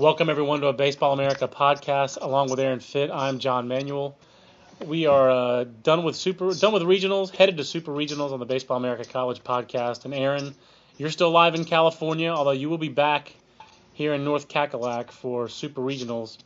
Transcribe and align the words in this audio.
Welcome 0.00 0.30
everyone 0.30 0.62
to 0.62 0.68
a 0.68 0.72
Baseball 0.72 1.12
America 1.12 1.46
podcast. 1.46 2.16
Along 2.22 2.48
with 2.48 2.58
Aaron 2.58 2.80
Fitt, 2.80 3.10
I'm 3.10 3.38
John 3.38 3.68
Manuel. 3.68 4.16
We 4.86 5.04
are 5.04 5.30
uh, 5.30 5.64
done 5.82 6.04
with 6.04 6.16
super, 6.16 6.54
done 6.54 6.72
with 6.72 6.84
regionals, 6.84 7.28
headed 7.28 7.58
to 7.58 7.64
super 7.64 7.92
regionals 7.92 8.32
on 8.32 8.38
the 8.38 8.46
Baseball 8.46 8.78
America 8.78 9.04
College 9.04 9.44
podcast. 9.44 10.06
And 10.06 10.14
Aaron, 10.14 10.54
you're 10.96 11.10
still 11.10 11.30
live 11.30 11.54
in 11.54 11.66
California, 11.66 12.30
although 12.30 12.52
you 12.52 12.70
will 12.70 12.78
be 12.78 12.88
back 12.88 13.34
here 13.92 14.14
in 14.14 14.24
North 14.24 14.48
Cackalack 14.48 15.10
for 15.10 15.50
super 15.50 15.82
regionals. 15.82 16.38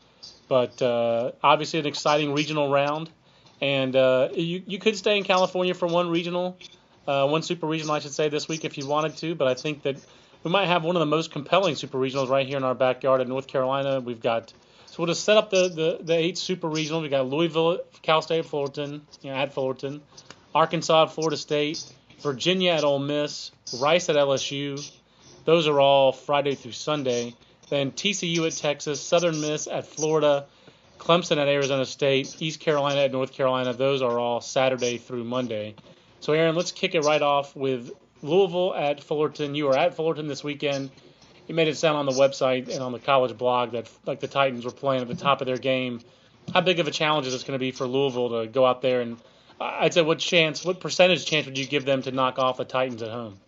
But 0.49 0.83
uh, 0.83 1.31
obviously, 1.41 1.79
an 1.79 1.87
exciting 1.87 2.33
regional 2.33 2.73
round, 2.73 3.09
and 3.61 3.95
uh, 3.95 4.31
you 4.35 4.65
you 4.67 4.81
could 4.81 4.97
stay 4.97 5.17
in 5.17 5.23
California 5.23 5.75
for 5.75 5.87
one 5.87 6.11
regional, 6.11 6.59
uh, 7.07 7.29
one 7.29 7.43
super 7.43 7.69
regional, 7.69 7.95
I 7.95 8.01
should 8.01 8.15
say, 8.15 8.29
this 8.29 8.49
week 8.49 8.65
if 8.65 8.77
you 8.77 8.89
wanted 8.89 9.17
to. 9.19 9.37
But 9.37 9.47
I 9.47 9.55
think 9.55 9.85
that 9.85 9.99
we 10.45 10.51
might 10.51 10.67
have 10.67 10.85
one 10.85 10.95
of 10.95 11.01
the 11.01 11.07
most 11.07 11.33
compelling 11.33 11.75
super 11.75 11.99
regionals 11.99 12.29
right 12.29 12.47
here 12.47 12.59
in 12.59 12.65
our 12.65 12.75
backyard 12.75 13.21
in 13.21 13.29
North 13.29 13.47
Carolina. 13.47 14.01
We've 14.01 14.21
got 14.21 14.53
so 14.87 15.03
we'll 15.03 15.09
just 15.09 15.25
set 15.25 15.37
up 15.37 15.51
the, 15.51 15.69
the, 15.69 15.99
the 16.03 16.15
eight 16.15 16.39
super 16.39 16.69
regionals. 16.69 17.03
We've 17.03 17.11
got 17.11 17.27
Louisville, 17.27 17.81
Cal 18.03 18.23
State, 18.23 18.47
Fullerton, 18.47 19.03
you 19.23 19.31
know, 19.31 19.37
at 19.37 19.53
Fullerton, 19.53 20.01
Arkansas 20.55 21.07
Florida 21.07 21.37
State, 21.37 21.85
Virginia 22.21 22.71
at 22.71 22.85
Ole 22.85 23.01
Miss, 23.01 23.51
Rice 23.81 24.09
at 24.09 24.15
LSU. 24.15 24.89
Those 25.47 25.67
are 25.67 25.81
all 25.81 26.13
Friday 26.13 26.55
through 26.55 26.73
Sunday. 26.73 27.35
Then 27.71 27.91
TCU 27.91 28.47
at 28.47 28.53
Texas, 28.53 29.01
Southern 29.01 29.41
Miss 29.41 29.67
at 29.67 29.87
Florida, 29.87 30.47
Clemson 30.99 31.39
at 31.39 31.49
Arizona 31.49 31.85
State, 31.87 32.37
East 32.41 32.61
Carolina 32.61 33.01
at 33.01 33.11
North 33.11 33.33
Carolina. 33.33 33.73
Those 33.73 34.01
are 34.01 34.17
all 34.19 34.41
Saturday 34.41 34.99
through 34.99 35.25
Monday. 35.25 35.75
So, 36.21 36.35
Aaron, 36.35 36.55
let's 36.55 36.71
kick 36.71 36.95
it 36.95 37.01
right 37.01 37.21
off 37.21 37.57
with 37.57 37.91
Louisville 38.25 38.75
at 38.75 39.03
Fullerton. 39.03 39.55
You 39.55 39.67
were 39.67 39.77
at 39.77 39.95
Fullerton 39.95 40.27
this 40.27 40.43
weekend. 40.43 40.91
You 41.47 41.55
made 41.55 41.69
it 41.69 41.77
sound 41.77 41.99
on 41.99 42.07
the 42.07 42.13
website 42.13 42.69
and 42.69 42.81
on 42.81 42.93
the 42.93 42.99
college 42.99 43.37
blog 43.37 43.73
that 43.73 43.91
like 44.07 44.21
the 44.21 44.29
Titans 44.29 44.65
were 44.65 44.71
playing 44.71 45.03
at 45.03 45.09
the 45.09 45.15
top 45.15 45.43
of 45.43 45.47
their 45.47 45.59
game. 45.59 46.01
How 46.53 46.63
big 46.63 46.81
of 46.81 46.89
a 46.89 46.91
challenge 46.91 47.27
is 47.27 47.35
this 47.35 47.45
going 47.45 47.59
to 47.59 47.63
be 47.63 47.71
for 47.71 47.87
Louisville 47.87 48.43
to 48.43 48.49
go 48.49 48.65
out 48.65 48.81
there 48.83 49.03
and 49.03 49.19
I'd 49.61 49.95
say 49.95 50.03
what 50.03 50.19
chance, 50.19 50.65
what 50.65 50.81
percentage 50.81 51.27
chance 51.27 51.47
would 51.47 51.59
you 51.59 51.67
give 51.67 51.85
them 51.85 52.03
to 52.03 52.11
knock 52.11 52.39
off 52.39 52.57
the 52.57 52.65
Titans 52.65 53.03
at 53.03 53.11
home? 53.11 53.39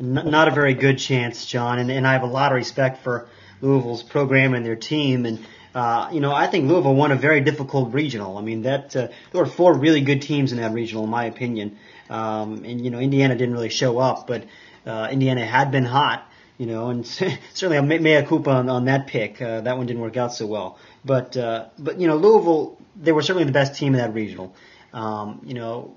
not 0.00 0.48
a 0.48 0.50
very 0.50 0.74
good 0.74 0.98
chance, 0.98 1.46
John. 1.46 1.78
And, 1.78 1.90
and 1.90 2.06
I 2.06 2.14
have 2.14 2.22
a 2.22 2.26
lot 2.26 2.50
of 2.50 2.56
respect 2.56 3.04
for 3.04 3.28
Louisville's 3.60 4.02
program 4.02 4.54
and 4.54 4.66
their 4.66 4.74
team. 4.74 5.26
And 5.26 5.44
uh, 5.74 6.10
you 6.12 6.20
know, 6.20 6.32
I 6.32 6.46
think 6.46 6.68
Louisville 6.68 6.94
won 6.94 7.12
a 7.12 7.16
very 7.16 7.40
difficult 7.40 7.94
regional. 7.94 8.36
I 8.36 8.42
mean, 8.42 8.62
that 8.62 8.94
uh, 8.94 9.08
there 9.30 9.40
were 9.40 9.46
four 9.46 9.74
really 9.74 10.02
good 10.02 10.20
teams 10.22 10.52
in 10.52 10.58
that 10.58 10.72
regional, 10.72 11.04
in 11.04 11.10
my 11.10 11.24
opinion. 11.24 11.78
Um, 12.10 12.64
and 12.64 12.84
you 12.84 12.90
know, 12.90 12.98
Indiana 12.98 13.34
didn't 13.34 13.54
really 13.54 13.70
show 13.70 13.98
up, 13.98 14.26
but 14.26 14.44
uh, 14.86 15.08
Indiana 15.10 15.46
had 15.46 15.70
been 15.70 15.84
hot. 15.84 16.28
You 16.58 16.66
know, 16.66 16.90
and 16.90 17.04
certainly 17.54 17.78
a 17.78 17.82
mea 17.82 18.22
culpa 18.22 18.50
on, 18.50 18.68
on 18.68 18.84
that 18.84 19.06
pick. 19.06 19.40
Uh, 19.40 19.62
that 19.62 19.76
one 19.76 19.86
didn't 19.86 20.02
work 20.02 20.16
out 20.16 20.34
so 20.34 20.46
well. 20.46 20.78
But 21.04 21.36
uh, 21.36 21.66
but 21.78 21.98
you 21.98 22.06
know, 22.06 22.16
Louisville, 22.16 22.78
they 22.94 23.10
were 23.10 23.22
certainly 23.22 23.44
the 23.44 23.52
best 23.52 23.74
team 23.74 23.94
in 23.94 24.00
that 24.00 24.14
regional. 24.14 24.54
Um, 24.92 25.40
you 25.44 25.54
know, 25.54 25.94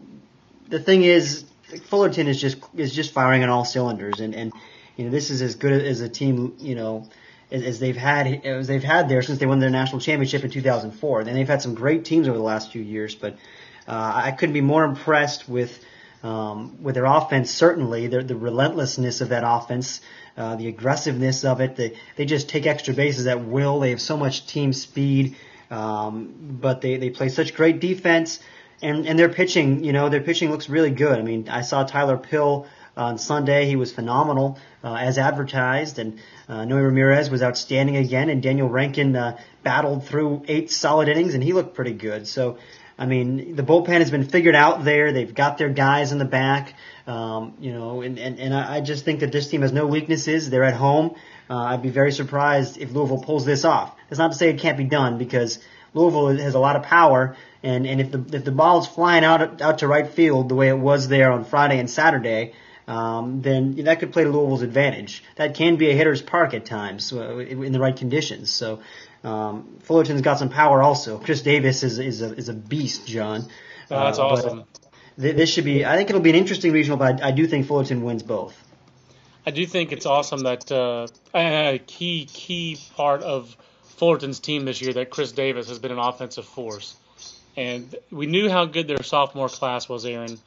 the 0.70 0.80
thing 0.80 1.04
is, 1.04 1.44
Fullerton 1.90 2.28
is 2.28 2.40
just 2.40 2.58
is 2.76 2.96
just 2.96 3.12
firing 3.12 3.44
on 3.44 3.50
all 3.50 3.66
cylinders, 3.66 4.22
and 4.22 4.34
and 4.34 4.54
you 4.96 5.06
know 5.06 5.12
this 5.12 5.30
is 5.30 5.42
as 5.42 5.56
good 5.56 5.74
as 5.74 6.00
a 6.02 6.10
team 6.10 6.56
you 6.60 6.76
know 6.76 7.08
as, 7.52 7.64
as 7.64 7.80
they've 7.80 7.98
had 7.98 8.28
as 8.46 8.68
they've 8.68 8.84
had 8.84 9.10
there 9.10 9.22
since 9.22 9.40
they 9.40 9.46
won 9.46 9.60
their 9.60 9.70
national 9.70 10.02
championship 10.02 10.44
in 10.44 10.52
2004. 10.52 11.22
And 11.22 11.30
they've 11.30 11.48
had 11.48 11.62
some 11.62 11.76
great 11.76 12.06
teams 12.06 12.28
over 12.28 12.38
the 12.38 12.44
last 12.44 12.72
few 12.72 12.82
years, 12.82 13.16
but 13.16 13.34
uh, 13.88 14.12
I 14.16 14.32
couldn't 14.32 14.54
be 14.54 14.62
more 14.62 14.84
impressed 14.84 15.48
with. 15.50 15.84
Um, 16.24 16.82
with 16.82 16.96
their 16.96 17.06
offense, 17.06 17.52
certainly 17.52 18.08
the, 18.08 18.24
the 18.24 18.36
relentlessness 18.36 19.22
of 19.22 19.30
that 19.30 19.44
offense, 19.46 20.02
uh, 20.36 20.56
the 20.56 20.68
aggressiveness 20.68 21.46
of 21.46 21.62
it. 21.62 21.76
They 21.76 22.00
they 22.16 22.26
just 22.26 22.50
take 22.50 22.66
extra 22.66 22.96
bases 22.96 23.28
at 23.28 23.46
will. 23.46 23.80
They 23.80 23.92
have 23.92 24.02
so 24.02 24.18
much 24.18 24.48
team 24.48 24.74
speed, 24.74 25.36
um, 25.70 26.58
but 26.60 26.82
they 26.82 26.98
they 26.98 27.12
play 27.12 27.30
such 27.30 27.54
great 27.54 27.80
defense 27.80 28.40
and 28.82 29.08
and 29.08 29.18
their 29.18 29.30
pitching, 29.30 29.84
you 29.84 29.94
know, 29.94 30.10
their 30.10 30.22
pitching 30.22 30.52
looks 30.52 30.70
really 30.70 30.92
good. 30.92 31.18
I 31.18 31.22
mean, 31.22 31.50
I 31.50 31.62
saw 31.62 31.84
Tyler 31.84 32.18
Pill 32.18 32.68
on 32.98 33.18
Sunday; 33.18 33.66
he 33.66 33.76
was 33.76 33.92
phenomenal 33.92 34.60
uh, 34.84 34.96
as 34.96 35.18
advertised, 35.18 36.00
and 36.00 36.20
uh, 36.48 36.66
Noe 36.66 36.78
Ramirez 36.78 37.30
was 37.30 37.42
outstanding 37.42 37.98
again, 37.98 38.30
and 38.30 38.42
Daniel 38.42 38.70
Renken 38.70 39.16
uh, 39.16 39.38
battled 39.64 40.06
through 40.06 40.44
eight 40.48 40.72
solid 40.72 41.08
innings, 41.08 41.34
and 41.34 41.44
he 41.44 41.54
looked 41.54 41.76
pretty 41.76 41.94
good. 41.94 42.28
So. 42.28 42.58
I 42.98 43.08
mean, 43.08 43.58
the 43.58 43.62
bullpen 43.62 44.00
has 44.00 44.10
been 44.10 44.24
figured 44.24 44.56
out 44.56 44.86
there. 44.86 45.12
They've 45.12 45.36
got 45.36 45.58
their 45.58 45.68
guys 45.68 46.14
in 46.14 46.18
the 46.18 46.24
back, 46.24 46.76
um, 47.08 47.56
you 47.60 47.74
know, 47.74 48.02
and, 48.02 48.18
and, 48.18 48.40
and 48.40 48.54
I 48.54 48.80
just 48.80 49.04
think 49.04 49.20
that 49.20 49.34
this 49.34 49.50
team 49.50 49.64
has 49.64 49.74
no 49.74 49.86
weaknesses. 49.86 50.50
They're 50.50 50.64
at 50.64 50.76
home. 50.76 51.16
Uh, 51.50 51.58
I'd 51.58 51.82
be 51.82 51.90
very 51.90 52.14
surprised 52.14 52.78
if 52.78 52.94
Louisville 52.94 53.22
pulls 53.22 53.44
this 53.44 53.66
off. 53.66 53.94
That's 54.10 54.20
not 54.20 54.32
to 54.32 54.38
say 54.38 54.50
it 54.50 54.60
can't 54.60 54.78
be 54.78 54.86
done 54.86 55.18
because 55.18 55.60
Louisville 55.94 56.30
has 56.38 56.56
a 56.56 56.60
lot 56.60 56.76
of 56.76 56.84
power, 56.84 57.36
and 57.64 57.86
and 57.86 58.02
if 58.02 58.12
the 58.12 58.24
if 58.34 58.44
the 58.44 58.52
ball's 58.52 58.88
flying 58.88 59.24
out 59.24 59.62
out 59.62 59.80
to 59.80 59.88
right 59.88 60.08
field 60.08 60.50
the 60.50 60.56
way 60.56 60.70
it 60.70 60.78
was 60.78 61.08
there 61.08 61.32
on 61.32 61.46
Friday 61.46 61.80
and 61.80 61.90
Saturday, 61.90 62.54
um, 62.88 63.42
then 63.42 63.76
that 63.86 64.00
could 64.00 64.14
play 64.14 64.24
to 64.24 64.30
Louisville's 64.30 64.62
advantage. 64.62 65.24
That 65.38 65.56
can 65.56 65.76
be 65.76 65.90
a 65.90 65.96
hitter's 65.96 66.22
park 66.22 66.54
at 66.54 66.66
times 66.66 67.12
uh, 67.12 67.38
in 67.38 67.72
the 67.72 67.80
right 67.80 67.96
conditions. 67.96 68.52
So 68.52 68.82
um, 69.24 69.80
Fullerton's 69.82 70.22
got 70.22 70.38
some 70.38 70.50
power 70.50 70.82
also. 70.82 71.18
Khris 71.18 71.42
Davis 71.42 71.84
is 71.84 71.98
is 72.00 72.22
a 72.22 72.34
is 72.34 72.50
a 72.50 72.54
beast, 72.54 73.08
John. 73.08 73.46
Oh, 73.90 74.06
that's 74.06 74.20
uh, 74.20 74.28
awesome. 74.28 74.64
Th- 75.20 75.36
this 75.36 75.50
should 75.50 75.66
be. 75.66 75.86
I 75.86 75.96
think 75.96 76.10
it'll 76.10 76.22
be 76.22 76.30
an 76.30 76.36
interesting 76.36 76.72
regional, 76.72 76.98
but 76.98 77.24
I, 77.24 77.30
I 77.30 77.32
do 77.32 77.48
think 77.48 77.66
Fullerton 77.68 78.04
wins 78.04 78.24
both. 78.24 78.56
I 79.48 79.52
do 79.52 79.66
think 79.66 79.92
it's 79.92 80.06
awesome 80.06 80.42
that 80.42 80.72
uh, 80.72 81.08
a 81.34 81.80
key 81.86 82.26
key 82.26 82.80
part 82.96 83.22
of 83.22 83.56
Fullerton's 83.98 84.40
team 84.40 84.66
this 84.66 84.82
year 84.82 84.94
that 84.94 85.10
Khris 85.10 85.32
Davis 85.32 85.70
has 85.70 85.80
been 85.80 85.92
an 85.92 86.00
offensive 86.00 86.46
force. 86.46 86.96
And 87.58 87.96
we 88.12 88.26
knew 88.26 88.50
how 88.50 88.66
good 88.66 88.88
their 88.88 89.02
sophomore 89.04 89.48
class 89.48 89.88
was, 89.88 90.06
Aaron. 90.06 90.38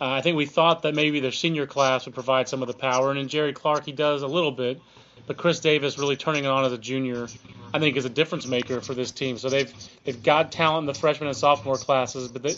Uh, 0.00 0.10
I 0.10 0.22
think 0.22 0.36
we 0.36 0.46
thought 0.46 0.82
that 0.82 0.94
maybe 0.94 1.20
their 1.20 1.32
senior 1.32 1.66
class 1.66 2.04
would 2.04 2.14
provide 2.14 2.48
some 2.48 2.62
of 2.62 2.68
the 2.68 2.74
power, 2.74 3.10
and 3.10 3.18
in 3.18 3.28
Jared 3.28 3.54
Clark 3.54 3.84
he 3.84 3.92
does 3.92 4.22
a 4.22 4.26
little 4.26 4.50
bit. 4.50 4.80
But 5.26 5.36
Khris 5.36 5.60
Davis 5.60 5.98
really 5.98 6.16
turning 6.16 6.44
it 6.44 6.48
on 6.48 6.64
as 6.64 6.72
a 6.72 6.78
junior, 6.78 7.28
I 7.72 7.78
think, 7.78 7.96
is 7.96 8.06
a 8.06 8.10
difference 8.10 8.46
maker 8.46 8.80
for 8.80 8.94
this 8.94 9.10
team. 9.12 9.38
So 9.38 9.48
they've 9.50 9.72
they've 10.04 10.22
got 10.22 10.50
talent 10.50 10.82
in 10.82 10.86
the 10.86 10.98
freshman 10.98 11.28
and 11.28 11.36
sophomore 11.36 11.76
classes, 11.76 12.28
but 12.28 12.42
they, 12.42 12.54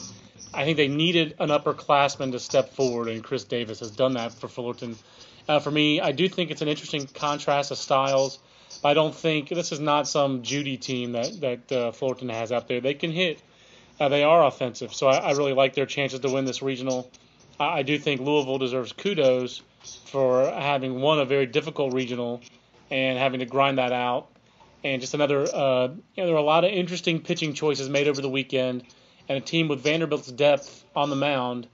I 0.54 0.64
think 0.64 0.76
they 0.76 0.88
needed 0.88 1.34
an 1.38 1.48
upperclassman 1.48 2.32
to 2.32 2.38
step 2.38 2.70
forward, 2.74 3.08
and 3.08 3.22
Khris 3.22 3.44
Davis 3.44 3.80
has 3.80 3.90
done 3.90 4.14
that 4.14 4.32
for 4.32 4.48
Fullerton. 4.48 4.96
Uh, 5.48 5.58
for 5.58 5.70
me, 5.70 6.00
I 6.00 6.12
do 6.12 6.28
think 6.28 6.50
it's 6.50 6.62
an 6.62 6.68
interesting 6.68 7.06
contrast 7.06 7.70
of 7.70 7.78
styles. 7.78 8.38
I 8.84 8.94
don't 8.94 9.14
think 9.14 9.48
this 9.48 9.72
is 9.72 9.80
not 9.80 10.06
some 10.06 10.42
Judy 10.42 10.76
team 10.76 11.12
that 11.12 11.40
that 11.40 11.72
uh, 11.72 11.92
Fullerton 11.92 12.28
has 12.28 12.52
out 12.52 12.68
there. 12.68 12.80
They 12.80 12.94
can 12.94 13.10
hit. 13.10 13.42
Uh, 14.00 14.08
they 14.08 14.24
are 14.24 14.46
offensive, 14.46 14.94
so 14.94 15.08
I, 15.08 15.18
I, 15.18 15.30
really 15.32 15.52
like 15.52 15.74
their 15.74 15.84
chances 15.84 16.20
to 16.20 16.30
win 16.30 16.46
this 16.46 16.62
regional. 16.62 17.10
I, 17.58 17.80
I, 17.80 17.82
do 17.82 17.98
think 17.98 18.22
Louisville 18.22 18.56
deserves 18.56 18.92
kudos 18.92 19.60
for 20.06 20.50
having 20.50 21.02
won 21.02 21.18
a 21.18 21.26
very 21.26 21.44
difficult 21.44 21.92
regional 21.92 22.40
and 22.90 23.18
having 23.18 23.40
to 23.40 23.46
grind 23.46 23.76
that 23.76 23.92
out. 23.92 24.28
And 24.82 25.02
just 25.02 25.12
another, 25.12 25.42
uh, 25.42 25.88
you 25.88 26.22
know, 26.22 26.24
there 26.24 26.32
were 26.32 26.38
a 26.38 26.42
lot 26.42 26.64
of 26.64 26.70
interesting 26.70 27.20
pitching 27.20 27.52
choices 27.52 27.90
made 27.90 28.08
over 28.08 28.22
the 28.22 28.30
weekend, 28.30 28.84
and 29.28 29.36
a 29.36 29.40
team 29.42 29.68
with 29.68 29.82
Vanderbilt's 29.82 30.32
depth 30.32 30.82
on 30.96 31.10
the 31.10 31.16
mound. 31.16 31.68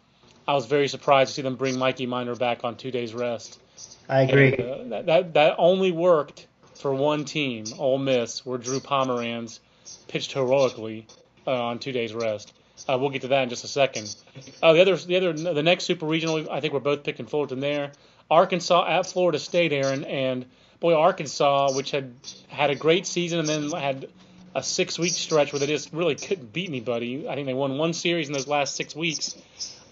I 0.49 0.55
was 0.55 0.67
very 0.67 0.88
surprised 0.88 1.29
to 1.29 1.34
see 1.34 1.43
them 1.43 1.55
bring 1.55 1.79
Mikey 1.79 2.06
Minor 2.06 2.34
back 2.34 2.64
on 2.64 2.76
two 2.76 2.90
days 2.90 3.14
rest. 3.14 3.61
I 4.08 4.22
agree. 4.22 4.52
And, 4.52 4.93
uh, 4.93 4.96
that, 4.96 5.06
that 5.06 5.34
that 5.34 5.55
only 5.58 5.93
worked 5.93 6.49
for 6.75 6.93
one 6.93 7.25
team, 7.25 7.67
Ole 7.79 7.99
Miss, 7.99 8.44
where 8.44 8.58
Drew 8.58 8.81
Pomeranz 8.81 9.61
pitched 10.08 10.32
heroically 10.32 11.06
uh, 11.46 11.64
on 11.64 11.78
two 11.78 11.93
days 11.93 12.14
rest. 12.14 12.52
Uh, 12.88 12.98
we'll 13.00 13.10
get 13.10 13.22
to 13.22 13.28
that 13.28 13.43
in 13.43 13.48
just 13.48 13.64
a 13.64 13.69
second. 13.69 14.14
Uh, 14.62 14.72
the 14.75 14.82
other, 14.82 14.96
the 14.96 15.16
other, 15.16 15.32
the 15.32 15.62
next 15.62 15.84
super 15.84 16.06
regional, 16.06 16.50
I 16.50 16.60
think 16.60 16.75
we're 16.75 16.81
both 16.81 17.04
picking 17.04 17.26
Fullerton 17.26 17.60
there. 17.60 17.93
Arkansas 18.31 18.87
at 18.87 19.06
Florida 19.06 19.38
State, 19.38 19.72
Aaron, 19.72 20.04
and 20.04 20.46
boy, 20.81 20.94
Arkansas, 20.94 21.72
which 21.72 21.90
had 21.90 22.12
had 22.48 22.70
a 22.70 22.75
great 22.75 23.06
season 23.06 23.38
and 23.38 23.48
then 23.48 23.70
had 23.70 24.08
a 24.54 24.62
six-week 24.62 25.12
stretch 25.12 25.52
where 25.52 25.60
they 25.60 25.66
just 25.66 25.93
really 25.93 26.14
couldn't 26.14 26.52
beat 26.52 26.69
anybody. 26.69 27.28
I 27.28 27.34
think 27.34 27.46
they 27.46 27.54
won 27.54 27.78
one 27.78 27.93
series 27.93 28.26
in 28.26 28.32
those 28.32 28.48
last 28.48 28.75
six 28.75 28.94
weeks. 28.94 29.37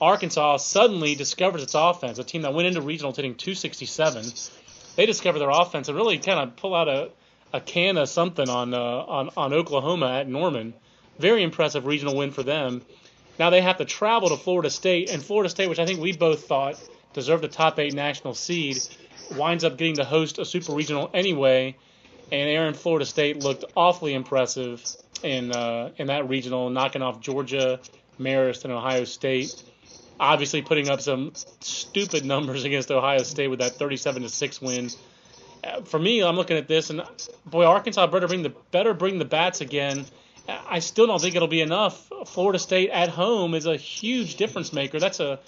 Arkansas 0.01 0.59
suddenly 0.59 1.15
discovers 1.15 1.63
its 1.63 1.75
offense, 1.75 2.19
a 2.19 2.25
team 2.25 2.43
that 2.43 2.53
went 2.53 2.67
into 2.67 2.81
regional 2.81 3.13
hitting 3.13 3.35
267 3.35 4.25
they 4.97 5.07
discover 5.07 5.39
their 5.39 5.51
offense 5.51 5.89
and 5.89 5.97
really 5.97 6.19
kind 6.19 6.41
of 6.41 6.57
pull 6.57 6.75
out 6.75 6.89
a, 6.89 7.11
a 7.53 7.61
can 7.61 7.97
of 7.97 8.09
something 8.09 8.49
on 8.49 8.75
uh, 8.75 8.79
on 8.79 9.31
on 9.37 9.53
Oklahoma 9.53 10.21
at 10.21 10.29
Norman. 10.29 10.75
Very 11.19 11.43
impressive 11.43 11.87
regional 11.87 12.17
win 12.17 12.31
for 12.31 12.43
them. 12.43 12.83
Now 13.39 13.51
they 13.51 13.61
have 13.61 13.79
to 13.79 13.85
travel 13.85 14.29
to 14.29 14.37
Florida 14.37 14.71
State, 14.71 15.11
and 15.11 15.23
Florida 15.23 15.49
State, 15.49 15.69
which 15.69 15.79
I 15.79 15.87
think 15.87 16.01
we 16.01 16.13
both 16.13 16.47
thought 16.47 16.81
deserved 17.13 17.45
a 17.45 17.49
top 17.49 17.79
eight 17.79 17.95
national 17.95 18.35
seed, 18.35 18.79
winds 19.37 19.65
up 19.65 19.77
getting 19.77 19.97
to 19.97 20.05
host 20.05 20.39
a 20.39 20.45
super 20.45 20.73
regional 20.73 21.11
anyway. 21.15 21.77
And 22.33 22.49
Aaron 22.49 22.75
Florida 22.75 23.05
State 23.05 23.43
looked 23.43 23.65
awfully 23.77 24.15
impressive 24.15 24.85
in 25.23 25.53
uh, 25.53 25.91
in 25.97 26.09
that 26.09 26.29
regional, 26.29 26.71
knocking 26.71 27.03
off 27.03 27.21
Georgia, 27.21 27.81
Marist, 28.19 28.65
and 28.65 28.73
Ohio 28.73 29.05
State. 29.05 29.63
Obviously, 30.19 30.63
putting 30.63 30.89
up 30.89 31.01
some 31.01 31.33
stupid 31.61 32.25
numbers 32.25 32.65
against 32.65 32.91
Ohio 32.91 33.23
State 33.23 33.49
with 33.49 33.59
that 33.61 33.73
37 33.73 34.23
to 34.23 34.29
six 34.29 34.61
win. 34.61 34.91
Uh, 35.63 35.81
for 35.83 35.99
me, 35.99 36.23
I'm 36.23 36.37
looking 36.37 36.57
at 36.57 36.69
this, 36.69 36.91
and 36.91 37.03
boy, 37.47 37.65
Arkansas 37.65 38.07
better 38.07 38.29
bring 38.29 38.43
the 38.43 38.53
better 38.71 38.95
bring 38.95 39.19
the 39.19 39.25
bats 39.25 39.61
again. 39.61 40.07
I 40.49 40.81
still 40.81 41.07
don't 41.07 41.21
think 41.21 41.35
it'll 41.37 41.49
be 41.49 41.63
enough. 41.63 42.11
Florida 42.27 42.59
State 42.59 42.91
at 42.91 43.09
home 43.09 43.55
is 43.55 43.67
a 43.67 43.77
huge 43.77 44.37
difference 44.37 44.73
maker. 44.73 45.01
That's 45.01 45.21
a 45.21 45.39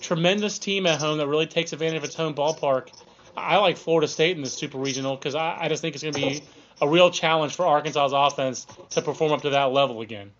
tremendous 0.00 0.58
team 0.58 0.86
at 0.86 1.00
home 1.00 1.18
that 1.18 1.26
really 1.26 1.46
takes 1.46 1.72
advantage 1.72 1.98
of 1.98 2.04
its 2.04 2.14
home 2.14 2.34
ballpark. 2.34 2.88
I 3.36 3.56
like 3.56 3.76
Florida 3.76 4.06
State 4.06 4.36
in 4.36 4.42
the 4.42 4.50
Super 4.50 4.78
Regional 4.78 5.16
because 5.16 5.34
I, 5.34 5.56
I 5.60 5.68
just 5.68 5.80
think 5.82 5.94
it's 5.94 6.04
going 6.04 6.14
to 6.14 6.20
be 6.20 6.42
a 6.80 6.88
real 6.88 7.10
challenge 7.10 7.54
for 7.54 7.66
Arkansas's 7.66 8.12
offense 8.12 8.66
to 8.90 9.02
perform 9.02 9.32
up 9.32 9.42
to 9.42 9.50
that 9.50 9.72
level 9.72 10.02
again. 10.02 10.32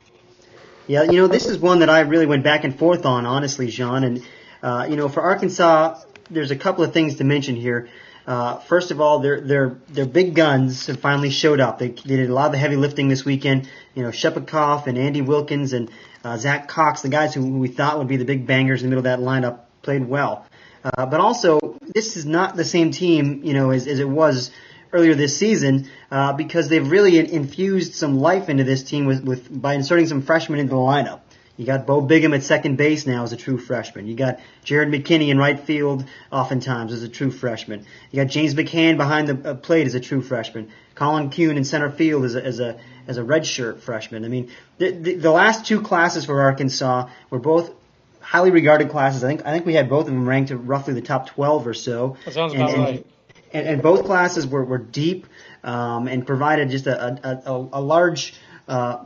Yeah, 0.87 1.05
you 1.05 1.17
know, 1.17 1.27
this 1.27 1.47
is 1.47 1.57
one 1.57 1.79
that 1.79 1.89
I 1.89 2.01
really 2.01 2.27
went 2.27 2.45
back 2.45 2.65
and 2.65 2.79
forth 2.79 3.07
on, 3.07 3.25
honestly, 3.25 3.69
John. 3.69 4.05
And, 4.05 4.23
uh, 4.63 4.87
you 4.89 4.97
know, 4.97 5.09
for 5.09 5.23
Arkansas, 5.23 6.01
there's 6.31 6.51
a 6.51 6.57
couple 6.57 6.85
of 6.85 6.93
things 6.93 7.17
to 7.17 7.25
mention 7.25 7.57
here. 7.57 7.89
Uh, 8.27 8.59
first 8.59 8.91
of 8.91 9.01
all, 9.01 9.19
their 9.19 9.41
their 9.41 9.77
their 9.89 10.07
big 10.07 10.35
guns 10.35 10.87
have 10.87 11.01
finally 11.01 11.31
showed 11.31 11.61
up. 11.61 11.79
They, 11.79 11.89
they 11.89 12.17
did 12.17 12.31
a 12.31 12.35
lot 12.35 12.47
of 12.47 12.53
the 12.53 12.59
heavy 12.59 12.77
lifting 12.77 13.09
this 13.09 13.25
weekend. 13.25 13.69
You 13.95 14.03
know, 14.03 14.11
Tschepikow 14.11 14.87
and 14.87 14.97
Andy 14.97 15.21
Wilkins 15.21 15.73
and 15.73 15.91
uh, 16.25 16.39
Zack 16.39 16.69
Cox, 16.69 17.03
the 17.03 17.11
guys 17.11 17.35
who 17.35 17.59
we 17.59 17.69
thought 17.69 17.99
would 17.99 18.09
be 18.09 18.17
the 18.17 18.25
big 18.25 18.47
bangers 18.47 18.83
in 18.83 18.89
the 18.89 18.97
middle 18.97 19.11
of 19.11 19.19
that 19.19 19.25
lineup, 19.25 19.61
played 19.83 20.09
well. 20.09 20.47
Uh, 20.83 21.07
but 21.07 21.21
also, 21.21 21.79
this 21.95 22.17
is 22.17 22.27
not 22.27 22.57
the 22.57 22.65
same 22.65 22.91
team, 22.91 23.43
you 23.43 23.55
know, 23.55 23.71
as, 23.71 23.87
as 23.87 24.01
it 24.01 24.09
was 24.09 24.51
earlier 24.93 25.15
this 25.15 25.37
season 25.37 25.89
uh, 26.11 26.33
because 26.33 26.69
they've 26.69 26.89
really 26.89 27.19
infused 27.19 27.95
some 27.95 28.19
life 28.19 28.49
into 28.49 28.65
this 28.65 28.83
team 28.83 29.07
with, 29.07 29.25
with 29.25 29.61
by 29.61 29.75
inserting 29.75 30.07
some 30.07 30.23
freshmen 30.23 30.61
into 30.61 30.71
the 30.71 30.77
lineup. 30.77 31.21
You 31.57 31.67
got 31.67 31.87
Bo 31.87 32.01
Bigham 32.01 32.35
at 32.35 32.43
second 32.43 32.77
base 32.77 33.07
now 33.07 33.23
as 33.23 33.33
a 33.33 33.37
true 33.37 33.59
freshman. 33.59 34.09
You 34.09 34.17
got 34.17 34.41
Jared 34.65 34.89
McKinney 34.89 35.29
in 35.29 35.39
right 35.39 35.59
field 35.59 36.05
oftentimes 36.33 36.93
as 36.93 37.03
a 37.05 37.09
true 37.09 37.31
freshman. 37.31 37.87
You 38.11 38.23
got 38.23 38.31
James 38.31 38.55
McCann 38.55 38.97
behind 38.97 39.29
the 39.29 39.51
uh, 39.51 39.55
plate 39.55 39.87
as 39.87 39.95
a 39.95 40.01
true 40.01 40.21
freshman. 40.21 40.71
Collin 40.97 41.31
Kuhn 41.31 41.57
in 41.57 41.65
center 41.65 41.91
field 41.91 42.25
as 42.25 42.35
a, 42.35 42.45
as 42.45 42.59
a, 42.59 42.81
as 43.07 43.19
a 43.19 43.23
redshirt 43.23 43.81
freshman. 43.81 44.25
I 44.25 44.29
mean, 44.29 44.51
the, 44.79 44.91
the, 44.91 45.15
the 45.15 45.31
last 45.31 45.65
two 45.65 45.81
classes 45.81 46.25
for 46.25 46.41
Arkansas 46.41 47.09
were 47.31 47.39
both 47.39 47.73
highly 48.21 48.51
regarded 48.51 48.91
classes. 48.91 49.23
I 49.23 49.29
think 49.29 49.47
I 49.47 49.53
think 49.53 49.65
we 49.65 49.75
had 49.75 49.89
both 49.89 50.07
of 50.07 50.13
them 50.13 50.29
ranked 50.29 50.51
roughly 50.51 50.95
the 50.95 51.03
top 51.03 51.29
12 51.29 51.67
or 51.69 51.75
so. 51.75 52.17
That 52.25 52.35
sounds 52.35 52.55
about 52.55 52.71
and, 52.71 52.83
right. 52.83 53.07
And, 53.53 53.69
and, 53.69 53.83
both 53.83 54.05
classes 54.05 54.49
were, 54.49 54.65
were 54.65 54.79
deep 54.79 55.29
um, 55.63 56.09
and 56.09 56.27
provided 56.27 56.71
just 56.71 56.89
a, 56.89 57.45
a, 57.49 57.69
a 57.73 57.81
large 57.81 58.35
uh, 58.67 59.05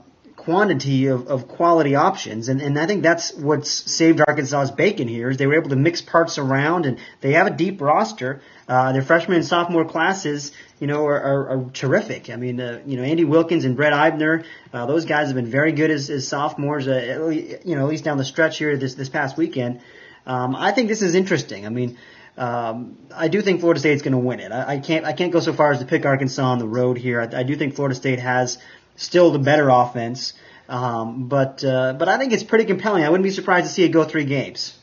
quantity 0.48 1.08
of, 1.08 1.26
of 1.26 1.46
quality 1.46 1.94
options. 1.94 2.48
And, 2.48 2.62
and 2.62 2.78
I 2.78 2.86
think 2.86 3.02
that's 3.02 3.34
what's 3.34 3.70
saved 3.70 4.22
Arkansas's 4.22 4.70
bacon 4.70 5.06
here 5.06 5.28
is 5.28 5.36
they 5.36 5.46
were 5.46 5.56
able 5.56 5.68
to 5.68 5.76
mix 5.76 6.00
parts 6.00 6.38
around 6.38 6.86
and 6.86 6.98
they 7.20 7.32
have 7.32 7.46
a 7.46 7.50
deep 7.50 7.82
roster. 7.82 8.40
Uh, 8.66 8.92
their 8.92 9.02
freshman 9.02 9.36
and 9.36 9.44
sophomore 9.44 9.84
classes, 9.84 10.52
you 10.80 10.86
know, 10.86 11.04
are, 11.04 11.20
are, 11.20 11.48
are 11.50 11.70
terrific. 11.74 12.30
I 12.30 12.36
mean, 12.36 12.58
uh, 12.58 12.80
you 12.86 12.96
know, 12.96 13.02
Andy 13.02 13.26
Wilkins 13.26 13.66
and 13.66 13.76
Brett 13.76 13.92
Eibner, 13.92 14.46
uh, 14.72 14.86
those 14.86 15.04
guys 15.04 15.26
have 15.26 15.36
been 15.36 15.50
very 15.50 15.72
good 15.72 15.90
as, 15.90 16.08
as 16.08 16.26
sophomores, 16.26 16.88
uh, 16.88 17.28
you 17.28 17.76
know, 17.76 17.82
at 17.82 17.88
least 17.90 18.04
down 18.04 18.16
the 18.16 18.24
stretch 18.24 18.56
here 18.56 18.74
this, 18.78 18.94
this 18.94 19.10
past 19.10 19.36
weekend. 19.36 19.82
Um, 20.24 20.56
I 20.56 20.72
think 20.72 20.88
this 20.88 21.02
is 21.02 21.14
interesting. 21.14 21.66
I 21.66 21.68
mean, 21.68 21.98
um, 22.38 22.96
I 23.14 23.28
do 23.28 23.42
think 23.42 23.60
Florida 23.60 23.80
State's 23.80 24.00
going 24.00 24.12
to 24.12 24.18
win 24.18 24.40
it. 24.40 24.52
I, 24.52 24.74
I, 24.74 24.78
can't 24.78 25.04
I 25.04 25.12
can't 25.12 25.32
go 25.32 25.40
so 25.40 25.52
far 25.52 25.72
as 25.72 25.80
to 25.80 25.84
pick 25.84 26.06
Arkansas 26.06 26.42
on 26.42 26.58
the 26.58 26.68
road 26.68 26.96
here. 26.96 27.20
I, 27.20 27.40
I 27.40 27.42
do 27.42 27.54
think 27.56 27.74
Florida 27.74 27.96
State 27.96 28.20
has 28.20 28.58
still 28.98 29.30
the 29.30 29.38
better 29.38 29.70
offense. 29.70 30.34
Um, 30.68 31.28
but 31.28 31.64
uh, 31.64 31.94
but 31.94 32.10
I 32.10 32.18
think 32.18 32.34
it's 32.34 32.42
pretty 32.42 32.66
compelling. 32.66 33.02
I 33.04 33.08
wouldn't 33.08 33.24
be 33.24 33.30
surprised 33.30 33.66
to 33.66 33.72
see 33.72 33.84
it 33.84 33.88
go 33.88 34.04
three 34.04 34.26
games. 34.26 34.78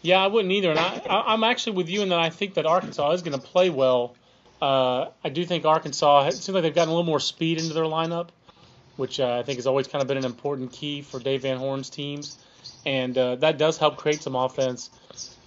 Yeah, 0.00 0.24
I 0.24 0.28
wouldn't 0.28 0.52
either. 0.52 0.70
And 0.70 0.78
I, 0.78 1.02
I'm 1.26 1.44
actually 1.44 1.76
with 1.76 1.90
you 1.90 2.00
in 2.02 2.08
that 2.08 2.20
I 2.20 2.30
think 2.30 2.54
that 2.54 2.64
Arkansas 2.64 3.10
is 3.12 3.22
going 3.22 3.38
to 3.38 3.44
play 3.44 3.68
well. 3.68 4.14
Uh, 4.62 5.06
I 5.22 5.28
do 5.28 5.44
think 5.44 5.66
Arkansas 5.66 6.28
it 6.28 6.34
seems 6.34 6.48
like 6.48 6.62
they've 6.62 6.74
gotten 6.74 6.88
a 6.88 6.92
little 6.92 7.04
more 7.04 7.20
speed 7.20 7.58
into 7.58 7.74
their 7.74 7.84
lineup, 7.84 8.28
which 8.96 9.20
uh, 9.20 9.38
I 9.38 9.42
think 9.42 9.58
has 9.58 9.66
always 9.66 9.86
kind 9.86 10.00
of 10.00 10.08
been 10.08 10.16
an 10.16 10.24
important 10.24 10.72
key 10.72 11.02
for 11.02 11.20
Dave 11.20 11.42
Van 11.42 11.58
Horn's 11.58 11.90
teams, 11.90 12.38
and 12.86 13.16
uh, 13.18 13.36
that 13.36 13.58
does 13.58 13.76
help 13.76 13.98
create 13.98 14.22
some 14.22 14.34
offense. 14.34 14.90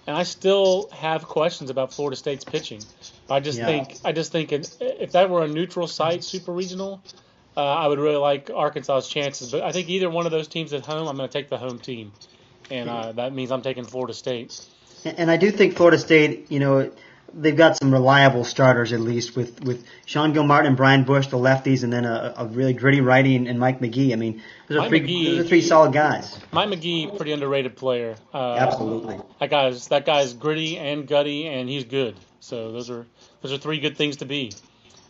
And 0.07 0.15
I 0.15 0.23
still 0.23 0.89
have 0.91 1.23
questions 1.23 1.69
about 1.69 1.93
Florida 1.93 2.15
State's 2.15 2.43
pitching. 2.43 2.81
I 3.29 3.39
just 3.39 3.57
yeah. 3.57 3.65
think 3.65 3.97
I 4.03 4.11
just 4.11 4.31
think 4.31 4.51
if 4.51 5.11
that 5.13 5.29
were 5.29 5.43
a 5.43 5.47
neutral 5.47 5.87
site 5.87 6.23
super 6.23 6.51
regional, 6.51 7.01
uh, 7.55 7.61
I 7.61 7.87
would 7.87 7.99
really 7.99 8.17
like 8.17 8.49
Arkansas's 8.49 9.09
chances. 9.09 9.51
But 9.51 9.63
I 9.63 9.71
think 9.71 9.89
either 9.89 10.09
one 10.09 10.25
of 10.25 10.31
those 10.31 10.47
teams 10.47 10.73
at 10.73 10.85
home, 10.85 11.07
I'm 11.07 11.17
going 11.17 11.29
to 11.29 11.33
take 11.33 11.49
the 11.49 11.57
home 11.57 11.79
team, 11.79 12.11
and 12.69 12.89
uh, 12.89 13.11
that 13.13 13.33
means 13.33 13.51
I'm 13.51 13.61
taking 13.61 13.83
Florida 13.83 14.13
State. 14.13 14.65
And 15.03 15.31
I 15.31 15.37
do 15.37 15.51
think 15.51 15.75
Florida 15.75 15.97
State, 15.97 16.51
you 16.51 16.59
know, 16.59 16.91
they've 17.33 17.55
got 17.55 17.77
some 17.77 17.91
reliable 17.91 18.43
starters 18.43 18.93
at 18.93 18.99
least 18.99 19.35
with 19.35 19.63
with 19.63 19.85
Sean 20.05 20.33
Gilmartin 20.33 20.67
and 20.67 20.77
Brian 20.77 21.03
Busch, 21.03 21.27
the 21.27 21.37
lefties, 21.37 21.83
and 21.83 21.91
then 21.91 22.05
a, 22.05 22.33
a 22.37 22.45
really 22.45 22.73
gritty 22.73 23.01
righty 23.01 23.35
and, 23.35 23.47
and, 23.47 23.59
Mike 23.59 23.79
McGee. 23.79 24.13
I 24.13 24.15
mean, 24.15 24.41
those 24.67 24.79
are, 24.79 24.89
three, 24.89 25.01
McGee, 25.01 25.25
those 25.25 25.45
are 25.45 25.47
three 25.47 25.61
solid 25.61 25.93
guys. 25.93 26.39
Mike 26.51 26.69
McGee, 26.69 27.15
pretty 27.15 27.31
underrated 27.31 27.75
player. 27.75 28.15
Uh, 28.33 28.53
Absolutely. 28.53 29.19
That 29.39 29.49
guy's 29.49 29.87
that 29.89 30.05
guy's 30.05 30.33
gritty 30.33 30.77
and 30.77 31.07
gutty, 31.07 31.47
and 31.47 31.69
he's 31.69 31.83
good. 31.83 32.15
So 32.39 32.71
those 32.71 32.89
are 32.89 33.05
those 33.41 33.53
are 33.53 33.57
three 33.57 33.79
good 33.79 33.97
things 33.97 34.17
to 34.17 34.25
be. 34.25 34.51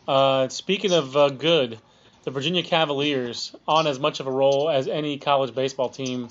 Uh, 0.08 0.50
speaking 0.50 0.92
of 0.92 1.16
uh, 1.16 1.30
good, 1.30 1.80
the 2.24 2.32
Virginia 2.32 2.64
Cavaliers 2.64 3.56
on 3.68 3.88
as 3.88 4.00
much 4.00 4.20
of 4.20 4.28
a 4.28 4.32
roll 4.32 4.70
as 4.70 4.88
any 4.88 5.18
college 5.18 5.56
baseball 5.56 5.90
team 5.90 6.30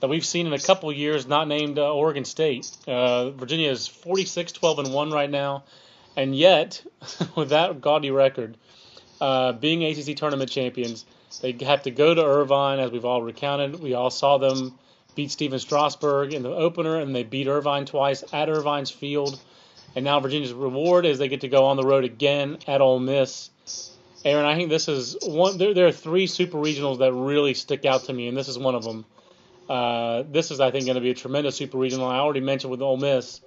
that 0.00 0.08
we've 0.08 0.24
seen 0.24 0.46
in 0.46 0.52
a 0.52 0.58
couple 0.58 0.92
years, 0.92 1.26
not 1.26 1.48
named 1.48 1.78
uh, 1.78 1.92
Oregon 1.92 2.24
State. 2.24 2.70
Uh, 2.86 3.30
Virginia 3.30 3.70
is 3.70 3.86
46, 3.86 4.52
12, 4.52 4.80
and 4.80 4.92
1 4.92 5.10
right 5.10 5.30
now. 5.30 5.64
And 6.16 6.36
yet, 6.36 6.84
with 7.36 7.50
that 7.50 7.80
gaudy 7.80 8.10
record, 8.10 8.56
uh, 9.20 9.52
being 9.52 9.84
ACC 9.84 10.16
tournament 10.16 10.50
champions, 10.50 11.04
they 11.40 11.52
have 11.64 11.82
to 11.82 11.90
go 11.90 12.14
to 12.14 12.24
Irvine, 12.24 12.78
as 12.78 12.92
we've 12.92 13.04
all 13.04 13.22
recounted. 13.22 13.80
We 13.80 13.94
all 13.94 14.10
saw 14.10 14.38
them 14.38 14.78
beat 15.16 15.30
Stephen 15.30 15.58
Strasburg 15.58 16.32
in 16.32 16.42
the 16.42 16.50
opener, 16.50 17.00
and 17.00 17.14
they 17.14 17.22
beat 17.24 17.48
Irvine 17.48 17.86
twice 17.86 18.22
at 18.32 18.48
Irvine's 18.48 18.90
field. 18.90 19.40
And 19.96 20.04
now 20.04 20.20
Virginia's 20.20 20.52
reward 20.52 21.06
is 21.06 21.18
they 21.18 21.28
get 21.28 21.42
to 21.42 21.48
go 21.48 21.66
on 21.66 21.76
the 21.76 21.84
road 21.84 22.04
again 22.04 22.58
at 22.66 22.80
Ole 22.80 23.00
Miss 23.00 23.50
Aaron, 24.24 24.46
I 24.46 24.54
think 24.54 24.70
this 24.70 24.88
is 24.88 25.16
one. 25.22 25.58
There, 25.58 25.74
there, 25.74 25.86
are 25.86 25.92
three 25.92 26.26
super 26.26 26.56
regionals 26.56 26.98
that 26.98 27.12
really 27.12 27.52
stick 27.54 27.84
out 27.84 28.04
to 28.04 28.12
me, 28.12 28.28
and 28.28 28.36
this 28.36 28.48
is 28.48 28.58
one 28.58 28.74
of 28.74 28.82
them. 28.82 29.04
Uh, 29.68 30.24
this 30.30 30.50
is, 30.50 30.60
I 30.60 30.70
think, 30.70 30.86
going 30.86 30.94
to 30.94 31.00
be 31.00 31.10
a 31.10 31.14
tremendous 31.14 31.56
super 31.56 31.78
regional. 31.78 32.06
I 32.06 32.18
already 32.18 32.40
mentioned 32.40 32.70
with 32.70 32.80
Ole 32.80 32.96
Miss, 32.96 33.40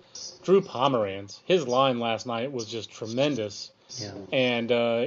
Drew 0.44 0.62
Pomeranz. 0.62 1.40
His 1.46 1.68
line 1.68 2.00
last 2.00 2.28
night 2.28 2.52
was 2.52 2.66
just 2.66 2.92
tremendous, 2.92 3.72
yeah. 3.98 4.12
and 4.32 4.72
uh, 4.72 5.06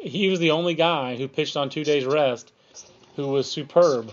he 0.00 0.28
was 0.28 0.38
the 0.38 0.52
only 0.52 0.74
guy 0.74 1.16
who 1.16 1.28
pitched 1.28 1.56
on 1.56 1.68
two 1.68 1.84
days 1.84 2.04
rest 2.04 2.52
who 3.16 3.28
was 3.28 3.50
superb. 3.50 4.12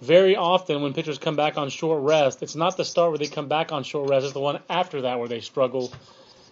Very 0.00 0.36
often, 0.36 0.82
when 0.82 0.92
pitchers 0.92 1.18
come 1.18 1.36
back 1.36 1.56
on 1.56 1.70
short 1.70 2.02
rest, 2.02 2.42
it's 2.42 2.54
not 2.54 2.76
the 2.76 2.84
start 2.84 3.10
where 3.10 3.18
they 3.18 3.26
come 3.26 3.48
back 3.48 3.72
on 3.72 3.84
short 3.84 4.10
rest; 4.10 4.24
it's 4.24 4.32
the 4.32 4.40
one 4.40 4.60
after 4.68 5.02
that 5.02 5.18
where 5.18 5.28
they 5.28 5.40
struggle. 5.40 5.92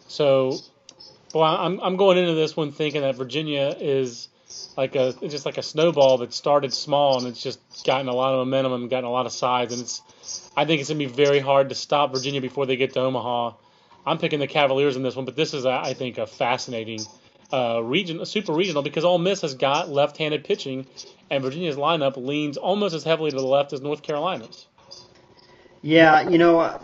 So 0.09 0.59
well, 1.35 1.45
I'm 1.45 1.81
I'm 1.81 1.97
going 1.97 2.19
into 2.19 2.35
this 2.35 2.57
one 2.57 2.73
thinking 2.73 3.03
that 3.03 3.17
Virginia 3.17 3.75
is 3.79 4.29
like 4.77 4.95
a 4.95 5.13
just 5.29 5.47
like 5.47 5.59
a 5.59 5.63
snowball 5.63 6.19
that 6.19 6.33
started 6.33 6.73
small 6.73 7.19
and 7.19 7.27
it's 7.27 7.43
just 7.43 7.61
gotten 7.85 8.09
a 8.09 8.15
lot 8.15 8.33
of 8.33 8.47
momentum 8.47 8.73
and 8.73 8.91
gotten 8.91 9.05
a 9.05 9.11
lot 9.11 9.27
of 9.27 9.33
size 9.33 9.73
and 9.73 9.81
it's 9.81 10.03
I 10.57 10.65
think 10.65 10.81
it's 10.81 10.89
gonna 10.89 10.99
be 10.99 11.07
very 11.07 11.41
hard 11.41 11.69
to 11.71 11.75
stop 11.75 12.13
Virginia 12.13 12.41
before 12.41 12.67
they 12.67 12.77
get 12.77 12.95
to 12.95 13.01
Omaha. 13.01 13.53
I'm 14.07 14.19
picking 14.19 14.39
the 14.39 14.47
Cavaliers 14.47 14.97
in 14.97 15.03
this 15.03 15.17
one, 15.17 15.25
but 15.25 15.37
this 15.37 15.53
is 15.53 15.67
I 15.67 15.95
think 15.95 16.19
a 16.19 16.27
fascinating 16.27 17.01
uh, 17.53 17.81
region, 17.83 18.25
super 18.25 18.53
regional 18.53 18.83
because 18.83 19.05
Ole 19.05 19.19
Miss 19.19 19.43
has 19.43 19.55
got 19.55 19.89
left-handed 19.89 20.45
pitching, 20.45 20.87
and 21.31 21.43
Virginia's 21.43 21.77
lineup 21.77 22.17
leans 22.17 22.57
almost 22.57 22.95
as 22.95 23.05
heavily 23.05 23.31
to 23.31 23.37
the 23.37 23.47
left 23.47 23.73
as 23.73 23.81
North 23.81 24.03
Carolina's. 24.03 24.67
Yeah, 25.83 26.29
you 26.29 26.39
know, 26.39 26.81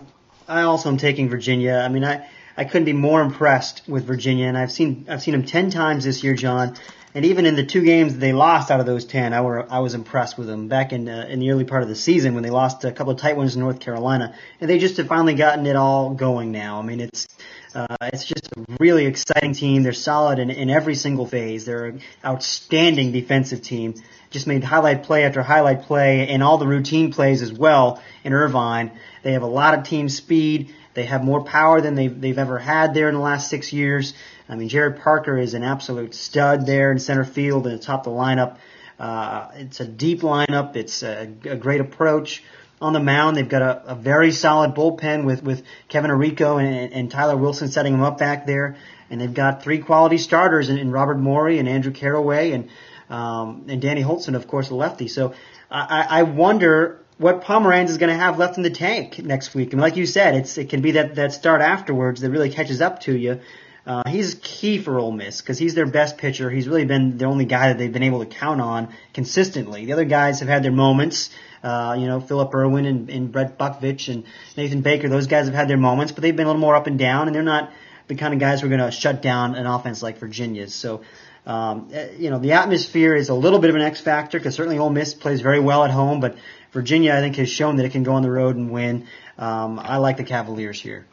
I 0.49 0.63
also 0.63 0.89
am 0.89 0.97
taking 0.97 1.29
Virginia. 1.29 1.77
I 1.85 1.89
mean, 1.89 2.05
I 2.05 2.29
I 2.57 2.65
couldn't 2.65 2.87
be 2.87 2.93
more 2.93 3.23
impressed 3.23 3.83
with 3.89 4.05
Virginia, 4.05 4.47
and 4.47 4.59
I've 4.59 4.73
seen 4.73 5.07
I've 5.09 5.23
seen 5.23 5.33
them 5.33 5.45
ten 5.45 5.71
times 5.71 6.05
this 6.05 6.23
year, 6.23 6.35
John. 6.35 6.77
And 7.15 7.27
even 7.27 7.45
in 7.45 7.57
the 7.57 7.67
two 7.67 7.83
games 7.83 8.17
they 8.17 8.33
lost 8.33 8.71
out 8.71 8.81
of 8.81 8.87
those 8.87 9.05
ten, 9.05 9.35
I 9.35 9.43
were 9.43 9.71
I 9.71 9.81
was 9.81 9.95
impressed 9.95 10.39
with 10.39 10.47
them. 10.47 10.69
Back 10.69 10.93
in 10.93 11.09
uh, 11.09 11.27
in 11.29 11.41
the 11.41 11.51
early 11.51 11.65
part 11.65 11.83
of 11.83 11.89
the 11.89 11.95
season 11.95 12.35
when 12.35 12.43
they 12.43 12.51
lost 12.51 12.85
a 12.85 12.93
couple 12.93 13.13
of 13.13 13.21
tight 13.21 13.37
ones 13.37 13.55
in 13.55 13.61
North 13.61 13.81
Carolina, 13.81 14.35
and 14.61 14.71
they 14.71 14.79
just 14.79 14.97
have 14.97 15.09
finally 15.09 15.35
gotten 15.35 15.67
it 15.67 15.77
all 15.77 16.15
going 16.15 16.53
now. 16.53 16.79
I 16.79 16.83
mean, 16.83 17.01
it's 17.01 17.27
Uh, 17.75 17.97
it's 18.03 18.27
just 18.27 18.49
a 18.55 18.65
really 18.81 19.07
exciting 19.07 19.55
team. 19.55 19.83
They're 19.83 19.95
solid 19.95 20.39
in, 20.39 20.51
in 20.51 20.69
every 20.69 20.95
single 20.95 21.27
phase. 21.27 21.65
They're 21.65 21.87
an 21.87 22.01
outstanding 22.23 23.13
defensive 23.13 23.63
team. 23.63 23.95
Just 24.31 24.47
made 24.47 24.63
highlight 24.63 25.05
play 25.05 25.25
after 25.25 25.43
highlight 25.43 25.83
play 25.85 26.29
and 26.29 26.43
all 26.43 26.59
the 26.59 26.67
routine 26.67 27.13
plays 27.13 27.41
as 27.41 27.51
well 27.51 28.03
in 28.25 28.35
Irvine. 28.35 28.91
They 29.23 29.33
have 29.33 29.43
a 29.43 29.47
lot 29.61 29.73
of 29.73 29.85
team 29.85 30.11
speed. 30.11 30.75
They 30.95 31.05
have 31.05 31.25
more 31.25 31.43
power 31.43 31.81
than 31.81 31.95
they've, 31.95 32.21
they've 32.21 32.39
ever 32.39 32.59
had 32.59 32.95
there 32.95 33.09
in 33.09 33.15
the 33.15 33.21
last 33.21 33.49
six 33.49 33.73
years. 33.73 34.15
I 34.49 34.57
mean, 34.57 34.69
Jarrett 34.69 35.01
Parker 35.01 35.39
is 35.39 35.55
an 35.55 35.63
absolute 35.63 36.15
stud 36.15 36.67
there 36.67 36.93
in 36.93 36.99
center 36.99 37.25
field 37.25 37.67
and 37.67 37.77
atop 37.77 38.05
the 38.05 38.11
lineup. 38.11 38.57
Uh, 38.99 39.49
it's 39.55 39.81
a 39.81 39.87
deep 39.87 40.21
lineup. 40.21 40.77
It's 40.77 41.03
a, 41.03 41.33
a 41.45 41.57
great 41.57 41.81
approach 41.81 42.43
on 42.81 42.93
the 42.93 43.01
mound. 43.01 43.37
They've 43.37 43.49
got 43.49 43.63
a, 43.63 43.93
a 43.93 43.95
very 43.95 44.33
solid 44.33 44.75
bullpen 44.75 45.25
with, 45.25 45.43
with 45.43 45.65
Kevin 45.89 46.11
Arico 46.11 46.63
and, 46.63 46.93
and 46.93 47.11
Tyler 47.11 47.37
Wilson 47.37 47.69
setting 47.69 47.93
them 47.93 48.03
up 48.03 48.19
back 48.19 48.47
there. 48.47 48.77
And 49.09 49.21
they've 49.21 49.33
got 49.33 49.63
three 49.63 49.79
quality 49.79 50.19
starters 50.19 50.69
in, 50.69 50.79
in 50.79 50.91
Robert 50.91 51.19
Morey 51.19 51.59
and 51.59 51.69
Andrew 51.69 51.93
Carraway 51.93 52.53
and, 52.53 52.69
um, 53.09 53.67
and 53.69 53.81
Danny 53.81 54.03
Hultzen, 54.03 54.35
of 54.35 54.47
course, 54.47 54.69
the 54.69 54.75
lefty. 54.75 55.09
So 55.09 55.35
I, 55.71 56.07
I 56.09 56.23
wonder 56.25 57.02
what 57.23 57.43
Pomeranz 57.43 57.89
is 57.89 57.99
going 57.99 58.11
to 58.11 58.19
have 58.19 58.39
left 58.39 58.57
in 58.57 58.65
the 58.65 58.71
tank 58.71 59.19
next 59.21 59.55
week. 59.55 59.73
And 59.73 59.81
like 59.81 59.97
you 59.97 60.07
said, 60.07 60.35
it's, 60.35 60.59
it 60.59 60.69
can 60.69 60.83
be 60.83 60.93
that, 60.93 61.15
that 61.15 61.33
start 61.33 61.61
afterwards 61.61 62.21
that 62.21 62.31
really 62.31 62.51
catches 62.51 62.81
up 62.81 63.01
to 63.03 63.17
you. 63.17 63.41
Uh, 63.87 64.03
he's 64.09 64.35
key 64.43 64.79
for 64.79 64.99
Ole 64.99 65.13
Miss 65.13 65.41
because 65.41 65.59
he's 65.59 65.75
their 65.75 65.87
best 65.87 66.19
pitcher. 66.19 66.51
He's 66.51 66.69
really 66.69 66.85
been 66.85 67.19
the 67.19 67.25
only 67.25 67.45
guy 67.45 67.69
that 67.69 67.79
they've 67.79 67.93
been 67.93 68.03
able 68.03 68.25
to 68.25 68.27
count 68.27 68.61
on 68.61 68.95
consistently. 69.15 69.87
The 69.87 69.93
other 69.93 70.05
guys 70.05 70.41
have 70.41 70.49
had 70.49 70.63
their 70.63 70.73
moments. 70.73 71.31
Uh, 71.63 71.97
you 71.99 72.07
know, 72.07 72.21
Phillip 72.21 72.53
Irwin 72.55 72.87
and, 72.87 73.09
and 73.09 73.31
Brett 73.31 73.57
Bukvich 73.57 74.13
and 74.13 74.25
Nathan 74.57 74.81
Baker, 74.83 75.09
those 75.09 75.29
guys 75.29 75.47
have 75.47 75.55
had 75.55 75.69
their 75.69 75.77
moments, 75.77 76.13
but 76.13 76.23
they've 76.23 76.35
been 76.35 76.47
a 76.47 76.49
little 76.49 76.61
more 76.61 76.75
up 76.75 76.89
and 76.89 76.99
down, 76.99 77.29
and 77.29 77.35
they're 77.35 77.43
not 77.45 77.73
the 78.09 78.17
kind 78.17 78.35
of 78.35 78.41
guys 78.41 78.61
who 78.61 78.67
are 78.67 78.71
going 78.71 78.81
to 78.81 78.91
shut 78.91 79.23
down 79.23 79.55
an 79.55 79.67
offense 79.67 80.03
like 80.03 80.19
Virginia's. 80.19 80.75
So, 80.75 81.03
um, 81.47 81.89
eh, 81.93 82.11
you 82.19 82.31
know, 82.31 82.39
the 82.39 82.53
atmosphere 82.53 83.15
is 83.15 83.29
a 83.29 83.35
little 83.35 83.61
bit 83.61 83.71
of 83.71 83.77
an 83.77 83.83
X 83.83 84.01
factor 84.01 84.39
because 84.39 84.57
certainly 84.57 84.79
Ole 84.79 84.91
Miss 84.91 85.15
plays 85.15 85.41
very 85.41 85.61
well 85.61 85.85
at 85.85 85.91
home, 85.91 86.19
but 86.19 86.37
Virginia, 86.73 87.15
I 87.15 87.21
think, 87.21 87.37
has 87.37 87.51
shown 87.51 87.77
that 87.77 87.85
it 87.85 87.93
can 87.93 88.03
go 88.03 88.15
on 88.15 88.23
the 88.23 88.31
road 88.31 88.57
and 88.57 88.71
win. 88.71 89.07
Um, 89.39 89.79
I 89.79 89.99
like 89.99 90.17
the 90.17 90.25
Cavaliers 90.25 90.81
here. 90.81 91.07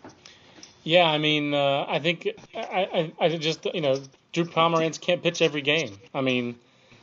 Yeah, 0.84 1.04
I 1.04 1.18
mean, 1.18 1.54
uh, 1.54 1.86
I 1.88 2.00
think 2.00 2.28
I, 2.56 3.14
I, 3.20 3.26
I 3.26 3.38
just 3.38 3.66
you 3.74 3.82
know 3.82 4.02
Drew 4.32 4.46
Pomeranz 4.46 5.00
can't 5.00 5.22
pitch 5.22 5.42
every 5.42 5.62
game. 5.62 6.00
I 6.14 6.22
mean, 6.22 6.56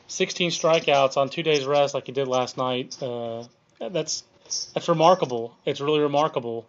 16 0.07 0.51
strikeouts 0.51 1.17
on 1.17 1.29
two 1.29 1.43
days 1.43 1.65
rest 1.65 1.93
like 1.93 2.07
he 2.07 2.11
did 2.11 2.27
last 2.27 2.57
night. 2.57 3.01
Uh, 3.01 3.43
that's 3.79 4.23
that's 4.73 4.89
remarkable. 4.89 5.55
It's 5.65 5.79
really 5.79 5.99
remarkable. 5.99 6.67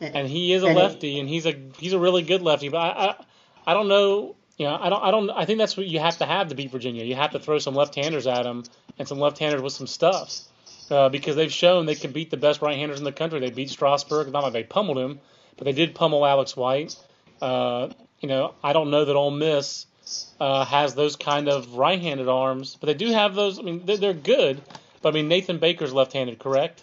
And 0.00 0.26
he 0.26 0.52
is 0.52 0.64
a 0.64 0.66
lefty, 0.66 1.20
and 1.20 1.28
he's 1.28 1.46
a 1.46 1.54
he's 1.78 1.92
a 1.92 1.98
really 1.98 2.22
good 2.22 2.42
lefty. 2.42 2.68
But 2.68 2.78
I 2.78 2.88
I, 2.88 3.24
I 3.68 3.74
don't 3.74 3.86
know. 3.88 4.34
You 4.58 4.66
know, 4.66 4.76
I 4.80 4.88
don't 4.88 5.02
I 5.02 5.10
don't 5.12 5.30
I 5.30 5.44
think 5.44 5.58
that's 5.58 5.76
what 5.76 5.86
you 5.86 6.00
have 6.00 6.18
to 6.18 6.26
have 6.26 6.48
to 6.48 6.56
beat 6.56 6.72
Virginia. 6.72 7.04
You 7.04 7.14
have 7.14 7.30
to 7.30 7.38
throw 7.38 7.58
some 7.58 7.74
left-handers 7.76 8.26
at 8.26 8.44
him 8.44 8.64
and 8.98 9.06
some 9.06 9.20
left-handers 9.20 9.62
with 9.62 9.72
some 9.72 9.86
stuff. 9.86 10.40
Uh, 10.92 11.08
because 11.08 11.36
they've 11.36 11.52
shown 11.52 11.86
they 11.86 11.94
can 11.94 12.12
beat 12.12 12.30
the 12.30 12.36
best 12.36 12.60
right-handers 12.60 12.98
in 12.98 13.04
the 13.04 13.12
country. 13.12 13.40
They 13.40 13.48
beat 13.48 13.70
Strasburg, 13.70 14.30
not 14.30 14.42
like 14.42 14.52
they 14.52 14.62
pummeled 14.62 14.98
him, 14.98 15.20
but 15.56 15.64
they 15.64 15.72
did 15.72 15.94
pummel 15.94 16.26
Alex 16.26 16.54
White. 16.54 16.94
Uh, 17.40 17.88
you 18.20 18.28
know, 18.28 18.54
I 18.62 18.74
don't 18.74 18.90
know 18.90 19.06
that 19.06 19.16
Ole 19.16 19.30
Miss 19.30 19.86
uh, 20.38 20.66
has 20.66 20.94
those 20.94 21.16
kind 21.16 21.48
of 21.48 21.76
right-handed 21.76 22.28
arms, 22.28 22.76
but 22.78 22.88
they 22.88 22.94
do 22.94 23.10
have 23.10 23.34
those. 23.34 23.58
I 23.58 23.62
mean, 23.62 23.86
they're, 23.86 23.96
they're 23.96 24.12
good, 24.12 24.60
but 25.00 25.08
I 25.08 25.12
mean 25.12 25.28
Nathan 25.28 25.56
Baker's 25.56 25.94
left-handed, 25.94 26.38
correct? 26.38 26.82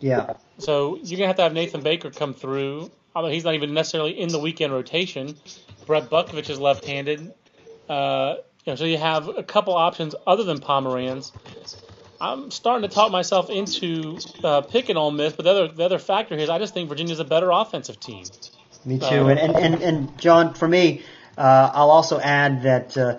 Yeah. 0.00 0.34
So 0.58 0.98
you're 1.02 1.16
gonna 1.16 1.28
have 1.28 1.36
to 1.36 1.42
have 1.42 1.54
Nathan 1.54 1.80
Baker 1.80 2.10
come 2.10 2.34
through. 2.34 2.90
Although 3.14 3.30
he's 3.30 3.44
not 3.44 3.54
even 3.54 3.72
necessarily 3.72 4.20
in 4.20 4.28
the 4.28 4.38
weekend 4.38 4.74
rotation. 4.74 5.34
Brett 5.86 6.10
Bukvich 6.10 6.50
is 6.50 6.60
left-handed. 6.60 7.32
Uh, 7.88 8.34
you 8.66 8.72
know, 8.72 8.76
so 8.76 8.84
you 8.84 8.98
have 8.98 9.28
a 9.28 9.42
couple 9.42 9.72
options 9.72 10.14
other 10.26 10.44
than 10.44 10.58
Pomeranz. 10.58 11.32
I'm 12.20 12.50
starting 12.50 12.88
to 12.88 12.94
talk 12.94 13.12
myself 13.12 13.50
into 13.50 14.18
uh, 14.42 14.62
picking 14.62 14.96
Ole 14.96 15.10
Miss, 15.10 15.34
but 15.34 15.44
the 15.44 15.50
other 15.50 15.68
the 15.68 15.84
other 15.84 15.98
factor 15.98 16.34
here 16.34 16.44
is 16.44 16.50
I 16.50 16.58
just 16.58 16.74
think 16.74 16.88
Virginia's 16.88 17.20
a 17.20 17.24
better 17.24 17.50
offensive 17.50 18.00
team. 18.00 18.24
Me 18.84 18.98
too, 18.98 19.04
uh, 19.04 19.28
and, 19.28 19.38
and 19.38 19.56
and 19.56 19.82
and 19.82 20.18
John, 20.18 20.54
for 20.54 20.68
me, 20.68 21.02
uh, 21.36 21.70
I'll 21.72 21.90
also 21.90 22.18
add 22.18 22.62
that 22.62 22.96
uh, 22.96 23.18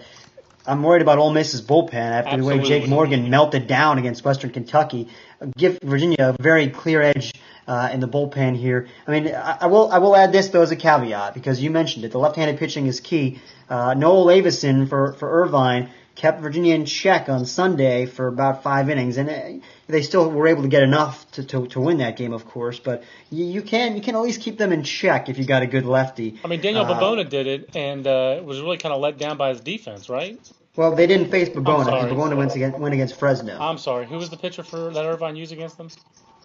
I'm 0.65 0.83
worried 0.83 1.01
about 1.01 1.17
Ole 1.17 1.31
Miss's 1.31 1.61
bullpen 1.61 1.93
after 1.93 2.31
Absolutely. 2.31 2.57
the 2.57 2.61
way 2.61 2.67
Jake 2.67 2.89
Morgan 2.89 3.29
melted 3.29 3.67
down 3.67 3.97
against 3.97 4.25
Western 4.25 4.51
Kentucky. 4.51 5.07
Give 5.55 5.77
Virginia 5.81 6.35
a 6.37 6.41
very 6.41 6.69
clear 6.69 7.01
edge 7.01 7.33
uh, 7.67 7.89
in 7.93 7.99
the 7.99 8.07
bullpen 8.07 8.55
here. 8.55 8.87
I 9.05 9.11
mean, 9.11 9.27
I, 9.33 9.57
I, 9.61 9.67
will 9.67 9.91
I 9.91 9.99
will 9.99 10.15
add 10.15 10.31
this 10.31 10.49
though 10.49 10.61
as 10.61 10.71
a 10.71 10.75
caveat 10.75 11.33
because 11.33 11.61
you 11.61 11.69
mentioned 11.69 12.05
it. 12.05 12.11
The 12.11 12.19
left-handed 12.19 12.57
pitching 12.57 12.87
is 12.87 12.99
key. 12.99 13.39
Uh, 13.69 13.93
Noel 13.93 14.31
Avison 14.31 14.87
for 14.87 15.13
for 15.13 15.43
Irvine 15.43 15.89
kept 16.17 16.41
Virginia 16.41 16.73
in 16.73 16.85
check 16.85 17.29
on 17.29 17.45
Sunday 17.45 18.07
for 18.07 18.27
about 18.27 18.63
five 18.63 18.89
innings, 18.89 19.17
and 19.17 19.29
uh, 19.29 19.65
they 19.85 20.01
still 20.01 20.29
were 20.29 20.47
able 20.47 20.63
to 20.63 20.67
get 20.67 20.83
enough 20.83 21.29
to, 21.31 21.43
to, 21.43 21.67
to 21.67 21.79
win 21.79 21.99
that 21.99 22.17
game, 22.17 22.33
of 22.33 22.45
course. 22.45 22.79
But 22.79 23.03
you, 23.29 23.45
you 23.45 23.61
can 23.61 23.95
you 23.95 24.01
can 24.01 24.15
at 24.15 24.21
least 24.21 24.41
keep 24.41 24.57
them 24.57 24.73
in 24.73 24.83
check 24.83 25.29
if 25.29 25.37
you 25.37 25.45
got 25.45 25.61
a 25.61 25.67
good 25.67 25.85
lefty. 25.85 26.39
I 26.43 26.47
mean, 26.47 26.59
Daniel 26.59 26.85
uh, 26.85 26.99
Bibona 26.99 27.29
did 27.29 27.47
it, 27.47 27.75
and 27.75 28.05
uh, 28.05 28.41
was 28.43 28.59
really 28.59 28.77
kind 28.77 28.93
of 28.93 28.99
let 28.99 29.17
down 29.17 29.37
by 29.37 29.49
his 29.49 29.61
defense, 29.61 30.09
right? 30.09 30.39
Well, 30.75 30.95
they 30.95 31.07
didn't 31.07 31.31
face 31.31 31.49
Bibona. 31.49 32.09
Bibona 32.09 32.35
went 32.35 32.55
against, 32.55 32.77
went 32.77 32.93
against 32.93 33.17
Fresno. 33.17 33.57
I'm 33.59 33.77
sorry. 33.77 34.07
Who 34.07 34.17
was 34.17 34.29
the 34.29 34.37
pitcher 34.37 34.63
for 34.63 34.89
that 34.91 35.05
Irvine 35.05 35.35
used 35.35 35.51
against 35.51 35.77
them? 35.77 35.89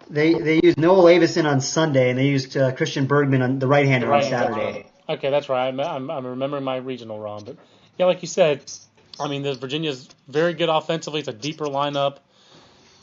They 0.09 0.33
they 0.33 0.61
used 0.63 0.77
Noel 0.77 1.09
Avison 1.09 1.45
on 1.45 1.61
Sunday, 1.61 2.11
and 2.11 2.19
they 2.19 2.27
used 2.27 2.55
uh, 2.55 2.71
Christian 2.73 3.07
Bergman 3.07 3.41
on 3.41 3.59
the 3.59 3.67
right-hander 3.67 4.07
right 4.07 4.23
on 4.23 4.29
Saturday. 4.29 4.85
Okay, 5.09 5.29
that's 5.29 5.49
right. 5.49 5.67
I'm, 5.67 5.79
I'm, 5.79 6.09
I'm 6.09 6.25
remembering 6.25 6.63
my 6.63 6.77
regional 6.77 7.19
wrong, 7.19 7.43
but 7.45 7.57
yeah, 7.97 8.05
like 8.05 8.21
you 8.21 8.27
said, 8.27 8.71
I 9.19 9.27
mean, 9.27 9.43
the 9.43 9.53
Virginia's 9.53 10.09
very 10.27 10.53
good 10.53 10.69
offensively. 10.69 11.19
It's 11.19 11.29
a 11.29 11.33
deeper 11.33 11.65
lineup. 11.65 12.17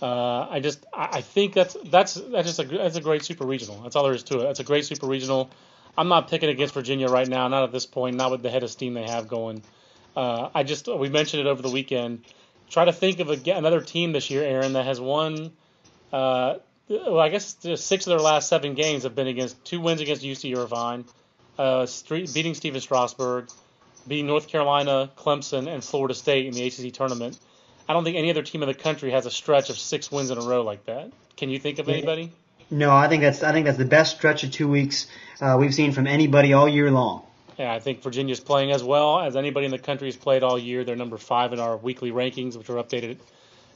Uh, 0.02 0.46
I 0.50 0.60
just 0.60 0.84
I 0.94 1.20
think 1.20 1.52
that's 1.52 1.76
that's 1.84 2.14
that's 2.14 2.46
just 2.46 2.58
a 2.58 2.64
that's 2.64 2.96
a 2.96 3.02
great 3.02 3.22
super 3.22 3.44
regional. 3.44 3.82
That's 3.82 3.96
all 3.96 4.04
there 4.04 4.14
is 4.14 4.22
to 4.24 4.40
it. 4.40 4.42
That's 4.44 4.60
a 4.60 4.64
great 4.64 4.86
super 4.86 5.06
regional. 5.06 5.50
I'm 5.96 6.08
not 6.08 6.28
picking 6.28 6.48
against 6.48 6.72
Virginia 6.72 7.08
right 7.08 7.28
now, 7.28 7.48
not 7.48 7.64
at 7.64 7.72
this 7.72 7.84
point, 7.84 8.16
not 8.16 8.30
with 8.30 8.42
the 8.42 8.50
head 8.50 8.62
of 8.62 8.70
steam 8.70 8.94
they 8.94 9.06
have 9.06 9.28
going. 9.28 9.62
Uh, 10.16 10.48
I 10.54 10.62
just 10.62 10.88
we 10.88 11.10
mentioned 11.10 11.40
it 11.40 11.46
over 11.46 11.60
the 11.60 11.70
weekend. 11.70 12.24
Try 12.70 12.86
to 12.86 12.92
think 12.92 13.20
of 13.20 13.28
a, 13.30 13.50
another 13.50 13.80
team 13.80 14.12
this 14.12 14.30
year, 14.30 14.42
Aaron, 14.42 14.72
that 14.72 14.86
has 14.86 15.00
won. 15.00 15.52
Uh, 16.12 16.56
well, 16.88 17.20
I 17.20 17.28
guess 17.28 17.56
six 17.76 18.06
of 18.06 18.10
their 18.10 18.20
last 18.20 18.48
seven 18.48 18.74
games 18.74 19.02
have 19.02 19.14
been 19.14 19.28
against 19.28 19.62
two 19.64 19.80
wins 19.80 20.00
against 20.00 20.22
UC 20.22 20.56
Irvine, 20.56 21.04
uh, 21.58 21.86
beating 22.32 22.54
Stephen 22.54 22.80
Strasburg, 22.80 23.48
beating 24.06 24.26
North 24.26 24.48
Carolina, 24.48 25.10
Clemson, 25.16 25.72
and 25.72 25.82
Florida 25.84 26.14
State 26.14 26.46
in 26.46 26.54
the 26.54 26.66
ACC 26.66 26.92
tournament. 26.92 27.38
I 27.88 27.92
don't 27.92 28.04
think 28.04 28.16
any 28.16 28.30
other 28.30 28.42
team 28.42 28.62
in 28.62 28.68
the 28.68 28.74
country 28.74 29.10
has 29.10 29.26
a 29.26 29.30
stretch 29.30 29.68
of 29.70 29.78
six 29.78 30.12
wins 30.12 30.30
in 30.30 30.38
a 30.38 30.42
row 30.42 30.62
like 30.62 30.84
that. 30.86 31.10
Can 31.36 31.50
you 31.50 31.58
think 31.58 31.78
of 31.78 31.88
anybody? 31.88 32.30
No, 32.70 32.92
I 32.92 33.08
think 33.08 33.22
that's 33.22 33.42
I 33.42 33.52
think 33.52 33.66
that's 33.66 33.78
the 33.78 33.84
best 33.84 34.16
stretch 34.16 34.44
of 34.44 34.52
two 34.52 34.68
weeks 34.68 35.08
uh, 35.40 35.56
we've 35.58 35.74
seen 35.74 35.92
from 35.92 36.06
anybody 36.06 36.52
all 36.52 36.68
year 36.68 36.90
long. 36.90 37.24
Yeah, 37.58 37.74
I 37.74 37.80
think 37.80 38.02
Virginia's 38.02 38.40
playing 38.40 38.70
as 38.70 38.82
well 38.82 39.18
as 39.20 39.36
anybody 39.36 39.66
in 39.66 39.72
the 39.72 39.78
country 39.78 40.08
has 40.08 40.16
played 40.16 40.42
all 40.42 40.58
year. 40.58 40.84
They're 40.84 40.96
number 40.96 41.18
five 41.18 41.52
in 41.52 41.58
our 41.58 41.76
weekly 41.76 42.12
rankings, 42.12 42.56
which 42.56 42.70
are 42.70 42.76
updated 42.76 43.10
at 43.10 43.16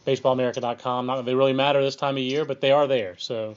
baseballamerica.com. 0.06 1.06
Not 1.06 1.16
that 1.16 1.24
they 1.24 1.34
really 1.34 1.52
matter 1.52 1.82
this 1.82 1.96
time 1.96 2.16
of 2.16 2.22
year, 2.22 2.44
but 2.44 2.60
they 2.60 2.70
are 2.70 2.86
there. 2.86 3.16
So, 3.18 3.56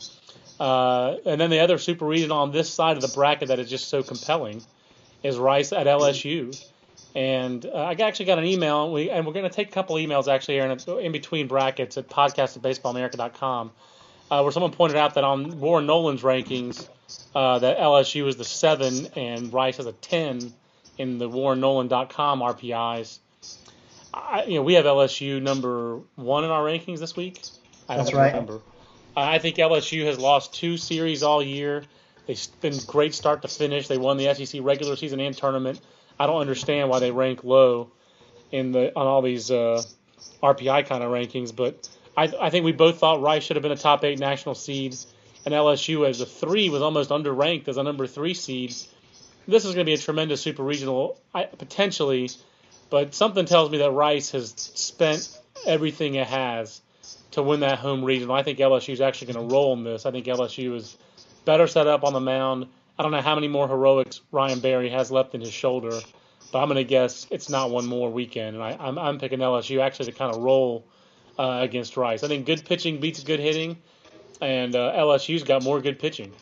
uh, 0.60 1.18
and 1.26 1.40
then 1.40 1.50
the 1.50 1.60
other 1.60 1.78
super 1.78 2.06
region 2.06 2.32
on 2.32 2.52
this 2.52 2.70
side 2.70 2.98
of 2.98 3.02
the 3.02 3.08
bracket 3.10 3.50
that 3.50 3.60
is 3.60 3.70
just 3.70 3.90
so 3.90 4.04
compelling 4.04 4.64
is 5.24 5.38
Rice 5.38 5.74
at 5.74 5.88
LSU. 5.88 6.60
And 7.16 7.66
uh, 7.66 7.70
I 7.74 7.94
actually 7.94 8.26
got 8.26 8.38
an 8.38 8.46
email, 8.46 8.84
and, 8.86 8.94
we, 8.94 9.10
and 9.10 9.26
we're 9.26 9.34
going 9.34 9.50
to 9.50 9.56
take 9.56 9.70
a 9.70 9.72
couple 9.72 9.96
emails 9.96 10.32
actually 10.32 10.56
here 10.56 10.66
in, 10.66 11.00
in 11.00 11.12
between 11.12 11.48
brackets 11.48 11.98
at 11.98 12.08
podcast 12.08 12.58
at 12.58 12.62
baseballamerica.com, 12.62 13.72
uh, 14.30 14.42
where 14.42 14.52
someone 14.52 14.72
pointed 14.72 14.98
out 14.98 15.16
that 15.16 15.24
on 15.24 15.60
Warren 15.60 15.88
Nolan's 15.88 16.22
rankings, 16.22 16.88
uh, 17.34 17.60
that 17.60 17.80
LSU 17.80 18.28
is 18.28 18.36
the 18.36 18.44
seven 18.44 19.08
and 19.16 19.52
Rice 19.52 19.78
has 19.78 19.86
a 19.86 19.94
ten 19.94 20.54
in 20.98 21.18
the 21.18 21.30
WarrenNolan.com 21.30 22.42
RPIs. 22.42 23.20
I, 24.14 24.44
you 24.46 24.56
know, 24.56 24.64
we 24.64 24.74
have 24.74 24.86
LSU 24.86 25.42
number 25.42 26.00
one 26.16 26.44
in 26.44 26.50
our 26.50 26.64
rankings 26.64 27.00
this 27.00 27.16
week. 27.16 27.42
I 27.88 27.98
That's 27.98 28.14
right. 28.14 28.32
Remember. 28.32 28.62
I 29.16 29.40
think 29.40 29.56
LSU 29.58 30.06
has 30.06 30.20
lost 30.20 30.54
two 30.54 30.78
series 30.78 31.24
all 31.24 31.42
year. 31.42 31.84
They've 32.28 32.48
been 32.62 32.78
great 32.86 33.16
start 33.16 33.42
to 33.44 33.48
finish. 33.48 33.88
They 33.88 33.98
won 33.98 34.18
the 34.18 34.34
SEC 34.34 34.62
regular 34.62 34.96
season 34.96 35.20
and 35.22 35.36
tournament. 35.36 35.80
I 36.20 36.28
don't 36.28 36.42
understand 36.42 36.90
why 36.90 37.00
they 37.00 37.12
rank 37.12 37.44
low 37.44 37.90
in 38.52 38.72
the 38.74 38.96
on 38.96 39.08
all 39.08 39.22
these 39.22 39.50
uh, 39.50 39.82
RPI 40.44 40.88
kind 40.88 41.04
of 41.04 41.12
rankings, 41.12 41.56
but 41.56 41.90
I, 42.16 42.32
I 42.40 42.50
think 42.50 42.66
we 42.66 42.72
both 42.72 42.98
thought 42.98 43.22
Rice 43.22 43.44
should 43.44 43.56
have 43.56 43.64
been 43.64 43.72
a 43.72 43.78
top 43.78 44.04
eight 44.04 44.20
national 44.20 44.56
seed, 44.56 44.96
and 45.46 45.54
LSU 45.54 46.08
as 46.08 46.20
a 46.20 46.26
three 46.26 46.70
was 46.70 46.82
almost 46.82 47.10
underranked 47.12 47.68
as 47.68 47.78
a 47.78 47.84
number 47.84 48.08
three 48.08 48.34
seed. 48.34 48.76
This 49.48 49.64
is 49.64 49.74
going 49.74 49.86
to 49.86 49.90
be 49.90 49.94
a 49.94 49.98
tremendous 49.98 50.42
super 50.42 50.64
regional, 50.64 51.18
potentially, 51.58 52.30
but 52.90 53.14
something 53.14 53.46
tells 53.46 53.70
me 53.70 53.78
that 53.78 53.92
Rice 53.92 54.32
has 54.32 54.50
spent 54.58 55.38
everything 55.66 56.16
it 56.16 56.28
has 56.28 56.82
to 57.32 57.42
win 57.42 57.62
that 57.62 57.80
home 57.80 58.04
regional. 58.04 58.36
I 58.36 58.44
think 58.44 58.60
LSU 58.60 58.92
is 58.92 59.00
actually 59.02 59.34
going 59.34 59.48
to 59.48 59.54
roll 59.54 59.74
in 59.74 59.84
this. 59.84 60.06
I 60.06 60.12
think 60.12 60.26
LSU 60.26 60.76
is 60.76 60.98
better 61.48 61.66
set 61.66 61.88
up 61.88 62.04
on 62.04 62.14
the 62.14 62.20
mound 62.20 62.68
I 63.00 63.04
don't 63.04 63.12
know 63.12 63.22
how 63.22 63.36
many 63.36 63.48
more 63.48 63.68
heroics 63.68 64.22
Ryan 64.32 64.60
Berry 64.60 64.90
has 64.90 65.12
left 65.12 65.36
in 65.36 65.42
his 65.42 65.54
shoulder, 65.54 66.00
but 66.52 66.60
I'm 66.60 66.68
going 66.68 66.78
to 66.78 66.84
guess 66.84 67.28
it's 67.30 67.48
not 67.48 67.70
one 67.70 67.86
more 67.86 68.12
weekend. 68.12 68.56
And 68.56 68.64
I, 68.64 68.76
I'm, 68.80 68.98
I'm 68.98 69.20
picking 69.20 69.40
LSU 69.40 69.82
actually 69.82 70.08
to 70.08 70.18
kind 70.18 70.36
of 70.36 70.42
roll 70.42 70.84
uh, 71.38 71.60
against 71.62 71.96
Rice. 71.96 72.24
I 72.24 72.28
think 72.28 72.48
good 72.48 72.66
pitching 72.66 73.00
beats 73.00 73.24
good 73.24 73.40
hitting, 73.40 73.78
and 74.42 74.76
uh, 74.76 74.94
LSU's 74.96 75.44
got 75.44 75.64
more 75.64 75.80
good 75.80 76.00
pitching. 76.00 76.34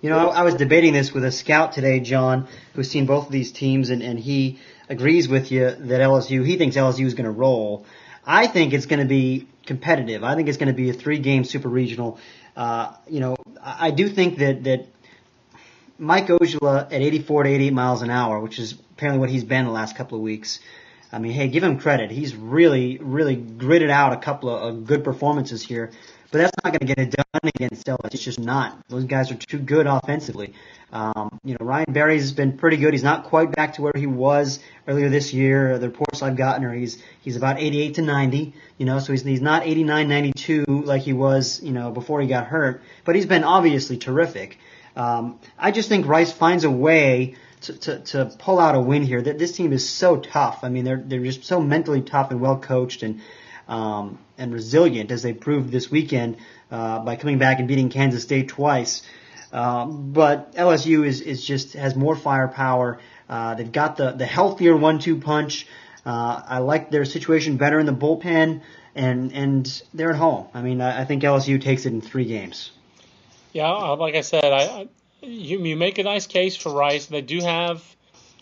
You 0.00 0.08
know, 0.08 0.30
I, 0.30 0.40
I 0.40 0.42
was 0.44 0.54
debating 0.54 0.94
this 0.94 1.12
with 1.12 1.24
a 1.24 1.32
scout 1.32 1.72
today, 1.72 2.00
John, 2.00 2.48
who's 2.72 2.90
seen 2.90 3.04
both 3.04 3.26
of 3.26 3.32
these 3.32 3.52
teams, 3.52 3.90
and, 3.90 4.02
and 4.02 4.18
he 4.18 4.60
agrees 4.88 5.28
with 5.28 5.52
you 5.52 5.70
that 5.72 6.00
LSU, 6.00 6.46
he 6.46 6.56
thinks 6.56 6.76
LSU 6.76 7.04
is 7.04 7.12
going 7.12 7.24
to 7.24 7.30
roll. 7.30 7.84
I 8.24 8.46
think 8.46 8.72
it's 8.72 8.86
going 8.86 9.00
to 9.00 9.06
be 9.06 9.46
competitive. 9.66 10.24
I 10.24 10.36
think 10.36 10.48
it's 10.48 10.56
going 10.56 10.68
to 10.68 10.74
be 10.74 10.88
a 10.88 10.94
three-game 10.94 11.44
super 11.44 11.68
regional. 11.68 12.18
Uh, 12.56 12.94
you 13.08 13.20
know, 13.20 13.35
I, 13.66 13.90
do 13.90 14.08
think 14.08 14.38
that 14.38 14.62
that 14.64 14.86
Mike 15.98 16.28
Ojala 16.28 16.84
at 16.86 16.92
84 16.92 17.42
to 17.42 17.50
88 17.50 17.72
miles 17.72 18.02
an 18.02 18.10
hour, 18.10 18.38
which 18.38 18.58
is 18.58 18.72
apparently 18.72 19.18
what 19.18 19.28
he's 19.28 19.44
been 19.44 19.64
the 19.64 19.72
last 19.72 19.96
couple 19.96 20.16
of 20.16 20.22
weeks. 20.22 20.60
I 21.12 21.18
mean, 21.18 21.32
hey, 21.32 21.48
give 21.48 21.64
him 21.64 21.78
credit. 21.78 22.10
He's 22.10 22.36
really, 22.36 22.98
really 22.98 23.36
gritted 23.36 23.90
out 23.90 24.12
a 24.12 24.16
couple 24.16 24.50
of 24.54 24.86
good 24.86 25.02
performances 25.02 25.62
here. 25.62 25.90
But 26.30 26.38
that's 26.38 26.52
not 26.62 26.72
going 26.72 26.80
to 26.80 26.86
get 26.86 26.98
it 26.98 27.10
done 27.10 27.50
against 27.54 27.88
Ellis. 27.88 28.12
It's 28.12 28.22
just 28.22 28.40
not. 28.40 28.78
Those 28.88 29.04
guys 29.04 29.30
are 29.30 29.36
too 29.36 29.58
good 29.58 29.86
offensively. 29.86 30.52
Um, 30.92 31.40
you 31.44 31.56
know, 31.58 31.66
Ryan 31.66 31.92
Berry's 31.92 32.32
been 32.32 32.56
pretty 32.56 32.76
good. 32.76 32.94
He's 32.94 33.02
not 33.02 33.24
quite 33.24 33.52
back 33.52 33.74
to 33.74 33.82
where 33.82 33.92
he 33.94 34.06
was 34.06 34.60
earlier 34.86 35.08
this 35.08 35.32
year. 35.32 35.78
The 35.78 35.88
reports 35.88 36.22
I've 36.22 36.36
gotten 36.36 36.64
are 36.64 36.72
he's 36.72 37.02
he's 37.22 37.36
about 37.36 37.60
88 37.60 37.94
to 37.94 38.02
90. 38.02 38.54
You 38.78 38.86
know, 38.86 38.98
so 39.00 39.12
he's 39.12 39.22
he's 39.22 39.40
not 39.40 39.66
89, 39.66 40.08
92 40.08 40.64
like 40.68 41.02
he 41.02 41.12
was. 41.12 41.60
You 41.62 41.72
know, 41.72 41.90
before 41.90 42.20
he 42.20 42.28
got 42.28 42.46
hurt. 42.46 42.82
But 43.04 43.16
he's 43.16 43.26
been 43.26 43.44
obviously 43.44 43.96
terrific. 43.96 44.58
Um, 44.94 45.38
I 45.58 45.72
just 45.72 45.88
think 45.88 46.06
Rice 46.06 46.32
finds 46.32 46.64
a 46.64 46.70
way 46.70 47.34
to, 47.62 47.72
to, 47.74 47.98
to 47.98 48.24
pull 48.38 48.58
out 48.58 48.74
a 48.74 48.80
win 48.80 49.02
here. 49.02 49.20
That 49.20 49.38
this 49.38 49.52
team 49.52 49.72
is 49.72 49.88
so 49.88 50.18
tough. 50.18 50.60
I 50.62 50.68
mean, 50.68 50.84
they're 50.84 51.02
they're 51.04 51.22
just 51.22 51.44
so 51.44 51.60
mentally 51.60 52.00
tough 52.00 52.30
and 52.30 52.40
well 52.40 52.58
coached 52.58 53.02
and 53.02 53.20
um, 53.68 54.18
and 54.38 54.52
resilient 54.52 55.10
as 55.10 55.22
they 55.22 55.32
proved 55.32 55.70
this 55.70 55.90
weekend 55.90 56.36
uh, 56.70 57.00
by 57.00 57.16
coming 57.16 57.38
back 57.38 57.58
and 57.58 57.66
beating 57.66 57.88
Kansas 57.88 58.22
State 58.22 58.48
twice. 58.48 59.02
Um, 59.52 60.12
but 60.12 60.54
LSU 60.54 61.06
is, 61.06 61.20
is 61.20 61.44
just 61.44 61.74
has 61.74 61.94
more 61.94 62.16
firepower. 62.16 62.98
Uh, 63.28 63.54
they've 63.54 63.70
got 63.70 63.96
the, 63.96 64.12
the 64.12 64.26
healthier 64.26 64.76
one-two 64.76 65.18
punch. 65.18 65.66
Uh, 66.04 66.42
I 66.46 66.58
like 66.58 66.90
their 66.90 67.04
situation 67.04 67.56
better 67.56 67.78
in 67.78 67.86
the 67.86 67.92
bullpen, 67.92 68.62
and 68.94 69.32
and 69.32 69.82
they're 69.92 70.10
at 70.10 70.16
home. 70.16 70.46
I 70.54 70.62
mean, 70.62 70.80
I, 70.80 71.02
I 71.02 71.04
think 71.04 71.22
LSU 71.22 71.60
takes 71.60 71.84
it 71.84 71.92
in 71.92 72.00
three 72.00 72.26
games. 72.26 72.70
Yeah, 73.52 73.72
uh, 73.72 73.96
like 73.96 74.14
I 74.14 74.20
said, 74.20 74.44
I, 74.44 74.62
I 74.62 74.88
you, 75.22 75.64
you 75.64 75.76
make 75.76 75.98
a 75.98 76.02
nice 76.02 76.26
case 76.26 76.56
for 76.56 76.72
Rice. 76.72 77.06
They 77.06 77.22
do 77.22 77.40
have 77.40 77.82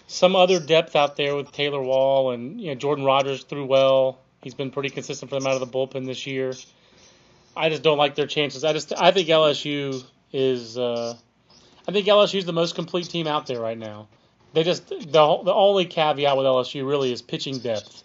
some 0.06 0.37
other 0.37 0.61
depth 0.61 0.96
out 0.96 1.16
there 1.16 1.34
with 1.34 1.52
Taylor 1.52 1.82
Wall 1.82 2.32
and 2.32 2.61
you 2.61 2.68
know 2.68 2.75
Jordan 2.75 3.04
Rogers 3.04 3.44
threw 3.44 3.64
well. 3.64 4.18
He's 4.42 4.54
been 4.54 4.70
pretty 4.70 4.90
consistent 4.90 5.30
for 5.30 5.40
them 5.40 5.46
out 5.46 5.61
of 5.61 5.61
the 5.61 5.66
bullpen 5.66 6.06
this 6.06 6.26
year. 6.26 6.52
I 7.56 7.70
just 7.70 7.82
don't 7.82 7.99
like 7.99 8.14
their 8.14 8.26
chances. 8.26 8.64
I 8.64 8.73
just 8.73 8.92
I 8.96 9.11
think 9.11 9.28
LSU 9.28 10.04
is 10.34 10.76
uh, 10.76 11.14
I 11.86 11.92
think 11.92 12.06
LSU 12.06 12.38
is 12.38 12.44
the 12.44 12.52
most 12.52 12.74
complete 12.74 13.08
team 13.08 13.26
out 13.26 13.46
there 13.46 13.60
right 13.60 13.78
now. 13.78 14.08
They 14.52 14.64
just 14.64 14.88
the 14.88 14.98
the 15.06 15.54
only 15.54 15.86
caveat 15.86 16.36
with 16.36 16.44
LSU 16.44 16.86
really 16.86 17.12
is 17.12 17.22
pitching 17.22 17.58
depth. 17.58 18.02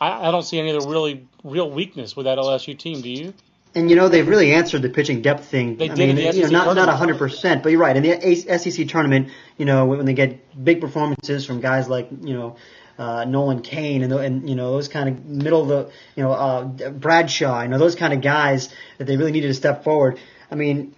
I, 0.00 0.28
I 0.28 0.30
don't 0.30 0.42
see 0.42 0.58
any 0.58 0.74
other 0.74 0.88
really 0.88 1.26
real 1.42 1.70
weakness 1.70 2.14
with 2.14 2.24
that 2.24 2.38
LSU 2.38 2.78
team. 2.78 3.00
Do 3.00 3.08
you? 3.08 3.34
And 3.74 3.88
you 3.88 3.96
know 3.96 4.08
they've 4.08 4.26
really 4.26 4.52
answered 4.52 4.82
the 4.82 4.90
pitching 4.90 5.22
depth 5.22 5.46
thing. 5.46 5.76
They 5.76 5.88
I 5.88 5.94
did 5.94 6.10
in 6.10 6.16
mean, 6.16 6.16
the 6.16 6.36
you 6.36 6.42
know, 6.42 6.48
SEC 6.48 6.76
not 6.76 6.88
hundred 6.88 7.18
percent, 7.18 7.62
but 7.62 7.70
you're 7.70 7.80
right. 7.80 7.96
In 7.96 8.02
the 8.02 8.58
SEC 8.58 8.88
tournament, 8.88 9.30
you 9.56 9.64
know, 9.64 9.86
when 9.86 10.04
they 10.04 10.14
get 10.14 10.62
big 10.62 10.80
performances 10.80 11.46
from 11.46 11.60
guys 11.60 11.88
like 11.88 12.08
you 12.10 12.34
know 12.34 12.56
uh, 12.98 13.24
Nolan 13.24 13.62
Cain 13.62 14.02
and, 14.02 14.12
and 14.12 14.48
you 14.48 14.56
know 14.56 14.72
those 14.72 14.88
kind 14.88 15.08
of 15.08 15.24
middle 15.24 15.62
of 15.62 15.68
the 15.68 15.92
you 16.16 16.22
know 16.22 16.32
uh, 16.32 16.64
Bradshaw, 16.90 17.62
you 17.62 17.68
know 17.68 17.78
those 17.78 17.94
kind 17.94 18.12
of 18.12 18.20
guys 18.20 18.68
that 18.98 19.06
they 19.06 19.16
really 19.16 19.32
needed 19.32 19.48
to 19.48 19.54
step 19.54 19.84
forward. 19.84 20.18
I 20.50 20.56
mean, 20.56 20.94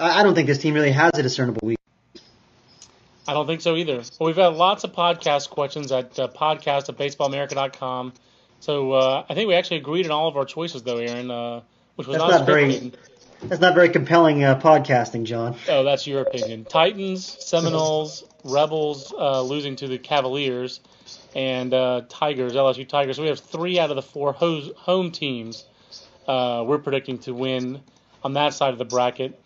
I 0.00 0.22
don't 0.22 0.34
think 0.34 0.46
this 0.46 0.58
team 0.58 0.74
really 0.74 0.90
has 0.92 1.12
a 1.14 1.22
discernible 1.22 1.60
weak. 1.66 1.78
I 3.28 3.32
don't 3.34 3.46
think 3.46 3.60
so 3.60 3.74
either. 3.76 4.02
Well, 4.18 4.26
we've 4.26 4.36
had 4.36 4.54
lots 4.54 4.84
of 4.84 4.92
podcast 4.92 5.50
questions 5.50 5.90
at 5.90 6.18
uh, 6.18 6.28
podcast 6.28 6.88
at 6.88 6.96
baseballamerica.com. 6.96 8.12
So 8.60 8.92
uh, 8.92 9.24
I 9.28 9.34
think 9.34 9.48
we 9.48 9.54
actually 9.54 9.78
agreed 9.78 10.06
on 10.06 10.12
all 10.12 10.28
of 10.28 10.36
our 10.36 10.44
choices, 10.44 10.82
though, 10.82 10.98
Aaron, 10.98 11.30
uh, 11.30 11.62
which 11.96 12.06
was 12.06 12.18
That's 12.18 12.30
not, 12.30 12.38
not 12.40 12.46
very- 12.46 12.92
That's 13.42 13.60
not 13.60 13.74
very 13.74 13.88
compelling 13.88 14.44
uh, 14.44 14.58
podcasting, 14.60 15.24
John. 15.24 15.56
Oh, 15.68 15.82
that's 15.84 16.06
your 16.06 16.22
opinion. 16.22 16.64
Titans, 16.64 17.24
Seminoles, 17.26 18.24
Rebels 18.44 19.12
uh, 19.12 19.42
losing 19.42 19.76
to 19.76 19.88
the 19.88 19.98
Cavaliers, 19.98 20.80
and 21.34 21.74
uh, 21.74 22.02
Tigers, 22.08 22.52
LSU 22.54 22.88
Tigers. 22.88 23.16
So 23.16 23.22
we 23.22 23.28
have 23.28 23.40
three 23.40 23.78
out 23.78 23.90
of 23.90 23.96
the 23.96 24.02
four 24.02 24.32
ho- 24.32 24.72
home 24.76 25.10
teams 25.10 25.64
uh, 26.26 26.64
we're 26.66 26.78
predicting 26.78 27.18
to 27.18 27.32
win 27.34 27.80
on 28.24 28.32
that 28.34 28.54
side 28.54 28.72
of 28.72 28.78
the 28.78 28.84
bracket. 28.84 29.38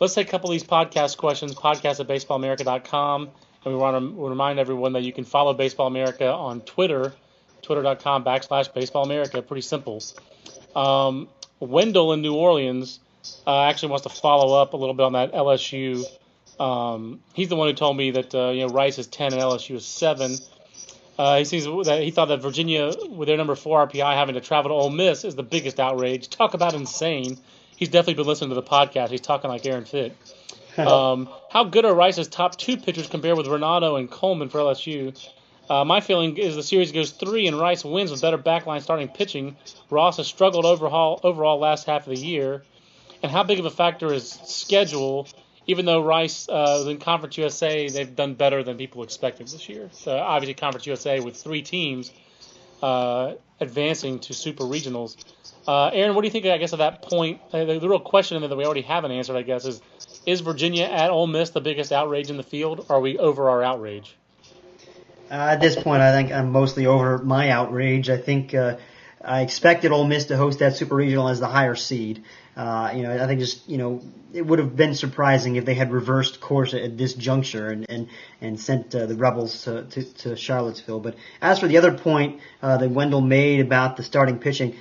Let's 0.00 0.14
take 0.14 0.28
a 0.28 0.30
couple 0.30 0.50
of 0.50 0.54
these 0.54 0.64
podcast 0.64 1.16
questions. 1.16 1.54
Podcast 1.54 2.00
at 2.00 2.08
baseballamerica.com. 2.08 3.30
And 3.64 3.74
we 3.74 3.78
want 3.78 3.96
to 3.96 4.28
remind 4.28 4.58
everyone 4.58 4.92
that 4.92 5.02
you 5.02 5.12
can 5.12 5.24
follow 5.24 5.54
Baseball 5.54 5.86
America 5.86 6.30
on 6.30 6.60
Twitter, 6.60 7.12
twitter.com 7.62 8.24
backslash 8.24 8.72
Baseball 8.74 9.04
America. 9.04 9.40
Pretty 9.40 9.62
simple. 9.62 10.02
Um, 10.76 11.28
Wendell 11.60 12.12
in 12.12 12.20
New 12.20 12.34
Orleans 12.34 13.00
uh, 13.46 13.62
actually 13.62 13.90
wants 13.90 14.02
to 14.02 14.10
follow 14.10 14.60
up 14.60 14.74
a 14.74 14.76
little 14.76 14.94
bit 14.94 15.04
on 15.04 15.12
that 15.14 15.32
LSU. 15.32 16.04
Um, 16.60 17.20
he's 17.32 17.48
the 17.48 17.56
one 17.56 17.68
who 17.68 17.74
told 17.74 17.96
me 17.96 18.10
that 18.12 18.34
uh, 18.34 18.50
you 18.50 18.66
know 18.66 18.72
Rice 18.72 18.98
is 18.98 19.06
ten 19.06 19.32
and 19.32 19.40
LSU 19.40 19.76
is 19.76 19.86
seven. 19.86 20.36
Uh, 21.16 21.38
he 21.38 21.44
sees 21.44 21.64
that 21.64 22.02
he 22.02 22.10
thought 22.10 22.26
that 22.26 22.42
Virginia, 22.42 22.92
with 23.08 23.28
their 23.28 23.36
number 23.36 23.54
four 23.54 23.86
RPI, 23.86 24.14
having 24.14 24.34
to 24.34 24.40
travel 24.40 24.70
to 24.70 24.74
Ole 24.74 24.90
Miss 24.90 25.24
is 25.24 25.36
the 25.36 25.42
biggest 25.42 25.78
outrage. 25.80 26.28
Talk 26.28 26.54
about 26.54 26.74
insane. 26.74 27.38
He's 27.76 27.88
definitely 27.88 28.14
been 28.14 28.26
listening 28.26 28.50
to 28.50 28.56
the 28.56 28.62
podcast. 28.62 29.10
He's 29.10 29.20
talking 29.20 29.50
like 29.50 29.64
Aaron 29.66 29.84
Fitt. 29.84 30.16
Um, 30.76 31.28
how 31.50 31.62
good 31.62 31.84
are 31.84 31.94
Rice's 31.94 32.26
top 32.26 32.58
two 32.58 32.76
pitchers 32.76 33.06
compared 33.06 33.36
with 33.36 33.46
Ranaudo 33.46 33.96
and 33.96 34.10
Coleman 34.10 34.48
for 34.48 34.58
LSU? 34.58 35.16
Uh, 35.70 35.84
my 35.84 36.00
feeling 36.00 36.36
is 36.36 36.56
the 36.56 36.64
series 36.64 36.92
goes 36.92 37.12
three 37.12 37.46
and 37.46 37.58
Rice 37.58 37.84
wins 37.84 38.10
with 38.10 38.20
better 38.20 38.36
backline 38.38 38.82
starting 38.82 39.08
pitching. 39.08 39.56
Ross 39.88 40.16
has 40.18 40.26
struggled 40.26 40.66
overall 40.66 41.20
overall 41.22 41.58
last 41.58 41.86
half 41.86 42.08
of 42.08 42.14
the 42.14 42.20
year. 42.20 42.64
And 43.22 43.32
how 43.32 43.42
big 43.42 43.58
of 43.58 43.64
a 43.64 43.70
factor 43.70 44.12
is 44.12 44.30
schedule? 44.30 45.26
Even 45.66 45.86
though 45.86 46.02
Rice 46.02 46.46
uh, 46.48 46.84
in 46.88 46.98
Conference 46.98 47.38
USA, 47.38 47.88
they've 47.88 48.14
done 48.14 48.34
better 48.34 48.62
than 48.62 48.76
people 48.76 49.02
expected 49.02 49.48
this 49.48 49.66
year. 49.68 49.88
So 49.92 50.14
obviously, 50.14 50.54
Conference 50.54 50.86
USA 50.86 51.20
with 51.20 51.36
three 51.36 51.62
teams 51.62 52.12
uh, 52.82 53.34
advancing 53.60 54.18
to 54.20 54.34
super 54.34 54.64
regionals. 54.64 55.16
Uh, 55.66 55.86
Aaron, 55.88 56.14
what 56.14 56.22
do 56.22 56.26
you 56.26 56.32
think? 56.32 56.46
I 56.46 56.58
guess 56.58 56.72
at 56.72 56.80
that 56.80 57.02
point, 57.02 57.40
uh, 57.52 57.64
the, 57.64 57.78
the 57.78 57.88
real 57.88 57.98
question 57.98 58.40
that 58.40 58.56
we 58.56 58.64
already 58.64 58.82
haven't 58.82 59.12
answered, 59.12 59.36
I 59.36 59.42
guess, 59.42 59.64
is: 59.64 59.80
Is 60.26 60.40
Virginia 60.40 60.84
at 60.84 61.10
Ole 61.10 61.26
Miss 61.26 61.50
the 61.50 61.60
biggest 61.60 61.90
outrage 61.90 62.30
in 62.30 62.36
the 62.36 62.42
field? 62.42 62.86
Are 62.90 63.00
we 63.00 63.18
over 63.18 63.48
our 63.48 63.62
outrage? 63.62 64.16
Uh, 65.30 65.34
at 65.34 65.60
this 65.60 65.74
point, 65.74 66.02
I 66.02 66.12
think 66.12 66.32
I'm 66.32 66.52
mostly 66.52 66.86
over 66.86 67.18
my 67.18 67.48
outrage. 67.48 68.10
I 68.10 68.18
think 68.18 68.54
uh, 68.54 68.76
I 69.22 69.40
expected 69.40 69.90
Ole 69.90 70.06
Miss 70.06 70.26
to 70.26 70.36
host 70.36 70.58
that 70.58 70.76
Super 70.76 70.96
Regional 70.96 71.28
as 71.28 71.40
the 71.40 71.48
higher 71.48 71.74
seed. 71.74 72.24
Uh, 72.56 72.92
you 72.94 73.02
know, 73.02 73.22
I 73.22 73.26
think 73.26 73.40
just 73.40 73.68
you 73.68 73.78
know 73.78 74.02
it 74.34 74.46
would 74.46 74.58
have 74.58 74.76
been 74.76 74.94
surprising 74.94 75.56
if 75.56 75.64
they 75.64 75.74
had 75.74 75.92
reversed 75.92 76.40
course 76.40 76.74
at 76.74 76.98
this 76.98 77.14
juncture 77.14 77.70
and 77.70 77.86
and 77.88 78.08
and 78.40 78.60
sent 78.60 78.94
uh, 78.94 79.06
the 79.06 79.14
Rebels 79.14 79.64
to, 79.64 79.84
to 79.84 80.04
to 80.04 80.36
Charlottesville. 80.36 81.00
But 81.00 81.16
as 81.40 81.58
for 81.58 81.68
the 81.68 81.78
other 81.78 81.96
point 81.96 82.40
uh, 82.62 82.76
that 82.76 82.90
Wendell 82.90 83.22
made 83.22 83.60
about 83.60 83.96
the 83.96 84.02
starting 84.02 84.38
pitching, 84.38 84.76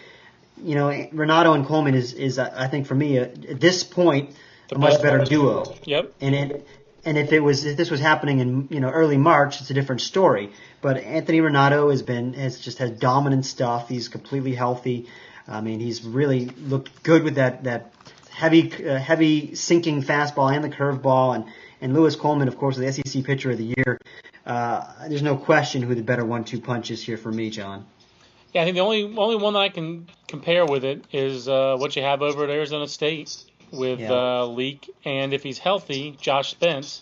you 0.63 0.76
know, 0.76 0.88
Ranaudo 0.88 1.56
and 1.56 1.65
Coleman 1.65 1.95
is 1.95 2.13
is 2.13 2.39
uh, 2.39 2.54
I 2.56 2.67
think 2.67 2.88
for 2.88 2.95
me 2.95 3.19
uh, 3.19 3.23
at 3.23 3.60
this 3.60 3.84
point 3.84 4.36
a 4.71 4.78
much 4.78 5.02
better 5.02 5.23
duo. 5.23 5.76
Yep. 5.86 6.13
And 6.21 6.36
it, 6.36 6.67
and 7.06 7.17
if 7.17 7.32
it 7.34 7.41
was 7.41 7.65
if 7.65 7.78
this 7.78 7.91
was 7.91 7.99
happening 7.99 8.39
in 8.39 8.67
you 8.69 8.80
know 8.80 8.89
early 8.89 9.17
March, 9.17 9.62
it's 9.62 9.69
a 9.69 9.73
different 9.73 10.02
story. 10.02 10.52
But 10.82 10.97
Anthony 10.97 11.39
Ranaudo 11.39 11.91
has 11.91 12.02
been 12.02 12.34
has 12.34 12.60
just 12.60 12.78
has 12.80 12.91
dominant 12.91 13.45
stuff. 13.45 13.89
He's 13.89 14.08
completely 14.08 14.56
healthy. 14.56 15.08
I 15.47 15.62
mean, 15.62 15.80
he's 15.80 16.04
really 16.04 16.45
looked 16.45 17.04
good 17.04 17.23
with 17.23 17.36
that 17.36 17.65
that 17.65 17.93
heavy 18.30 18.71
uh, 18.86 18.97
heavy 18.97 19.56
sinking 19.56 20.04
fastball 20.04 20.54
and 20.54 20.63
the 20.63 20.69
curveball. 20.69 21.36
And 21.36 21.45
and 21.82 21.93
Louis 21.93 22.15
Coleman, 22.15 22.47
of 22.47 22.58
course, 22.58 22.78
the 22.78 22.91
SEC 22.91 23.26
Pitcher 23.26 23.52
of 23.52 23.58
the 23.58 23.73
Year. 23.78 23.99
Uh, 24.45 24.86
there's 25.10 25.21
no 25.21 25.36
question 25.36 25.82
who 25.82 25.95
the 25.95 26.02
better 26.02 26.23
one-two 26.26 26.62
punch 26.62 26.91
is 26.91 27.04
here 27.04 27.17
for 27.17 27.32
me, 27.32 27.49
John. 27.49 27.86
Yeah, 28.54 28.62
I 28.62 28.66
think 28.66 28.76
the 28.76 28.82
only 28.82 29.04
only 29.18 29.36
one 29.36 29.54
that 29.54 29.60
I 29.60 29.70
can 29.70 30.08
compare 30.28 30.66
with 30.66 30.84
it 30.84 31.04
is 31.12 31.48
uh, 31.48 31.76
what 31.78 31.96
you 31.96 32.04
have 32.04 32.22
over 32.22 32.44
at 32.44 32.50
Arizona 32.50 32.88
State 32.88 33.36
with 33.72 34.00
Yeah. 34.00 34.42
uh, 34.42 34.46
Leak, 34.46 34.89
and 35.04 35.34
if 35.34 35.42
he's 35.44 35.58
healthy, 35.58 36.16
Josh 36.22 36.52
Spence. 36.52 37.02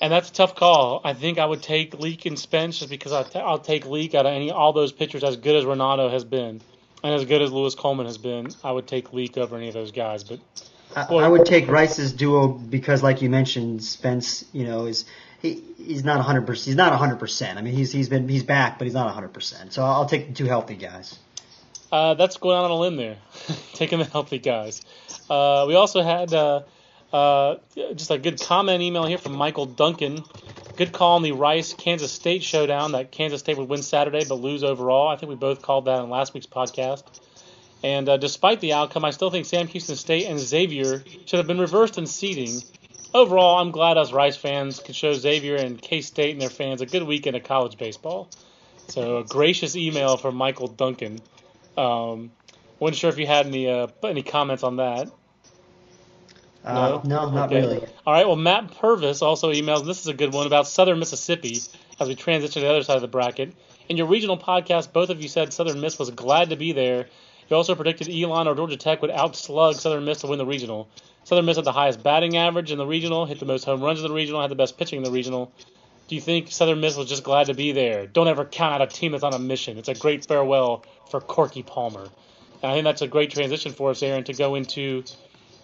And 0.00 0.12
that's 0.12 0.28
a 0.28 0.32
tough 0.32 0.54
call. 0.54 1.00
I 1.04 1.14
think 1.14 1.38
I 1.38 1.46
would 1.46 1.62
take 1.62 1.98
Leak 1.98 2.26
and 2.26 2.38
Spence 2.38 2.78
just 2.78 2.90
because 2.90 3.12
I 3.12 3.22
t- 3.22 3.38
I'll 3.38 3.58
take 3.58 3.86
Leak 3.86 4.14
out 4.14 4.26
of 4.26 4.32
any 4.32 4.50
all 4.50 4.72
those 4.72 4.92
pitchers 4.92 5.22
as 5.22 5.36
good 5.36 5.56
as 5.56 5.64
Ranaudo 5.64 6.10
has 6.10 6.24
been, 6.24 6.60
and 7.02 7.14
as 7.14 7.24
good 7.24 7.42
as 7.42 7.52
Louis 7.52 7.74
Coleman 7.74 8.06
has 8.06 8.18
been. 8.18 8.48
I 8.62 8.72
would 8.72 8.86
take 8.86 9.12
Leak 9.12 9.38
over 9.38 9.56
any 9.56 9.68
of 9.68 9.74
those 9.74 9.92
guys. 9.92 10.24
But 10.24 10.40
I, 10.96 11.02
I 11.14 11.28
would 11.28 11.46
take 11.46 11.68
Rice's 11.68 12.12
duo 12.12 12.48
because, 12.48 13.02
like 13.02 13.22
you 13.22 13.30
mentioned, 13.30 13.82
Spence, 13.84 14.44
you 14.52 14.66
know, 14.66 14.86
is 14.86 15.04
he, 15.44 15.62
he's 15.76 16.04
not 16.04 16.16
100. 16.16 16.46
percent 16.46 16.66
He's 16.66 16.76
not 16.76 16.90
100. 16.90 17.16
percent 17.16 17.58
I 17.58 17.62
mean, 17.62 17.74
he's 17.74 17.92
he's 17.92 18.08
been 18.08 18.28
he's 18.28 18.42
back, 18.42 18.78
but 18.78 18.86
he's 18.86 18.94
not 18.94 19.04
100. 19.06 19.28
percent 19.28 19.72
So 19.72 19.84
I'll 19.84 20.06
take 20.06 20.28
the 20.28 20.34
two 20.34 20.46
healthy 20.46 20.74
guys. 20.74 21.18
Uh, 21.92 22.14
that's 22.14 22.38
going 22.38 22.56
on 22.56 22.70
a 22.70 22.76
limb 22.76 22.96
there, 22.96 23.18
taking 23.74 23.98
the 23.98 24.06
healthy 24.06 24.38
guys. 24.38 24.82
Uh, 25.30 25.64
we 25.68 25.74
also 25.74 26.02
had 26.02 26.32
uh, 26.32 26.62
uh, 27.12 27.56
just 27.94 28.10
a 28.10 28.18
good 28.18 28.40
comment 28.40 28.82
email 28.82 29.04
here 29.04 29.18
from 29.18 29.36
Michael 29.36 29.66
Duncan. 29.66 30.24
Good 30.76 30.92
call 30.92 31.16
on 31.16 31.22
the 31.22 31.32
Rice 31.32 31.72
Kansas 31.72 32.10
State 32.10 32.42
showdown 32.42 32.92
that 32.92 33.12
Kansas 33.12 33.40
State 33.40 33.58
would 33.58 33.68
win 33.68 33.82
Saturday 33.82 34.24
but 34.28 34.36
lose 34.36 34.64
overall. 34.64 35.06
I 35.08 35.16
think 35.16 35.30
we 35.30 35.36
both 35.36 35.62
called 35.62 35.84
that 35.84 36.02
in 36.02 36.10
last 36.10 36.34
week's 36.34 36.46
podcast. 36.46 37.04
And 37.84 38.08
uh, 38.08 38.16
despite 38.16 38.60
the 38.60 38.72
outcome, 38.72 39.04
I 39.04 39.10
still 39.10 39.30
think 39.30 39.46
Sam 39.46 39.68
Houston 39.68 39.94
State 39.94 40.26
and 40.26 40.40
Xavier 40.40 41.04
should 41.26 41.36
have 41.36 41.46
been 41.46 41.60
reversed 41.60 41.98
in 41.98 42.06
seeding. 42.06 42.62
Overall, 43.14 43.60
I'm 43.60 43.70
glad 43.70 43.96
us 43.96 44.12
Rice 44.12 44.36
fans 44.36 44.80
could 44.80 44.96
show 44.96 45.12
Xavier 45.12 45.54
and 45.54 45.80
K 45.80 46.00
State 46.00 46.32
and 46.32 46.40
their 46.40 46.50
fans 46.50 46.80
a 46.80 46.86
good 46.86 47.04
weekend 47.04 47.36
of 47.36 47.44
college 47.44 47.78
baseball. 47.78 48.28
So 48.88 49.18
a 49.18 49.24
gracious 49.24 49.76
email 49.76 50.16
from 50.16 50.34
Michael 50.34 50.66
Duncan. 50.66 51.20
Um, 51.76 52.32
wasn't 52.80 52.98
sure 52.98 53.10
if 53.10 53.18
you 53.18 53.26
had 53.26 53.46
any 53.46 53.70
uh, 53.70 53.86
any 54.02 54.22
comments 54.22 54.64
on 54.64 54.76
that. 54.76 55.10
Uh, 56.64 57.00
no, 57.04 57.30
not 57.30 57.52
okay. 57.52 57.60
really. 57.60 57.86
All 58.06 58.12
right. 58.12 58.26
Well, 58.26 58.36
Matt 58.36 58.76
Purvis 58.78 59.22
also 59.22 59.52
emails, 59.52 59.80
and 59.80 59.88
this 59.88 60.00
is 60.00 60.08
a 60.08 60.14
good 60.14 60.32
one 60.32 60.46
about 60.46 60.66
Southern 60.66 60.98
Mississippi 60.98 61.60
as 62.00 62.08
we 62.08 62.14
transition 62.14 62.54
to 62.54 62.60
the 62.60 62.68
other 62.68 62.82
side 62.82 62.96
of 62.96 63.02
the 63.02 63.08
bracket. 63.08 63.54
In 63.88 63.96
your 63.96 64.06
regional 64.06 64.38
podcast, 64.38 64.92
both 64.92 65.10
of 65.10 65.22
you 65.22 65.28
said 65.28 65.52
Southern 65.52 65.80
Miss 65.80 65.98
was 65.98 66.10
glad 66.10 66.50
to 66.50 66.56
be 66.56 66.72
there. 66.72 67.06
You 67.48 67.56
also 67.56 67.74
predicted 67.74 68.08
Elon 68.08 68.48
or 68.48 68.54
Georgia 68.54 68.76
Tech 68.76 69.02
would 69.02 69.10
outslug 69.10 69.76
Southern 69.76 70.04
Miss 70.04 70.20
to 70.20 70.26
win 70.26 70.38
the 70.38 70.46
regional. 70.46 70.88
Southern 71.24 71.44
Miss 71.44 71.56
had 71.56 71.64
the 71.64 71.72
highest 71.72 72.02
batting 72.02 72.36
average 72.36 72.70
in 72.70 72.78
the 72.78 72.86
regional, 72.86 73.26
hit 73.26 73.38
the 73.38 73.46
most 73.46 73.64
home 73.64 73.82
runs 73.82 74.00
in 74.00 74.08
the 74.08 74.14
regional, 74.14 74.40
had 74.40 74.50
the 74.50 74.56
best 74.56 74.78
pitching 74.78 74.98
in 74.98 75.04
the 75.04 75.10
regional. 75.10 75.52
Do 76.08 76.14
you 76.14 76.20
think 76.20 76.50
Southern 76.50 76.80
Miss 76.80 76.96
was 76.96 77.08
just 77.08 77.24
glad 77.24 77.46
to 77.46 77.54
be 77.54 77.72
there? 77.72 78.06
Don't 78.06 78.28
ever 78.28 78.44
count 78.44 78.74
out 78.74 78.82
a 78.82 78.86
team 78.86 79.12
that's 79.12 79.24
on 79.24 79.32
a 79.32 79.38
mission. 79.38 79.78
It's 79.78 79.88
a 79.88 79.94
great 79.94 80.26
farewell 80.26 80.84
for 81.10 81.20
Corky 81.20 81.62
Palmer. 81.62 82.08
And 82.62 82.70
I 82.70 82.74
think 82.74 82.84
that's 82.84 83.02
a 83.02 83.08
great 83.08 83.30
transition 83.30 83.72
for 83.72 83.90
us, 83.90 84.02
Aaron, 84.02 84.24
to 84.24 84.34
go 84.34 84.54
into 84.54 85.04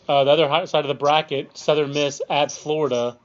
uh, 0.09 0.25
the 0.25 0.31
other 0.31 0.67
side 0.67 0.85
of 0.85 0.89
the 0.89 0.95
bracket, 0.95 1.57
Southern 1.57 1.93
Miss 1.93 2.23
at 2.29 2.53
Florida. 2.53 3.19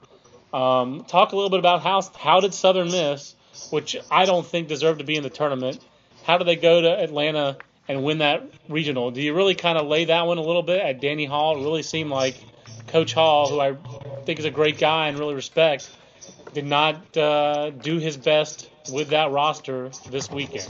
Um, 0.52 1.04
talk 1.08 1.32
a 1.32 1.36
little 1.36 1.50
bit 1.50 1.58
about 1.58 1.82
how 1.82 2.02
how 2.18 2.40
did 2.40 2.54
Southern 2.54 2.90
Miss, 2.90 3.34
which 3.70 3.96
I 4.10 4.24
don't 4.24 4.46
think 4.46 4.68
deserved 4.68 5.00
to 5.00 5.04
be 5.04 5.16
in 5.16 5.22
the 5.22 5.30
tournament, 5.30 5.80
how 6.24 6.38
did 6.38 6.46
they 6.46 6.56
go 6.56 6.80
to 6.80 6.88
Atlanta 6.88 7.56
and 7.88 8.02
win 8.02 8.18
that 8.18 8.42
regional? 8.68 9.10
Do 9.10 9.22
you 9.22 9.34
really 9.34 9.54
kind 9.54 9.78
of 9.78 9.86
lay 9.86 10.06
that 10.06 10.26
one 10.26 10.38
a 10.38 10.42
little 10.42 10.62
bit 10.62 10.80
at 10.80 11.00
Danny 11.00 11.24
Hall? 11.24 11.56
It 11.56 11.62
really 11.62 11.82
seemed 11.82 12.10
like 12.10 12.36
Coach 12.88 13.14
Hall, 13.14 13.48
who 13.48 13.60
I 13.60 13.76
think 14.24 14.38
is 14.38 14.44
a 14.44 14.50
great 14.50 14.78
guy 14.78 15.08
and 15.08 15.18
really 15.18 15.34
respect, 15.34 15.90
did 16.52 16.66
not 16.66 17.16
uh, 17.16 17.70
do 17.70 17.98
his 17.98 18.16
best 18.16 18.70
with 18.92 19.08
that 19.08 19.30
roster 19.30 19.90
this 20.10 20.30
weekend. 20.30 20.68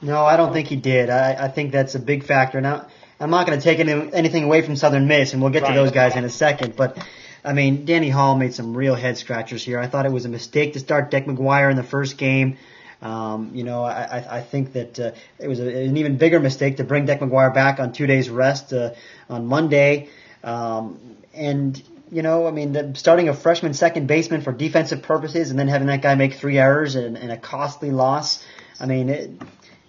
No, 0.00 0.24
I 0.24 0.36
don't 0.36 0.52
think 0.52 0.68
he 0.68 0.76
did. 0.76 1.10
I, 1.10 1.44
I 1.44 1.48
think 1.48 1.72
that's 1.72 1.94
a 1.94 1.98
big 1.98 2.24
factor. 2.24 2.60
Now, 2.60 2.86
I'm 3.18 3.30
not 3.30 3.46
going 3.46 3.58
to 3.58 3.64
take 3.64 3.80
any, 3.80 3.92
anything 4.12 4.44
away 4.44 4.62
from 4.62 4.76
Southern 4.76 5.08
Miss, 5.08 5.32
and 5.32 5.42
we'll 5.42 5.50
get 5.50 5.62
right. 5.62 5.74
to 5.74 5.74
those 5.74 5.90
guys 5.90 6.14
in 6.14 6.24
a 6.24 6.30
second. 6.30 6.76
But 6.76 6.98
I 7.44 7.52
mean, 7.52 7.84
Danny 7.84 8.10
Hall 8.10 8.36
made 8.36 8.54
some 8.54 8.76
real 8.76 8.94
head 8.94 9.18
scratchers 9.18 9.64
here. 9.64 9.78
I 9.78 9.86
thought 9.86 10.06
it 10.06 10.12
was 10.12 10.24
a 10.24 10.28
mistake 10.28 10.74
to 10.74 10.80
start 10.80 11.10
Deck 11.10 11.26
McGuire 11.26 11.70
in 11.70 11.76
the 11.76 11.82
first 11.82 12.16
game. 12.16 12.58
Um, 13.00 13.52
you 13.54 13.62
know, 13.62 13.84
I, 13.84 14.38
I 14.38 14.40
think 14.40 14.72
that 14.72 14.98
uh, 14.98 15.12
it 15.38 15.46
was 15.46 15.60
a, 15.60 15.84
an 15.84 15.96
even 15.96 16.16
bigger 16.16 16.40
mistake 16.40 16.78
to 16.78 16.84
bring 16.84 17.06
Deck 17.06 17.20
McGuire 17.20 17.54
back 17.54 17.78
on 17.78 17.92
two 17.92 18.06
days 18.06 18.28
rest 18.28 18.72
uh, 18.72 18.94
on 19.28 19.46
Monday. 19.46 20.08
Um, 20.42 21.16
and 21.32 21.80
you 22.10 22.22
know, 22.22 22.46
I 22.46 22.50
mean, 22.50 22.72
the, 22.72 22.92
starting 22.94 23.28
a 23.28 23.34
freshman 23.34 23.74
second 23.74 24.06
baseman 24.06 24.40
for 24.40 24.52
defensive 24.52 25.02
purposes 25.02 25.50
and 25.50 25.58
then 25.58 25.68
having 25.68 25.88
that 25.88 26.02
guy 26.02 26.14
make 26.14 26.34
three 26.34 26.58
errors 26.58 26.94
and, 26.94 27.16
and 27.16 27.30
a 27.30 27.36
costly 27.36 27.90
loss. 27.90 28.44
I 28.80 28.86
mean, 28.86 29.08
it, 29.08 29.30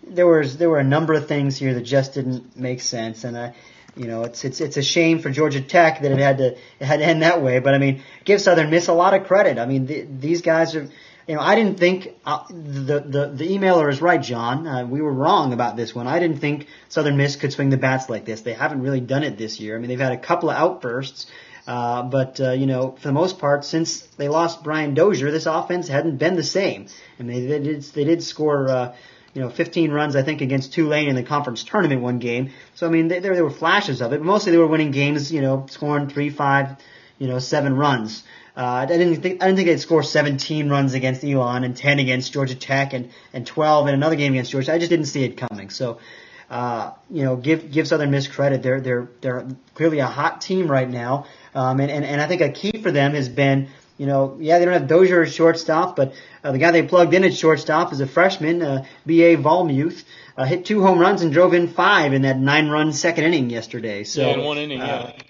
there 0.03 0.27
was 0.27 0.57
there 0.57 0.69
were 0.69 0.79
a 0.79 0.83
number 0.83 1.13
of 1.13 1.27
things 1.27 1.57
here 1.57 1.73
that 1.73 1.81
just 1.81 2.13
didn't 2.13 2.57
make 2.57 2.81
sense, 2.81 3.23
and 3.23 3.37
I, 3.37 3.53
you 3.95 4.05
know, 4.05 4.23
it's 4.23 4.43
it's 4.43 4.61
it's 4.61 4.77
a 4.77 4.81
shame 4.81 5.19
for 5.19 5.29
Georgia 5.29 5.61
Tech 5.61 6.01
that 6.01 6.11
it 6.11 6.17
had 6.19 6.37
to 6.39 6.57
it 6.79 6.85
had 6.85 6.99
to 6.99 7.05
end 7.05 7.21
that 7.21 7.41
way. 7.41 7.59
But 7.59 7.75
I 7.75 7.77
mean, 7.77 8.01
give 8.25 8.41
Southern 8.41 8.69
Miss 8.69 8.87
a 8.87 8.93
lot 8.93 9.13
of 9.13 9.27
credit. 9.27 9.57
I 9.57 9.65
mean, 9.65 9.85
the, 9.85 10.01
these 10.01 10.41
guys 10.41 10.75
are. 10.75 10.89
You 11.29 11.35
know, 11.35 11.41
I 11.41 11.53
didn't 11.53 11.77
think 11.77 12.15
uh, 12.25 12.43
the, 12.49 13.01
the 13.01 13.31
the 13.31 13.47
emailer 13.49 13.91
is 13.91 14.01
right, 14.01 14.19
John. 14.19 14.65
Uh, 14.65 14.87
we 14.87 14.99
were 14.99 15.13
wrong 15.13 15.53
about 15.53 15.77
this 15.77 15.93
one. 15.93 16.07
I 16.07 16.17
didn't 16.17 16.39
think 16.39 16.65
Southern 16.87 17.17
Miss 17.17 17.35
could 17.35 17.53
swing 17.53 17.69
the 17.69 17.77
bats 17.77 18.09
like 18.09 18.25
this. 18.25 18.41
They 18.41 18.53
haven't 18.53 18.81
really 18.81 18.99
done 18.99 19.21
it 19.21 19.37
this 19.37 19.59
year. 19.59 19.75
I 19.75 19.79
mean, 19.79 19.89
they've 19.89 19.99
had 19.99 20.11
a 20.11 20.17
couple 20.17 20.49
of 20.49 20.57
outbursts, 20.57 21.27
uh, 21.67 22.01
but 22.01 22.39
uh, 22.41 22.53
you 22.53 22.65
know, 22.65 22.95
for 22.99 23.09
the 23.09 23.13
most 23.13 23.37
part, 23.37 23.63
since 23.63 24.01
they 24.17 24.27
lost 24.27 24.63
Brian 24.63 24.95
Dozier, 24.95 25.29
this 25.29 25.45
offense 25.45 25.87
hadn't 25.87 26.17
been 26.17 26.35
the 26.35 26.43
same. 26.43 26.87
I 27.19 27.21
mean, 27.21 27.47
they 27.47 27.59
did 27.59 27.83
they 27.83 28.05
did 28.05 28.23
score 28.23 28.67
uh, 28.67 28.95
you 29.35 29.43
know, 29.43 29.51
15 29.51 29.91
runs, 29.91 30.15
I 30.15 30.23
think, 30.23 30.41
against 30.41 30.73
Tulane 30.73 31.09
in 31.09 31.15
the 31.15 31.21
conference 31.21 31.63
tournament 31.63 32.01
one 32.01 32.17
game. 32.17 32.49
So, 32.73 32.87
I 32.87 32.89
mean, 32.89 33.07
there, 33.07 33.21
there 33.21 33.43
were 33.43 33.51
flashes 33.51 34.01
of 34.01 34.13
it, 34.13 34.21
mostly 34.23 34.51
they 34.51 34.57
were 34.57 34.65
winning 34.65 34.89
games, 34.89 35.31
you 35.31 35.41
know, 35.41 35.67
scoring 35.69 36.09
three, 36.09 36.31
five, 36.31 36.77
you 37.19 37.27
know, 37.27 37.37
seven 37.37 37.75
runs. 37.75 38.23
Uh, 38.59 38.65
I 38.65 38.85
didn't 38.85 39.21
think 39.21 39.41
I 39.41 39.45
didn't 39.45 39.55
think 39.55 39.67
they'd 39.69 39.79
score 39.79 40.03
17 40.03 40.69
runs 40.69 40.93
against 40.93 41.23
Elon 41.23 41.63
and 41.63 41.77
10 41.77 41.99
against 41.99 42.33
Georgia 42.33 42.55
Tech 42.55 42.91
and 42.91 43.09
and 43.31 43.47
12 43.47 43.87
in 43.87 43.93
another 43.93 44.17
game 44.17 44.33
against 44.33 44.51
Georgia. 44.51 44.73
I 44.73 44.79
just 44.79 44.89
didn't 44.89 45.05
see 45.05 45.23
it 45.23 45.37
coming. 45.37 45.69
So, 45.69 45.99
uh, 46.49 46.91
you 47.09 47.23
know, 47.23 47.37
give 47.37 47.71
give 47.71 47.87
Southern 47.87 48.11
Miss 48.11 48.27
credit. 48.27 48.61
They're 48.61 48.81
they're 48.81 49.07
they're 49.21 49.47
clearly 49.75 49.99
a 49.99 50.07
hot 50.07 50.41
team 50.41 50.69
right 50.69 50.89
now, 50.89 51.25
um, 51.55 51.79
and, 51.79 51.89
and 51.89 52.03
and 52.03 52.19
I 52.19 52.27
think 52.27 52.41
a 52.41 52.49
key 52.49 52.81
for 52.81 52.91
them 52.91 53.13
has 53.13 53.29
been 53.29 53.69
you 53.97 54.05
know, 54.05 54.37
yeah, 54.39 54.59
they 54.59 54.65
don't 54.65 54.73
have 54.73 54.87
Dozier 54.87 55.23
as 55.23 55.33
shortstop, 55.33 55.97
but 55.97 56.13
uh, 56.41 56.53
the 56.53 56.57
guy 56.57 56.71
they 56.71 56.83
plugged 56.83 57.13
in 57.13 57.25
at 57.25 57.33
shortstop 57.33 57.91
is 57.91 57.99
a 57.99 58.07
freshman, 58.07 58.61
uh, 58.61 58.85
B.A. 59.05 59.35
Vollmuth. 59.35 60.05
Uh, 60.37 60.45
hit 60.45 60.63
two 60.63 60.81
home 60.81 60.99
runs 60.99 61.21
and 61.21 61.33
drove 61.33 61.53
in 61.53 61.67
five 61.67 62.13
in 62.13 62.21
that 62.21 62.39
nine-run 62.39 62.93
second 62.93 63.25
inning 63.25 63.49
yesterday. 63.49 64.05
So 64.05 64.21
yeah, 64.21 64.35
in 64.35 64.43
one 64.45 64.57
inning, 64.57 64.79
uh, 64.79 65.11
yeah. 65.17 65.28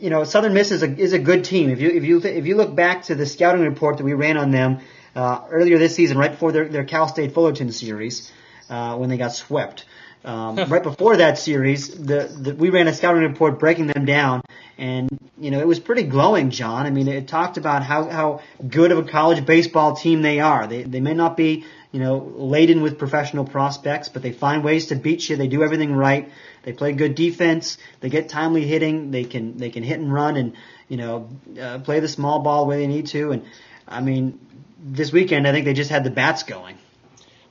You 0.00 0.10
know, 0.10 0.24
Southern 0.24 0.54
Miss 0.54 0.70
is 0.70 0.82
a 0.82 0.90
is 0.90 1.12
a 1.12 1.18
good 1.18 1.44
team. 1.44 1.70
If 1.70 1.80
you 1.80 1.90
if 1.90 2.04
you 2.04 2.20
if 2.22 2.46
you 2.46 2.56
look 2.56 2.74
back 2.74 3.04
to 3.04 3.14
the 3.14 3.26
scouting 3.26 3.62
report 3.62 3.98
that 3.98 4.04
we 4.04 4.12
ran 4.12 4.36
on 4.36 4.50
them 4.50 4.80
uh, 5.14 5.42
earlier 5.50 5.78
this 5.78 5.94
season, 5.94 6.18
right 6.18 6.30
before 6.30 6.52
their 6.52 6.68
their 6.68 6.84
Cal 6.84 7.08
State 7.08 7.32
Fullerton 7.32 7.72
series, 7.72 8.30
uh, 8.70 8.96
when 8.96 9.08
they 9.10 9.16
got 9.16 9.32
swept. 9.32 9.84
Um, 10.24 10.56
right 10.68 10.82
before 10.82 11.18
that 11.18 11.38
series, 11.38 11.88
the, 11.88 12.24
the, 12.24 12.54
we 12.54 12.70
ran 12.70 12.88
a 12.88 12.94
scouting 12.94 13.22
report 13.22 13.58
breaking 13.58 13.88
them 13.88 14.06
down, 14.06 14.40
and 14.78 15.08
you 15.38 15.50
know 15.50 15.60
it 15.60 15.66
was 15.66 15.80
pretty 15.80 16.04
glowing, 16.04 16.50
John. 16.50 16.86
I 16.86 16.90
mean, 16.90 17.08
it 17.08 17.28
talked 17.28 17.58
about 17.58 17.82
how 17.82 18.08
how 18.08 18.40
good 18.66 18.90
of 18.92 18.98
a 18.98 19.04
college 19.04 19.44
baseball 19.44 19.96
team 19.96 20.22
they 20.22 20.40
are. 20.40 20.66
They 20.66 20.82
they 20.82 21.00
may 21.00 21.14
not 21.14 21.36
be 21.36 21.64
you 21.92 22.00
know 22.00 22.18
laden 22.36 22.80
with 22.82 22.98
professional 22.98 23.44
prospects, 23.44 24.08
but 24.08 24.22
they 24.22 24.32
find 24.32 24.64
ways 24.64 24.86
to 24.86 24.96
beat 24.96 25.28
you. 25.28 25.36
They 25.36 25.48
do 25.48 25.62
everything 25.62 25.94
right. 25.94 26.30
They 26.64 26.72
play 26.72 26.92
good 26.92 27.14
defense. 27.14 27.78
They 28.00 28.08
get 28.08 28.28
timely 28.28 28.66
hitting. 28.66 29.10
They 29.10 29.24
can 29.24 29.58
they 29.58 29.70
can 29.70 29.82
hit 29.82 30.00
and 30.00 30.12
run, 30.12 30.36
and 30.36 30.54
you 30.88 30.96
know 30.96 31.28
uh, 31.60 31.78
play 31.80 32.00
the 32.00 32.08
small 32.08 32.40
ball 32.40 32.66
where 32.66 32.78
they 32.78 32.86
need 32.86 33.06
to. 33.08 33.32
And 33.32 33.44
I 33.86 34.00
mean, 34.00 34.40
this 34.78 35.12
weekend 35.12 35.46
I 35.46 35.52
think 35.52 35.64
they 35.64 35.74
just 35.74 35.90
had 35.90 36.04
the 36.04 36.10
bats 36.10 36.42
going. 36.42 36.76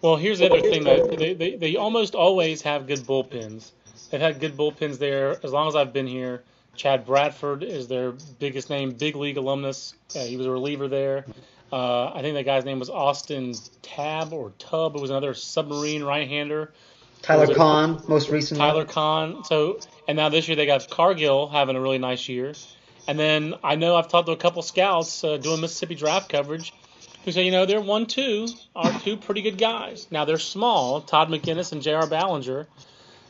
Well, 0.02 0.18
here's 0.18 0.40
the 0.40 0.52
other 0.52 0.60
thing 0.60 0.84
that 0.84 1.16
they, 1.18 1.34
they, 1.34 1.56
they 1.56 1.76
almost 1.78 2.14
always 2.14 2.62
have 2.64 2.88
good 2.88 3.00
bullpens. 3.00 3.72
They've 4.12 4.20
had 4.20 4.40
good 4.40 4.58
bullpens 4.58 4.98
there 4.98 5.38
as 5.44 5.52
long 5.52 5.68
as 5.70 5.76
I've 5.76 5.94
been 5.94 6.08
here. 6.08 6.44
Chad 6.76 7.06
Bradford 7.06 7.64
is 7.64 7.88
their 7.88 8.12
biggest 8.40 8.70
name, 8.70 8.92
big 8.92 9.16
league 9.16 9.38
alumnus. 9.38 9.94
Uh, 10.16 10.24
he 10.24 10.38
was 10.38 10.48
a 10.48 10.52
reliever 10.52 10.88
there. 10.88 11.26
Uh, 11.72 12.12
I 12.14 12.22
think 12.22 12.36
that 12.36 12.46
guy's 12.46 12.66
name 12.66 12.80
was 12.80 12.90
Austin 12.90 13.54
Tab 13.82 14.34
or 14.34 14.52
Tubb. 14.60 14.96
It 14.96 15.02
was 15.02 15.10
another 15.10 15.34
submarine 15.34 16.04
right-hander. 16.04 16.74
Tyler 17.24 17.56
Kahn, 17.56 18.04
most 18.10 18.30
recently. 18.30 18.60
Tyler 18.60 18.86
Kahn. 18.86 19.46
So, 19.46 19.80
and 20.10 20.18
now 20.18 20.28
this 20.28 20.48
year 20.48 20.58
they 20.58 20.66
got 20.66 20.90
Cargill 20.90 21.48
having 21.48 21.78
a 21.78 21.82
really 21.82 21.98
nice 21.98 22.28
year. 22.28 22.54
And 23.08 23.18
then 23.18 23.56
I 23.64 23.76
know 23.76 23.96
I've 23.96 24.10
talked 24.10 24.28
to 24.28 24.34
a 24.34 24.38
couple 24.38 24.62
scouts 24.62 25.24
uh, 25.24 25.38
doing 25.38 25.62
Mississippi 25.62 25.96
draft 25.96 26.30
coverage 26.30 26.74
who 27.24 27.32
say, 27.32 27.44
you 27.44 27.52
know, 27.52 27.66
their 27.66 27.80
one 27.80 28.06
two 28.08 28.48
are 28.76 28.92
two 29.00 29.16
pretty 29.16 29.42
good 29.42 29.58
guys. 29.58 30.08
Now 30.12 30.26
they're 30.26 30.38
small, 30.38 31.00
Todd 31.00 31.30
McInnis 31.30 31.72
and 31.72 31.82
J.R. 31.82 32.08
Ballinger, 32.08 32.68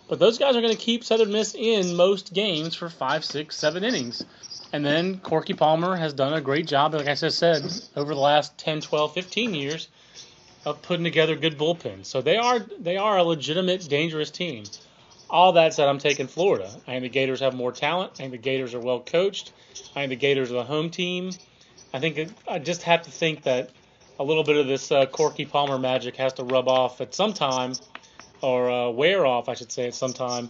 but 0.08 0.18
those 0.18 0.40
guys 0.40 0.56
are 0.56 0.62
going 0.62 0.76
to 0.76 0.80
keep 0.80 1.04
Southern 1.04 1.32
Miss 1.32 1.54
in 1.54 1.96
most 1.96 2.34
games 2.34 2.74
for 2.74 2.90
five, 2.90 3.24
six, 3.24 3.56
seven 3.56 3.84
innings. 3.84 4.26
And 4.72 4.84
then 4.84 5.20
Corky 5.20 5.54
Palmer 5.54 5.96
has 5.96 6.14
done 6.14 6.34
a 6.34 6.42
great 6.42 6.66
job, 6.66 6.96
like 6.96 7.08
I 7.08 7.14
just 7.14 7.38
said, 7.38 7.64
over 7.96 8.16
the 8.16 8.20
last 8.20 8.58
10, 8.58 8.82
12, 8.82 9.14
15 9.14 9.54
years 9.54 9.88
of 10.66 10.82
putting 10.82 11.04
together 11.04 11.36
good 11.36 11.58
bullpens. 11.58 12.06
So 12.06 12.22
they 12.22 12.38
are 12.38 12.60
they 12.60 12.98
are 12.98 13.18
a 13.18 13.24
legitimate, 13.24 13.88
dangerous 13.90 14.32
team. 14.32 14.64
All 15.30 15.54
that 15.54 15.74
said, 15.74 15.88
I'm 15.88 15.98
taking 15.98 16.28
Florida. 16.28 16.70
I 16.88 16.92
think 16.92 17.04
the 17.04 17.10
Gators 17.10 17.40
have 17.40 17.56
more 17.56 17.72
talent. 17.72 18.14
I 18.14 18.18
think 18.18 18.32
the 18.32 18.38
Gators 18.38 18.74
are 18.74 18.80
well 18.80 19.00
coached. 19.00 19.52
I 19.96 20.02
think 20.02 20.10
the 20.10 20.16
Gators 20.16 20.52
are 20.52 20.56
the 20.56 20.64
home 20.64 20.90
team. 20.90 21.32
I 21.94 22.00
think 22.00 22.32
I 22.48 22.60
just 22.60 22.84
have 22.84 23.04
to 23.04 23.12
think 23.12 23.44
that 23.44 23.72
a 24.20 24.24
little 24.24 24.44
bit 24.44 24.58
of 24.58 24.68
this 24.68 24.92
uh, 24.92 25.06
Corky 25.08 25.46
Palmer 25.46 25.78
magic 25.80 26.16
has 26.18 26.34
to 26.34 26.44
rub 26.44 26.68
off 26.68 27.02
at 27.02 27.16
some 27.16 27.34
time, 27.34 27.74
or 28.42 28.70
uh, 28.70 28.90
wear 28.90 29.26
off, 29.26 29.50
I 29.50 29.56
should 29.56 29.72
say, 29.72 29.88
at 29.88 29.96
some 29.96 30.14
time. 30.14 30.50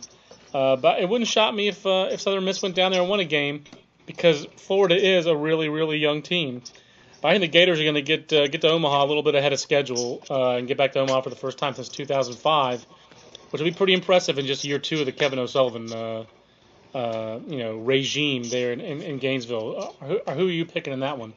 Uh, 0.53 0.75
but 0.75 0.99
it 0.99 1.09
wouldn't 1.09 1.29
shock 1.29 1.53
me 1.55 1.69
if 1.69 1.85
uh, 1.85 2.09
if 2.11 2.21
Southern 2.21 2.45
Miss 2.45 2.61
went 2.61 2.75
down 2.75 2.91
there 2.91 3.01
and 3.01 3.09
won 3.09 3.19
a 3.19 3.25
game 3.25 3.63
because 4.05 4.45
Florida 4.57 4.95
is 4.95 5.25
a 5.25 5.35
really 5.35 5.69
really 5.69 5.97
young 5.97 6.21
team. 6.21 6.61
I 7.23 7.31
think 7.31 7.41
the 7.41 7.47
Gators 7.47 7.79
are 7.79 7.83
going 7.83 7.95
to 7.95 8.01
get 8.01 8.33
uh, 8.33 8.47
get 8.47 8.61
to 8.61 8.69
Omaha 8.69 9.03
a 9.03 9.07
little 9.07 9.23
bit 9.23 9.35
ahead 9.35 9.53
of 9.53 9.59
schedule 9.59 10.21
uh, 10.29 10.55
and 10.55 10.67
get 10.67 10.77
back 10.77 10.91
to 10.93 10.99
Omaha 10.99 11.21
for 11.21 11.29
the 11.29 11.35
first 11.35 11.57
time 11.57 11.73
since 11.73 11.89
2005, 11.89 12.85
which 13.49 13.61
will 13.61 13.69
be 13.69 13.75
pretty 13.75 13.93
impressive 13.93 14.37
in 14.37 14.45
just 14.45 14.63
year 14.63 14.79
two 14.79 14.99
of 14.99 15.05
the 15.05 15.11
Kevin 15.11 15.39
O'Sullivan 15.39 15.91
uh, 15.91 16.25
uh, 16.93 17.39
you 17.47 17.59
know 17.59 17.77
regime 17.77 18.43
there 18.43 18.73
in, 18.73 18.81
in, 18.81 19.01
in 19.01 19.17
Gainesville. 19.19 19.95
Uh, 20.01 20.05
who, 20.05 20.19
who 20.33 20.47
are 20.47 20.51
you 20.51 20.65
picking 20.65 20.93
in 20.93 20.99
that 20.99 21.17
one? 21.17 21.33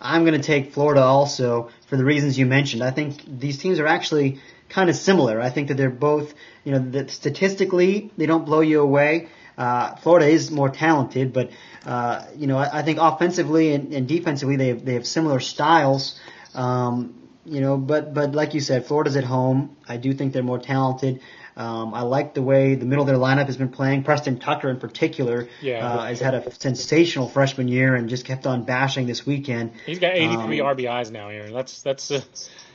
I'm 0.00 0.24
going 0.24 0.40
to 0.40 0.44
take 0.44 0.72
Florida 0.72 1.02
also 1.02 1.70
for 1.86 1.96
the 1.96 2.04
reasons 2.04 2.38
you 2.38 2.46
mentioned. 2.46 2.82
I 2.82 2.90
think 2.90 3.22
these 3.24 3.58
teams 3.58 3.78
are 3.78 3.86
actually 3.86 4.40
kind 4.68 4.90
of 4.90 4.96
similar. 4.96 5.40
I 5.40 5.50
think 5.50 5.68
that 5.68 5.76
they're 5.76 5.90
both, 5.90 6.34
you 6.64 6.72
know, 6.72 7.06
statistically 7.06 8.10
they 8.16 8.26
don't 8.26 8.44
blow 8.44 8.60
you 8.60 8.80
away. 8.80 9.28
Uh, 9.56 9.94
Florida 9.96 10.26
is 10.26 10.50
more 10.50 10.68
talented, 10.70 11.32
but 11.32 11.50
uh, 11.84 12.24
you 12.36 12.46
know, 12.46 12.58
I, 12.58 12.78
I 12.78 12.82
think 12.82 12.98
offensively 13.00 13.74
and, 13.74 13.92
and 13.92 14.08
defensively 14.08 14.56
they 14.56 14.68
have, 14.68 14.84
they 14.84 14.94
have 14.94 15.06
similar 15.06 15.40
styles. 15.40 16.18
Um, 16.54 17.14
you 17.44 17.60
know, 17.60 17.76
but 17.76 18.14
but 18.14 18.32
like 18.34 18.54
you 18.54 18.60
said, 18.60 18.86
Florida's 18.86 19.16
at 19.16 19.24
home. 19.24 19.76
I 19.88 19.96
do 19.96 20.12
think 20.14 20.32
they're 20.32 20.42
more 20.44 20.58
talented. 20.60 21.20
Um, 21.56 21.92
I 21.92 22.02
like 22.02 22.32
the 22.32 22.40
way 22.40 22.76
the 22.76 22.86
middle 22.86 23.02
of 23.02 23.08
their 23.08 23.18
lineup 23.18 23.46
has 23.46 23.58
been 23.58 23.68
playing. 23.68 24.04
Preston 24.04 24.38
Tucker, 24.38 24.70
in 24.70 24.78
particular, 24.80 25.48
Yeah. 25.60 25.86
uh, 25.86 26.04
has 26.06 26.20
had 26.20 26.34
a 26.34 26.50
sensational 26.54 27.28
freshman 27.28 27.68
year 27.68 27.94
and 27.94 28.08
just 28.08 28.24
kept 28.24 28.46
on 28.46 28.64
bashing 28.64 29.06
this 29.06 29.26
weekend. 29.26 29.72
He's 29.84 29.98
got 29.98 30.14
83 30.14 30.60
Um, 30.60 30.76
RBIs 30.76 31.10
now, 31.10 31.28
Aaron. 31.28 31.52
That's 31.52 31.82
that's 31.82 32.10
uh, 32.10 32.22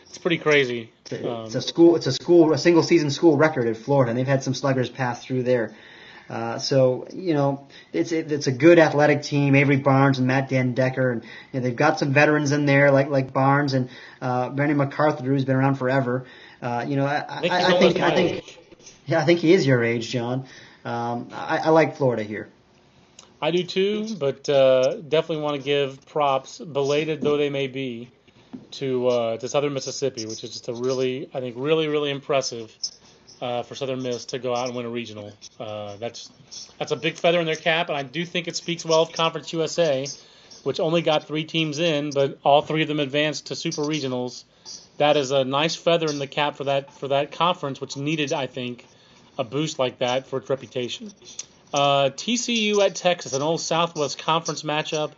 it's 0.06 0.18
pretty 0.20 0.38
crazy. 0.38 0.92
Um, 1.12 1.46
It's 1.46 1.56
a 1.56 1.62
school. 1.62 1.96
It's 1.96 2.08
a 2.08 2.12
school. 2.12 2.54
A 2.54 2.58
single 2.58 2.84
season 2.84 3.10
school 3.10 3.38
record 3.38 3.68
at 3.68 3.78
Florida, 3.78 4.12
and 4.12 4.20
they've 4.20 4.28
had 4.28 4.44
some 4.44 4.54
sluggers 4.54 4.90
pass 4.90 5.24
through 5.26 5.44
there. 5.44 5.74
Uh, 6.30 6.60
so 6.60 7.08
you 7.13 7.34
know, 7.34 7.68
it's 7.94 8.12
it, 8.12 8.32
it's 8.32 8.48
a 8.48 8.52
good 8.52 8.80
athletic 8.80 9.22
team. 9.22 9.56
Avery 9.56 9.78
Barnes 9.78 10.18
and 10.18 10.28
Matt 10.28 10.50
den 10.50 10.76
Dekker, 10.76 11.13
and 11.13 11.24
you 11.24 11.60
know, 11.60 11.60
they've 11.62 11.76
got 11.76 12.00
some 12.00 12.12
veterans 12.13 12.52
in 12.52 12.66
there 12.66 12.92
like 12.92 13.10
like 13.10 13.34
Barnes 13.34 13.74
and 13.74 13.90
uh, 14.22 14.50
Brandon 14.50 14.78
MacArthur, 14.78 15.24
who's 15.24 15.46
been 15.46 15.56
around 15.56 15.76
forever. 15.76 16.26
Uh, 16.62 16.86
you 16.88 16.98
know, 16.98 17.06
I, 17.06 17.26
I 17.30 17.42
think 17.42 17.54
I, 17.54 17.58
he's 17.60 17.68
I 17.68 17.72
almost 17.72 17.96
think 17.96 18.06
I 18.06 18.16
think 18.16 18.38
age. 18.38 18.60
yeah, 19.06 19.20
I 19.20 19.26
think 19.26 19.40
he 19.40 19.54
is 19.54 19.66
your 19.66 19.84
age, 19.84 20.10
John. 20.10 20.46
Um, 20.84 21.30
I, 21.32 21.60
I 21.60 21.70
like 21.70 21.98
Florida 21.98 22.24
here. 22.24 22.50
I 23.42 23.52
do 23.52 23.63
too, 23.63 24.16
but 24.16 24.50
uh, 24.50 24.96
definitely 24.96 25.44
want 25.44 25.58
to 25.58 25.62
give 25.62 26.06
props, 26.08 26.58
belated 26.58 27.22
though 27.22 27.38
they 27.38 27.50
may 27.50 27.68
be, 27.68 28.10
to 28.72 29.08
uh, 29.08 29.38
to 29.38 29.48
Southern 29.48 29.74
Mississippi, 29.74 30.26
which 30.26 30.44
is 30.44 30.52
just 30.52 30.68
a 30.68 30.74
really, 30.74 31.30
I 31.34 31.40
think, 31.40 31.56
really, 31.58 31.88
really 31.88 32.10
impressive 32.10 32.76
uh, 33.41 33.63
for 33.63 33.76
Southern 33.76 34.02
Miss 34.02 34.26
to 34.26 34.39
go 34.39 34.56
out 34.56 34.67
and 34.67 34.76
win 34.76 34.86
a 34.86 34.89
regional. 34.89 35.32
Uh, 35.60 35.97
that's 35.97 36.32
that's 36.78 36.91
a 36.91 36.95
big 36.95 37.15
feather 37.15 37.39
in 37.39 37.45
their 37.45 37.56
cap, 37.56 37.89
and 37.89 37.97
I 37.97 38.04
do 38.04 38.26
think 38.26 38.47
it 38.47 38.56
speaks 38.56 38.86
well 38.86 39.04
of 39.04 39.12
Conference 39.12 39.52
USA, 39.54 40.08
which 40.63 40.80
only 40.80 41.02
got 41.02 41.28
three 41.28 41.43
teams 41.43 41.80
in, 41.80 42.12
but 42.12 42.39
all 42.43 42.62
three 42.62 42.82
of 42.82 42.88
them 42.88 43.00
advanced 43.00 43.47
to 43.47 43.56
super 43.56 43.84
regionals. 43.84 44.43
That 44.97 45.15
is 45.17 45.32
a 45.32 45.45
nice 45.45 45.76
feather 45.76 46.08
in 46.08 46.19
the 46.19 46.28
cap 46.28 46.56
for 46.56 46.65
that 46.65 46.93
for 46.93 47.10
that 47.10 47.32
conference, 47.32 47.80
which 47.80 47.97
needed, 47.97 48.34
I 48.34 48.47
think, 48.47 48.86
a 49.38 49.43
boost 49.43 49.80
like 49.80 50.00
that 50.00 50.28
for 50.28 50.39
its 50.39 50.50
reputation. 50.50 51.12
Uh, 51.73 52.10
TCU 52.10 52.80
at 52.80 52.95
Texas, 52.95 53.34
an 53.34 53.41
old 53.41 53.62
Southwest 53.62 54.19
Conference 54.19 54.63
matchup 54.63 55.12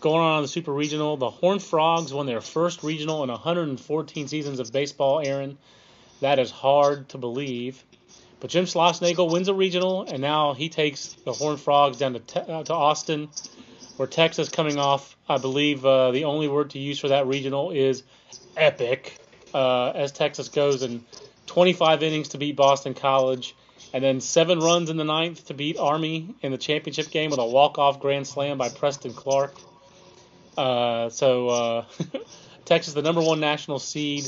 going 0.00 0.20
on 0.20 0.38
in 0.38 0.42
the 0.42 0.48
Super 0.48 0.72
Regional. 0.72 1.16
The 1.16 1.30
Horned 1.30 1.62
Frogs 1.62 2.12
won 2.12 2.26
their 2.26 2.40
first 2.40 2.82
regional 2.82 3.22
in 3.22 3.30
114 3.30 4.28
seasons 4.28 4.60
of 4.60 4.70
baseball, 4.72 5.20
Aaron. 5.20 5.56
That 6.24 6.38
is 6.38 6.50
hard 6.50 7.10
to 7.10 7.18
believe. 7.18 7.84
But 8.40 8.48
Jim 8.48 8.64
Schlossnagle 8.64 9.30
wins 9.30 9.48
a 9.48 9.52
regional, 9.52 10.04
and 10.04 10.22
now 10.22 10.54
he 10.54 10.70
takes 10.70 11.12
the 11.26 11.34
Horned 11.34 11.60
Frogs 11.60 11.98
down 11.98 12.14
to, 12.14 12.18
te- 12.18 12.40
uh, 12.40 12.62
to 12.62 12.72
Austin, 12.72 13.28
where 13.98 14.08
Texas 14.08 14.48
coming 14.48 14.78
off, 14.78 15.18
I 15.28 15.36
believe 15.36 15.84
uh, 15.84 16.12
the 16.12 16.24
only 16.24 16.48
word 16.48 16.70
to 16.70 16.78
use 16.78 16.98
for 16.98 17.08
that 17.08 17.26
regional 17.26 17.72
is 17.72 18.04
epic, 18.56 19.18
uh, 19.52 19.90
as 19.90 20.12
Texas 20.12 20.48
goes 20.48 20.82
in 20.82 21.04
25 21.44 22.02
innings 22.02 22.28
to 22.28 22.38
beat 22.38 22.56
Boston 22.56 22.94
College, 22.94 23.54
and 23.92 24.02
then 24.02 24.18
seven 24.22 24.60
runs 24.60 24.88
in 24.88 24.96
the 24.96 25.04
ninth 25.04 25.44
to 25.48 25.54
beat 25.54 25.76
Army 25.76 26.34
in 26.40 26.52
the 26.52 26.58
championship 26.58 27.10
game 27.10 27.28
with 27.32 27.38
a 27.38 27.46
walk-off 27.46 28.00
grand 28.00 28.26
slam 28.26 28.56
by 28.56 28.70
Preston 28.70 29.12
Clark. 29.12 29.54
Uh, 30.56 31.10
so 31.10 31.48
uh, 31.50 31.84
Texas, 32.64 32.94
the 32.94 33.02
number 33.02 33.20
one 33.20 33.40
national 33.40 33.78
seed. 33.78 34.24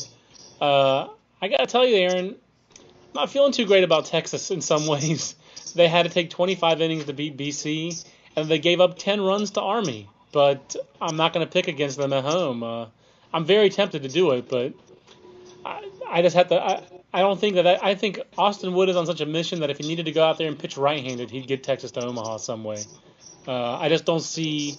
Uh, 0.60 1.08
I 1.40 1.48
gotta 1.48 1.66
tell 1.66 1.86
you, 1.86 1.96
Aaron, 1.96 2.36
I'm 2.78 3.12
not 3.14 3.30
feeling 3.30 3.52
too 3.52 3.66
great 3.66 3.84
about 3.84 4.06
Texas 4.06 4.50
in 4.50 4.60
some 4.60 4.86
ways. 4.86 5.34
They 5.74 5.88
had 5.88 6.04
to 6.04 6.10
take 6.10 6.30
25 6.30 6.80
innings 6.80 7.04
to 7.04 7.12
beat 7.12 7.36
BC, 7.36 8.04
and 8.34 8.48
they 8.48 8.58
gave 8.58 8.80
up 8.80 8.98
10 8.98 9.20
runs 9.20 9.50
to 9.52 9.60
Army. 9.60 10.08
But 10.32 10.76
I'm 11.00 11.16
not 11.16 11.32
to 11.32 11.46
pick 11.46 11.68
against 11.68 11.96
them 11.96 12.12
at 12.12 12.24
home. 12.24 12.62
Uh, 12.62 12.86
I'm 13.32 13.44
very 13.44 13.70
tempted 13.70 14.02
to 14.02 14.08
do 14.08 14.32
it, 14.32 14.48
but 14.48 14.74
I, 15.64 15.88
I 16.08 16.22
just 16.22 16.36
have 16.36 16.48
to. 16.48 16.62
I, 16.62 16.82
I 17.12 17.20
don't 17.20 17.38
think 17.38 17.54
that. 17.54 17.66
I, 17.66 17.90
I 17.90 17.94
think 17.94 18.20
Austin 18.36 18.74
Wood 18.74 18.88
is 18.88 18.96
on 18.96 19.06
such 19.06 19.20
a 19.20 19.26
mission 19.26 19.60
that 19.60 19.70
if 19.70 19.78
he 19.78 19.86
needed 19.86 20.06
to 20.06 20.12
go 20.12 20.24
out 20.24 20.38
there 20.38 20.48
and 20.48 20.58
pitch 20.58 20.76
right-handed, 20.76 21.30
he'd 21.30 21.46
get 21.46 21.62
Texas 21.62 21.90
to 21.92 22.04
Omaha 22.04 22.38
some 22.38 22.64
way. 22.64 22.82
Uh, 23.46 23.78
I 23.78 23.88
just 23.88 24.04
don't 24.04 24.20
see 24.20 24.76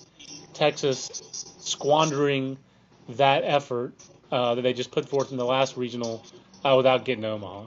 Texas 0.54 1.56
squandering 1.60 2.58
that 3.10 3.44
effort 3.44 3.94
uh, 4.32 4.56
that 4.56 4.62
they 4.62 4.74
just 4.74 4.92
put 4.92 5.08
forth 5.08 5.32
in 5.32 5.38
the 5.38 5.46
last 5.46 5.78
regional 5.78 6.24
uh, 6.64 6.76
without 6.76 7.06
getting 7.06 7.26
Omaha. 7.26 7.66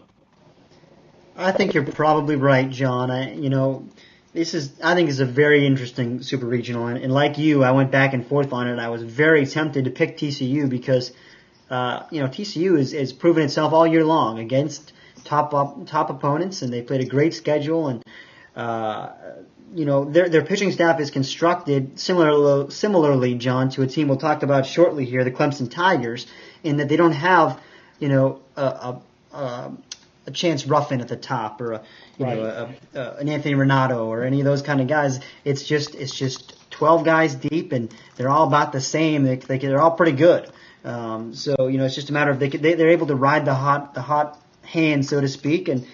I 1.37 1.53
think 1.53 1.75
you're 1.75 1.85
probably 1.85 2.37
right, 2.37 2.69
John. 2.69 3.11
I, 3.11 3.35
you 3.35 3.49
know, 3.49 3.89
this 4.33 4.55
is 4.55 4.73
I 4.83 4.95
think 4.95 5.09
is 5.09 5.21
a 5.21 5.27
very 5.27 5.67
interesting 5.67 6.23
super 6.23 6.47
regional, 6.47 6.87
and, 6.87 6.99
and 6.99 7.13
like 7.13 7.39
you, 7.39 7.65
I 7.65 7.73
went 7.73 7.91
back 7.91 8.13
and 8.13 8.27
forth 8.27 8.53
on 8.53 8.69
it. 8.69 8.79
I 8.79 8.89
was 8.89 9.03
very 9.03 9.47
tempted 9.47 9.87
to 9.87 9.91
pick 9.91 10.17
TCU 10.17 10.69
because, 10.69 11.13
uh, 11.71 12.05
you 12.11 12.21
know, 12.21 12.29
TCU 12.29 12.79
is 12.79 12.93
has 12.93 13.13
proven 13.13 13.45
itself 13.45 13.73
all 13.73 13.87
year 13.87 14.05
long 14.05 14.39
against 14.39 14.93
top 15.25 15.51
top 15.87 16.11
opponents, 16.11 16.63
and 16.63 16.73
they 16.73 16.83
played 16.83 17.01
a 17.01 17.07
great 17.07 17.35
schedule, 17.35 17.89
and 17.89 18.05
uh, 18.55 19.11
you 19.75 19.85
know 19.85 20.05
their 20.05 20.29
their 20.29 20.45
pitching 20.45 20.73
staff 20.73 21.01
is 21.01 21.11
constructed 21.11 21.99
similarly, 21.99 22.71
similarly, 22.71 23.35
John, 23.35 23.71
to 23.71 23.83
a 23.83 23.87
team 23.87 24.09
we'll 24.09 24.19
talk 24.19 24.43
about 24.43 24.67
shortly 24.67 25.05
here, 25.05 25.25
the 25.25 25.31
Clemson 25.31 25.71
Tigers, 25.71 26.27
in 26.63 26.77
that 26.79 26.89
they 26.89 26.97
don't 26.97 27.13
have, 27.13 27.61
you 28.01 28.09
know, 28.09 28.41
a, 28.57 28.63
a, 28.63 29.03
a 29.33 29.73
a 30.27 30.31
Chance 30.31 30.67
Ruffin 30.67 31.01
at 31.01 31.09
the 31.09 31.17
top 31.17 31.61
or 31.61 31.73
a 31.73 31.83
you 32.19 32.27
know 32.27 32.45
Right. 32.45 32.77
a, 32.95 33.01
a, 33.01 33.17
an 33.17 33.29
Anthony 33.29 33.55
Ranaudo 33.55 34.07
or 34.07 34.23
any 34.23 34.41
of 34.41 34.45
those 34.45 34.63
kind 34.63 34.81
of 34.81 34.87
guys. 34.87 35.21
It's 35.45 35.63
just 35.63 35.95
it's 35.95 36.15
just 36.15 36.57
12 36.71 37.05
guys 37.05 37.35
deep 37.35 37.73
and 37.73 37.93
they're 38.17 38.29
all 38.29 38.47
about 38.47 38.73
the 38.73 38.81
same. 38.81 39.25
They, 39.25 39.37
they 39.37 39.59
they're 39.59 39.81
all 39.81 39.93
pretty 39.93 40.13
good. 40.13 40.51
Um, 40.85 41.35
so 41.35 41.69
you 41.69 41.79
know 41.79 41.85
it's 41.85 41.95
just 41.95 42.11
a 42.11 42.13
matter 42.13 42.31
of 42.31 42.39
they, 42.39 42.49
they 42.49 42.75
they're 42.75 42.91
able 42.91 43.07
to 43.09 43.15
ride 43.15 43.45
the 43.45 43.55
hot 43.55 43.95
the 43.95 44.03
hot 44.03 44.39
hand 44.63 45.05
so 45.07 45.21
to 45.21 45.29
speak 45.29 45.69
and 45.69 45.87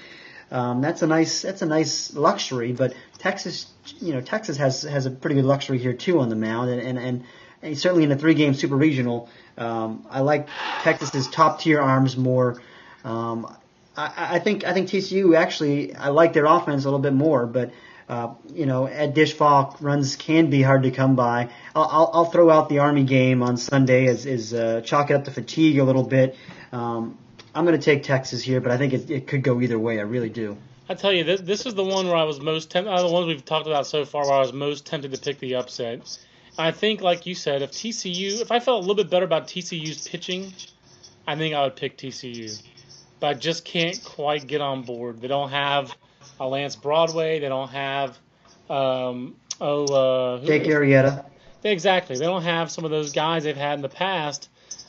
um, 0.50 0.80
that's 0.80 1.02
a 1.02 1.06
nice 1.06 1.42
that's 1.42 1.62
a 1.62 1.66
nice 1.66 2.12
luxury. 2.14 2.72
But 2.72 2.94
Texas 3.18 3.66
you 4.00 4.12
know 4.12 4.20
Texas 4.20 4.56
has 4.56 4.82
has 4.82 5.06
a 5.06 5.10
pretty 5.10 5.36
good 5.36 5.44
luxury 5.44 5.78
here 5.78 5.92
too 5.92 6.20
on 6.20 6.28
the 6.28 6.36
mound 6.36 6.70
and, 6.70 6.80
and, 6.80 6.98
and 6.98 7.24
certainly 7.62 8.04
in 8.04 8.12
a 8.12 8.16
three 8.16 8.34
game 8.34 8.54
super 8.54 8.76
regional. 8.76 9.28
Um, 9.58 10.06
I 10.10 10.20
like 10.20 10.48
Texas's 10.82 11.28
top 11.28 11.60
tier 11.60 11.80
arms 11.80 12.16
more. 12.16 12.60
Um, 13.04 13.54
I, 13.96 14.36
I 14.36 14.38
think 14.38 14.64
I 14.64 14.72
think 14.72 14.88
TCU 14.88 15.36
actually 15.36 15.94
I 15.94 16.08
like 16.08 16.32
their 16.32 16.46
offense 16.46 16.84
a 16.84 16.86
little 16.86 17.00
bit 17.00 17.14
more, 17.14 17.46
but 17.46 17.70
uh, 18.08 18.34
you 18.52 18.66
know 18.66 18.86
Ed 18.86 19.14
Disch-Falk 19.14 19.78
runs 19.80 20.16
can 20.16 20.50
be 20.50 20.62
hard 20.62 20.82
to 20.84 20.90
come 20.90 21.16
by. 21.16 21.48
I'll, 21.74 21.88
I'll, 21.90 22.10
I'll 22.12 22.24
throw 22.26 22.50
out 22.50 22.68
the 22.68 22.80
Army 22.80 23.04
game 23.04 23.42
on 23.42 23.56
Sunday 23.56 24.06
as 24.06 24.26
is 24.26 24.52
uh, 24.54 24.82
chalk 24.84 25.10
it 25.10 25.14
up 25.14 25.24
to 25.24 25.30
fatigue 25.30 25.78
a 25.78 25.84
little 25.84 26.04
bit. 26.04 26.36
Um, 26.72 27.18
I'm 27.54 27.64
going 27.64 27.78
to 27.78 27.84
take 27.84 28.02
Texas 28.02 28.42
here, 28.42 28.60
but 28.60 28.70
I 28.70 28.76
think 28.76 28.92
it, 28.92 29.10
it 29.10 29.26
could 29.26 29.42
go 29.42 29.62
either 29.62 29.78
way. 29.78 29.98
I 29.98 30.02
really 30.02 30.28
do. 30.28 30.58
I 30.88 30.94
tell 30.94 31.12
you, 31.12 31.24
this, 31.24 31.40
this 31.40 31.66
is 31.66 31.74
the 31.74 31.82
one 31.82 32.06
where 32.06 32.16
I 32.16 32.24
was 32.24 32.38
most 32.38 32.70
tempted. 32.70 32.92
Of 32.92 33.08
the 33.08 33.12
ones 33.12 33.26
we've 33.26 33.44
talked 33.44 33.66
about 33.66 33.86
so 33.86 34.04
far, 34.04 34.24
where 34.24 34.34
I 34.34 34.40
was 34.40 34.52
most 34.52 34.86
tempted 34.86 35.12
to 35.12 35.18
pick 35.18 35.40
the 35.40 35.56
upset. 35.56 36.18
I 36.58 36.70
think, 36.70 37.02
like 37.02 37.26
you 37.26 37.34
said, 37.34 37.62
if 37.62 37.72
TCU, 37.72 38.40
if 38.40 38.50
I 38.50 38.60
felt 38.60 38.78
a 38.78 38.80
little 38.80 38.94
bit 38.94 39.10
better 39.10 39.24
about 39.24 39.46
TCU's 39.46 40.08
pitching, 40.08 40.52
I 41.26 41.36
think 41.36 41.54
I 41.54 41.64
would 41.64 41.76
pick 41.76 41.98
TCU. 41.98 42.62
But 43.20 43.26
I 43.26 43.34
just 43.34 43.64
can't 43.64 44.02
quite 44.04 44.46
get 44.46 44.60
on 44.60 44.82
board. 44.82 45.20
They 45.20 45.28
don't 45.28 45.50
have 45.50 45.94
a 46.40 46.46
Lance 46.46 46.76
Broadway. 46.76 47.40
They 47.40 47.48
don't 47.48 47.68
have, 47.68 48.18
um, 48.70 49.36
oh, 49.60 49.84
uh, 49.84 50.38
who- 50.38 50.46
Jake 50.46 50.64
Arrieta. 50.64 51.24
Exactly. 51.64 52.16
They 52.16 52.24
don't 52.26 52.42
have 52.42 52.70
some 52.70 52.84
of 52.84 52.90
those 52.90 53.12
guys 53.12 53.44
they've 53.44 53.56
had 53.56 53.74
in 53.74 53.82
the 53.82 53.88
past. 53.88 54.48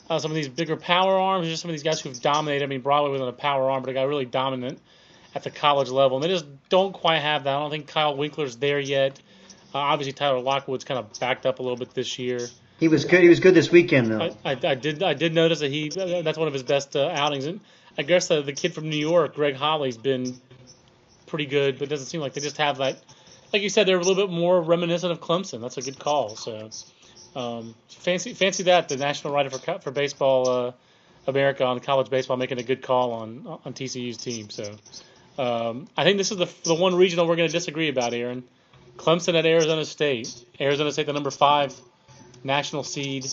Uh, 0.09 0.19
some 0.19 0.31
of 0.31 0.35
these 0.35 0.47
bigger 0.47 0.77
power 0.77 1.17
arms, 1.17 1.47
just 1.47 1.61
some 1.61 1.69
of 1.69 1.73
these 1.73 1.83
guys 1.83 1.99
who've 1.99 2.21
dominated. 2.21 2.63
I 2.63 2.67
mean, 2.67 2.81
Broadway 2.81 3.11
wasn't 3.11 3.29
a 3.29 3.33
power 3.33 3.69
arm, 3.69 3.83
but 3.83 3.89
a 3.89 3.93
guy 3.93 4.03
really 4.03 4.25
dominant 4.25 4.79
at 5.35 5.43
the 5.43 5.49
college 5.51 5.89
level. 5.89 6.17
And 6.17 6.23
they 6.23 6.29
just 6.29 6.45
don't 6.69 6.93
quite 6.93 7.19
have 7.19 7.43
that. 7.43 7.55
I 7.55 7.59
don't 7.59 7.71
think 7.71 7.87
Kyle 7.87 8.15
Winkler's 8.15 8.57
there 8.57 8.79
yet. 8.79 9.19
Uh, 9.77 9.81
obviously, 9.81 10.11
Tyler 10.11 10.39
Lockwood's 10.39 10.83
kind 10.83 10.99
of 10.99 11.19
backed 11.19 11.45
up 11.45 11.59
a 11.59 11.61
little 11.61 11.77
bit 11.77 11.93
this 11.93 12.17
year. 12.17 12.39
He 12.79 12.87
was 12.87 13.05
good. 13.05 13.21
He 13.21 13.29
was 13.29 13.39
good 13.39 13.53
this 13.53 13.71
weekend 13.71 14.07
though. 14.07 14.21
I, 14.43 14.51
I, 14.51 14.59
I 14.63 14.75
did 14.75 15.03
I 15.03 15.13
did 15.13 15.35
notice 15.35 15.59
that 15.59 15.71
he 15.71 15.89
that's 15.89 16.37
one 16.37 16.47
of 16.47 16.53
his 16.53 16.63
best 16.63 16.95
uh, 16.95 17.09
outings. 17.13 17.45
And 17.45 17.59
I 17.95 18.01
guess 18.01 18.31
uh, 18.31 18.41
the 18.41 18.53
kid 18.53 18.73
from 18.73 18.89
New 18.89 18.97
York, 18.97 19.35
Greg 19.35 19.55
Holle's 19.55 19.97
been 19.97 20.39
pretty 21.27 21.45
good, 21.45 21.77
but 21.77 21.83
it 21.83 21.89
doesn't 21.89 22.07
seem 22.07 22.21
like 22.21 22.33
they 22.33 22.41
just 22.41 22.57
have 22.57 22.77
that. 22.77 22.97
Like 23.53 23.61
you 23.61 23.69
said, 23.69 23.87
they're 23.87 23.97
a 23.97 24.03
little 24.03 24.27
bit 24.27 24.33
more 24.33 24.61
reminiscent 24.61 25.11
of 25.11 25.21
Clemson. 25.21 25.61
That's 25.61 25.77
a 25.77 25.81
good 25.81 25.99
call. 25.99 26.35
So 26.35 26.69
um, 27.35 27.75
fancy 27.87 28.33
fancy 28.33 28.63
that 28.63 28.89
the 28.89 28.97
national 28.97 29.33
writer 29.33 29.51
for 29.51 29.79
for 29.79 29.91
baseball 29.91 30.49
uh, 30.49 30.71
America 31.27 31.65
on 31.65 31.79
college 31.81 32.09
baseball 32.09 32.37
making 32.37 32.59
a 32.59 32.63
good 32.63 32.81
call 32.81 33.13
on 33.13 33.59
on 33.63 33.73
TCU's 33.73 34.17
team. 34.17 34.49
So 34.49 34.75
um, 35.37 35.87
I 35.95 36.03
think 36.03 36.17
this 36.17 36.31
is 36.31 36.37
the 36.37 36.49
the 36.63 36.73
one 36.73 36.95
regional 36.95 37.27
we're 37.27 37.35
going 37.35 37.49
to 37.49 37.53
disagree 37.53 37.89
about, 37.89 38.15
Aaron. 38.15 38.43
Clemson 38.97 39.37
at 39.37 39.45
Arizona 39.45 39.85
State. 39.85 40.33
Arizona 40.59 40.91
State, 40.91 41.05
the 41.05 41.13
number 41.13 41.31
five 41.31 41.73
national 42.43 42.83
seed. 42.83 43.25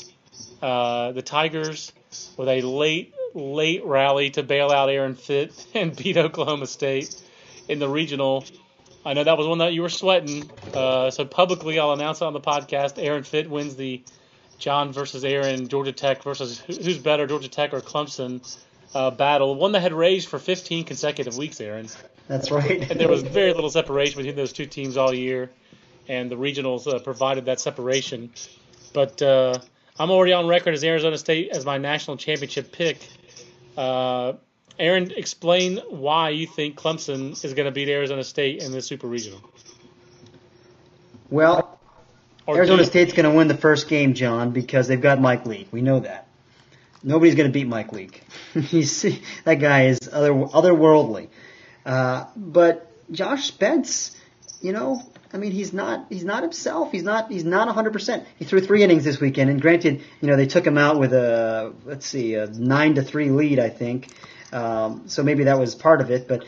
Uh, 0.63 1.13
the 1.13 1.23
Tigers 1.23 1.93
with 2.37 2.49
a 2.49 2.63
late 2.63 3.15
late 3.35 3.85
rally 3.85 4.31
to 4.31 4.43
bail 4.43 4.71
out 4.71 4.89
Aaron 4.89 5.15
Fitt 5.15 5.53
and 5.75 5.95
beat 5.95 6.17
Oklahoma 6.17 6.67
State 6.67 7.15
in 7.69 7.79
the 7.79 7.89
regional. 7.89 8.45
I 9.05 9.13
know 9.13 9.25
that 9.25 9.37
was 9.37 9.47
one 9.47 9.59
that 9.59 9.75
you 9.75 9.83
were 9.83 9.91
sweating. 9.91 10.51
Uh, 10.73 11.11
so 11.11 11.25
publicly, 11.25 11.79
I'll 11.79 11.93
announce 11.93 12.21
it 12.21 12.25
on 12.25 12.33
the 12.33 12.41
podcast. 12.41 13.03
Aaron 13.03 13.23
Fitt 13.23 13.51
wins 13.51 13.77
the 13.77 14.03
John 14.59 14.93
versus 14.93 15.25
Aaron, 15.25 15.69
Georgia 15.69 15.93
Tech 15.93 16.23
versus 16.23 16.59
who's 16.61 16.99
better, 16.99 17.27
Georgia 17.27 17.49
Tech 17.49 17.75
or 17.75 17.81
Clemson 17.81 18.41
uh, 18.95 19.11
battle. 19.11 19.55
One 19.57 19.73
that 19.73 19.81
had 19.81 19.93
raged 19.93 20.29
for 20.29 20.39
15 20.39 20.85
consecutive 20.85 21.37
weeks, 21.37 21.61
Aaron. 21.61 21.89
That's 22.29 22.51
right. 22.51 22.91
and 22.91 22.99
there 22.99 23.09
was 23.09 23.23
very 23.23 23.53
little 23.53 23.71
separation 23.71 24.17
between 24.19 24.37
those 24.37 24.53
two 24.53 24.67
teams 24.67 24.97
all 24.97 25.15
year, 25.15 25.51
and 26.09 26.31
the 26.31 26.37
regionals 26.37 26.87
uh, 26.87 26.99
provided 26.99 27.47
that 27.47 27.61
separation. 27.61 28.31
But 28.93 29.21
uh, 29.21 29.59
I'm 29.99 30.11
already 30.11 30.33
on 30.33 30.47
record 30.47 30.75
as 30.75 30.83
Arizona 30.85 31.19
State 31.19 31.51
as 31.51 31.65
my 31.65 31.79
national 31.79 32.17
championship 32.17 32.73
pick. 32.73 32.99
Uh, 33.77 34.35
Aaron, 34.79 35.13
explain 35.17 35.79
why 35.89 36.31
you 36.31 36.47
think 36.47 36.77
Clemson 36.77 37.33
is 37.45 37.55
going 37.55 37.67
to 37.67 37.71
beat 37.71 37.89
Arizona 37.89 38.25
State 38.25 38.63
in 38.63 38.73
the 38.73 38.83
Super 38.83 39.07
Regional. 39.07 39.41
Well, 41.31 41.79
or 42.47 42.57
Arizona 42.57 42.85
State's 42.85 43.13
going 43.13 43.31
to 43.31 43.37
win 43.37 43.49
the 43.49 43.57
first 43.57 43.89
game, 43.89 44.15
John, 44.15 44.51
because 44.51 44.89
they've 44.89 45.01
got 45.01 45.21
Mike 45.21 45.47
Leake. 45.47 45.69
We 45.71 45.81
know 45.81 46.01
that. 46.01 46.27
Nobody's 47.03 47.35
going 47.35 47.49
to 47.49 47.53
beat 47.53 47.69
Mike 47.69 47.93
Leake. 47.93 48.23
He's 48.55 49.03
that 49.45 49.57
guy 49.57 49.87
is 49.87 50.09
other 50.13 50.33
otherworldly. 50.33 51.29
Uh, 51.85 52.27
but 52.37 52.91
Josh 53.13 53.47
Spence, 53.47 54.17
you 54.61 54.73
know, 54.73 55.03
I 55.33 55.37
mean, 55.37 55.53
he's 55.53 55.73
not 55.73 56.07
he's 56.09 56.25
not 56.25 56.43
himself. 56.43 56.93
He's 56.93 57.03
not 57.03 57.31
he's 57.31 57.45
not 57.45 57.67
100. 57.67 57.93
percent 57.93 58.27
He 58.39 58.45
threw 58.45 58.61
three 58.61 58.83
innings 58.83 59.05
this 59.05 59.21
weekend, 59.21 59.51
and 59.51 59.61
granted, 59.61 60.03
you 60.21 60.29
know, 60.29 60.37
they 60.37 60.47
took 60.47 60.67
him 60.67 60.79
out 60.79 60.99
with 60.99 61.13
a 61.13 61.75
let's 61.85 62.07
see 62.07 62.35
a 62.35 62.47
nine 62.47 62.95
to 62.95 63.03
three 63.03 63.31
lead, 63.31 63.59
I 63.59 63.69
think. 63.69 64.09
Um, 64.53 65.09
so 65.09 65.23
maybe 65.23 65.45
that 65.45 65.59
was 65.59 65.75
part 65.75 66.01
of 66.01 66.11
it, 66.11 66.29
but. 66.29 66.45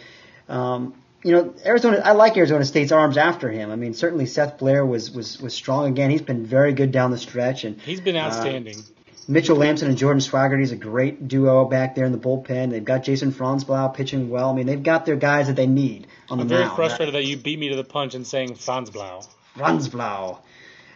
Um, 0.49 0.95
you 1.25 1.33
know, 1.33 1.55
Arizona. 1.65 2.01
I 2.05 2.13
like 2.13 2.37
Arizona 2.37 2.65
State's 2.65 2.93
arms 2.93 3.17
after 3.17 3.51
him. 3.51 3.73
I 3.73 3.77
mean, 3.77 3.95
certainly 3.95 4.27
Seth 4.27 4.59
Blair 4.59 4.87
was 4.87 5.11
was 5.11 5.41
was 5.41 5.55
strong 5.55 5.89
again. 5.89 6.09
He's 6.09 6.23
been 6.23 6.47
very 6.47 6.73
good 6.73 6.93
down 6.93 7.11
the 7.11 7.19
stretch, 7.19 7.65
and 7.65 7.81
he's 7.81 8.01
been 8.01 8.15
uh, 8.15 8.27
outstanding. 8.27 8.79
Uh, 8.79 8.96
Mitchell 9.29 9.57
Lambson 9.57 9.89
and 9.89 9.99
Jordan 9.99 10.21
Swagerty 10.21 10.63
is 10.63 10.71
a 10.71 10.77
great 10.77 11.27
duo 11.27 11.65
back 11.65 11.97
there 11.97 12.05
in 12.05 12.13
the 12.13 12.19
bullpen. 12.19 12.71
They've 12.71 12.85
got 12.85 13.03
Jason 13.03 13.33
Franzblau 13.33 13.93
pitching 13.93 14.31
well. 14.31 14.51
I 14.51 14.55
mean, 14.55 14.67
they've 14.67 14.83
got 14.83 15.05
their 15.05 15.17
guys 15.17 15.49
that 15.49 15.57
they 15.57 15.67
need 15.67 16.07
on 16.31 16.39
the 16.39 16.45
mound. 16.45 16.55
I'm 16.55 16.69
very 16.69 16.77
frustrated 16.77 17.15
that 17.15 17.25
you 17.25 17.37
beat 17.37 17.59
me 17.59 17.71
to 17.71 17.77
the 17.77 17.85
punch 17.85 18.15
in 18.15 18.25
saying 18.25 18.55
Franzblau. 18.55 19.27
Franzblau. 19.57 20.39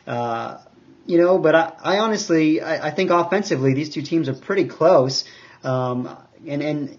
Uh, 0.07 0.59
you 1.07 1.19
know, 1.19 1.39
but 1.39 1.55
I, 1.57 1.73
I 1.83 1.99
honestly, 1.99 2.61
I, 2.61 2.89
I, 2.89 2.91
think 2.93 3.11
offensively, 3.11 3.75
these 3.75 3.91
two 3.91 4.03
teams 4.03 4.29
are 4.29 4.35
pretty 4.35 4.65
close. 4.67 5.25
Um, 5.65 6.17
and, 6.47 6.63
and 6.63 6.99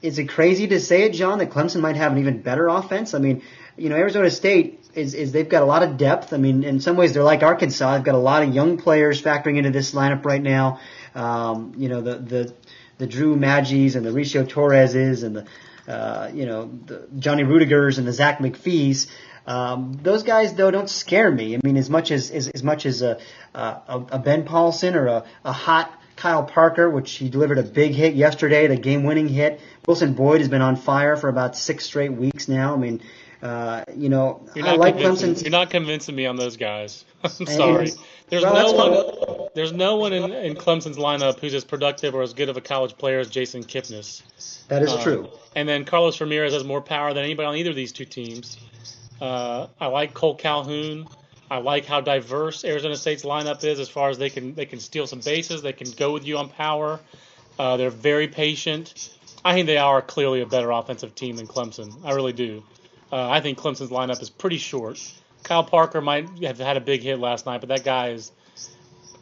is 0.00 0.18
it 0.18 0.28
crazy 0.28 0.68
to 0.68 0.80
say 0.80 1.02
it, 1.02 1.12
John, 1.12 1.38
that 1.38 1.50
Clemson 1.50 1.80
might 1.80 1.96
have 1.96 2.12
an 2.12 2.18
even 2.18 2.40
better 2.40 2.68
offense? 2.68 3.14
I 3.14 3.18
mean, 3.18 3.42
you 3.76 3.88
know, 3.88 3.96
Arizona 3.96 4.30
State 4.30 4.77
is, 4.98 5.14
is 5.14 5.32
they've 5.32 5.48
got 5.48 5.62
a 5.62 5.66
lot 5.66 5.82
of 5.82 5.96
depth. 5.96 6.32
I 6.32 6.36
mean, 6.36 6.64
in 6.64 6.80
some 6.80 6.96
ways 6.96 7.12
they're 7.12 7.22
like 7.22 7.42
Arkansas. 7.42 7.94
They've 7.94 8.04
got 8.04 8.14
a 8.14 8.18
lot 8.18 8.42
of 8.42 8.54
young 8.54 8.76
players 8.76 9.22
factoring 9.22 9.56
into 9.56 9.70
this 9.70 9.94
lineup 9.94 10.24
right 10.24 10.42
now. 10.42 10.80
Um, 11.14 11.74
you 11.76 11.88
know, 11.88 12.00
the, 12.00 12.14
the, 12.16 12.54
the 12.98 13.06
Drew 13.06 13.36
Maggis 13.36 13.94
and 13.94 14.04
the 14.04 14.12
Riccio 14.12 14.44
Torrezes 14.44 15.24
and 15.24 15.36
the, 15.36 15.46
uh, 15.92 16.30
you 16.34 16.46
know, 16.46 16.70
the 16.86 17.08
Johnny 17.18 17.44
Ruettigers 17.44 17.98
and 17.98 18.06
the 18.06 18.12
Zach 18.12 18.38
MacPhees. 18.38 19.06
Um, 19.46 19.98
those 20.02 20.24
guys 20.24 20.54
though 20.54 20.70
don't 20.70 20.90
scare 20.90 21.30
me. 21.30 21.56
I 21.56 21.60
mean, 21.64 21.78
as 21.78 21.88
much 21.88 22.10
as 22.10 22.30
as, 22.30 22.48
as 22.48 22.62
much 22.62 22.84
as 22.84 23.00
a, 23.00 23.18
a, 23.54 24.04
a 24.12 24.18
Ben 24.18 24.44
Paulsen 24.44 24.94
or 24.94 25.06
a, 25.06 25.24
a 25.44 25.52
hot 25.52 25.90
Kyle 26.16 26.42
Parker, 26.42 26.90
which 26.90 27.12
he 27.12 27.30
delivered 27.30 27.58
a 27.58 27.62
big 27.62 27.92
hit 27.92 28.14
yesterday, 28.14 28.66
the 28.66 28.76
game-winning 28.76 29.28
hit. 29.28 29.60
Wilson 29.86 30.14
Boyd 30.14 30.40
has 30.40 30.48
been 30.48 30.62
on 30.62 30.74
fire 30.74 31.16
for 31.16 31.28
about 31.28 31.56
six 31.56 31.84
straight 31.84 32.12
weeks 32.12 32.48
now. 32.48 32.74
I 32.74 32.76
mean, 32.76 33.00
uh, 33.42 33.84
you 33.94 34.08
know, 34.08 34.44
I 34.56 34.74
like 34.76 34.96
Clemson. 34.96 35.40
You're 35.40 35.50
not 35.50 35.70
convincing 35.70 36.16
me 36.16 36.26
on 36.26 36.36
those 36.36 36.56
guys. 36.56 37.04
I'm 37.24 37.30
sorry. 37.46 37.92
There's 38.28 38.42
well, 38.42 38.76
no 38.76 39.04
one. 39.04 39.48
There's 39.54 39.72
no 39.72 39.96
one 39.96 40.12
in, 40.12 40.32
in 40.32 40.54
Clemson's 40.54 40.98
lineup 40.98 41.38
who's 41.38 41.54
as 41.54 41.64
productive 41.64 42.14
or 42.14 42.22
as 42.22 42.34
good 42.34 42.48
of 42.48 42.56
a 42.56 42.60
college 42.60 42.96
player 42.98 43.20
as 43.20 43.30
Jason 43.30 43.62
Kipnis. 43.62 44.22
That 44.68 44.82
is 44.82 44.92
uh, 44.92 45.02
true. 45.02 45.30
And 45.54 45.68
then 45.68 45.84
Carlos 45.84 46.20
Ramirez 46.20 46.52
has 46.52 46.64
more 46.64 46.80
power 46.80 47.14
than 47.14 47.24
anybody 47.24 47.46
on 47.46 47.56
either 47.56 47.70
of 47.70 47.76
these 47.76 47.92
two 47.92 48.04
teams. 48.04 48.58
Uh, 49.20 49.68
I 49.80 49.86
like 49.86 50.14
Kole 50.14 50.38
Calhoun. 50.38 51.08
I 51.50 51.58
like 51.58 51.86
how 51.86 52.00
diverse 52.00 52.64
Arizona 52.64 52.96
State's 52.96 53.24
lineup 53.24 53.64
is 53.64 53.80
as 53.80 53.88
far 53.88 54.10
as 54.10 54.18
they 54.18 54.30
can 54.30 54.54
they 54.54 54.66
can 54.66 54.80
steal 54.80 55.06
some 55.06 55.20
bases. 55.20 55.62
They 55.62 55.72
can 55.72 55.90
go 55.92 56.12
with 56.12 56.26
you 56.26 56.38
on 56.38 56.48
power. 56.50 57.00
Uh, 57.58 57.76
they're 57.76 57.90
very 57.90 58.28
patient. 58.28 59.10
I 59.44 59.54
think 59.54 59.66
they 59.66 59.78
are 59.78 60.02
clearly 60.02 60.40
a 60.42 60.46
better 60.46 60.70
offensive 60.70 61.14
team 61.14 61.36
than 61.36 61.46
Clemson. 61.46 62.04
I 62.04 62.12
really 62.12 62.32
do. 62.32 62.62
Uh, 63.10 63.28
I 63.28 63.40
think 63.40 63.58
Clemson's 63.58 63.90
lineup 63.90 64.20
is 64.20 64.30
pretty 64.30 64.58
short. 64.58 65.00
Kyle 65.42 65.64
Parker 65.64 66.00
might 66.00 66.28
have 66.42 66.58
had 66.58 66.76
a 66.76 66.80
big 66.80 67.02
hit 67.02 67.18
last 67.18 67.46
night, 67.46 67.60
but 67.60 67.68
that 67.70 67.84
guy 67.84 68.10
is 68.10 68.32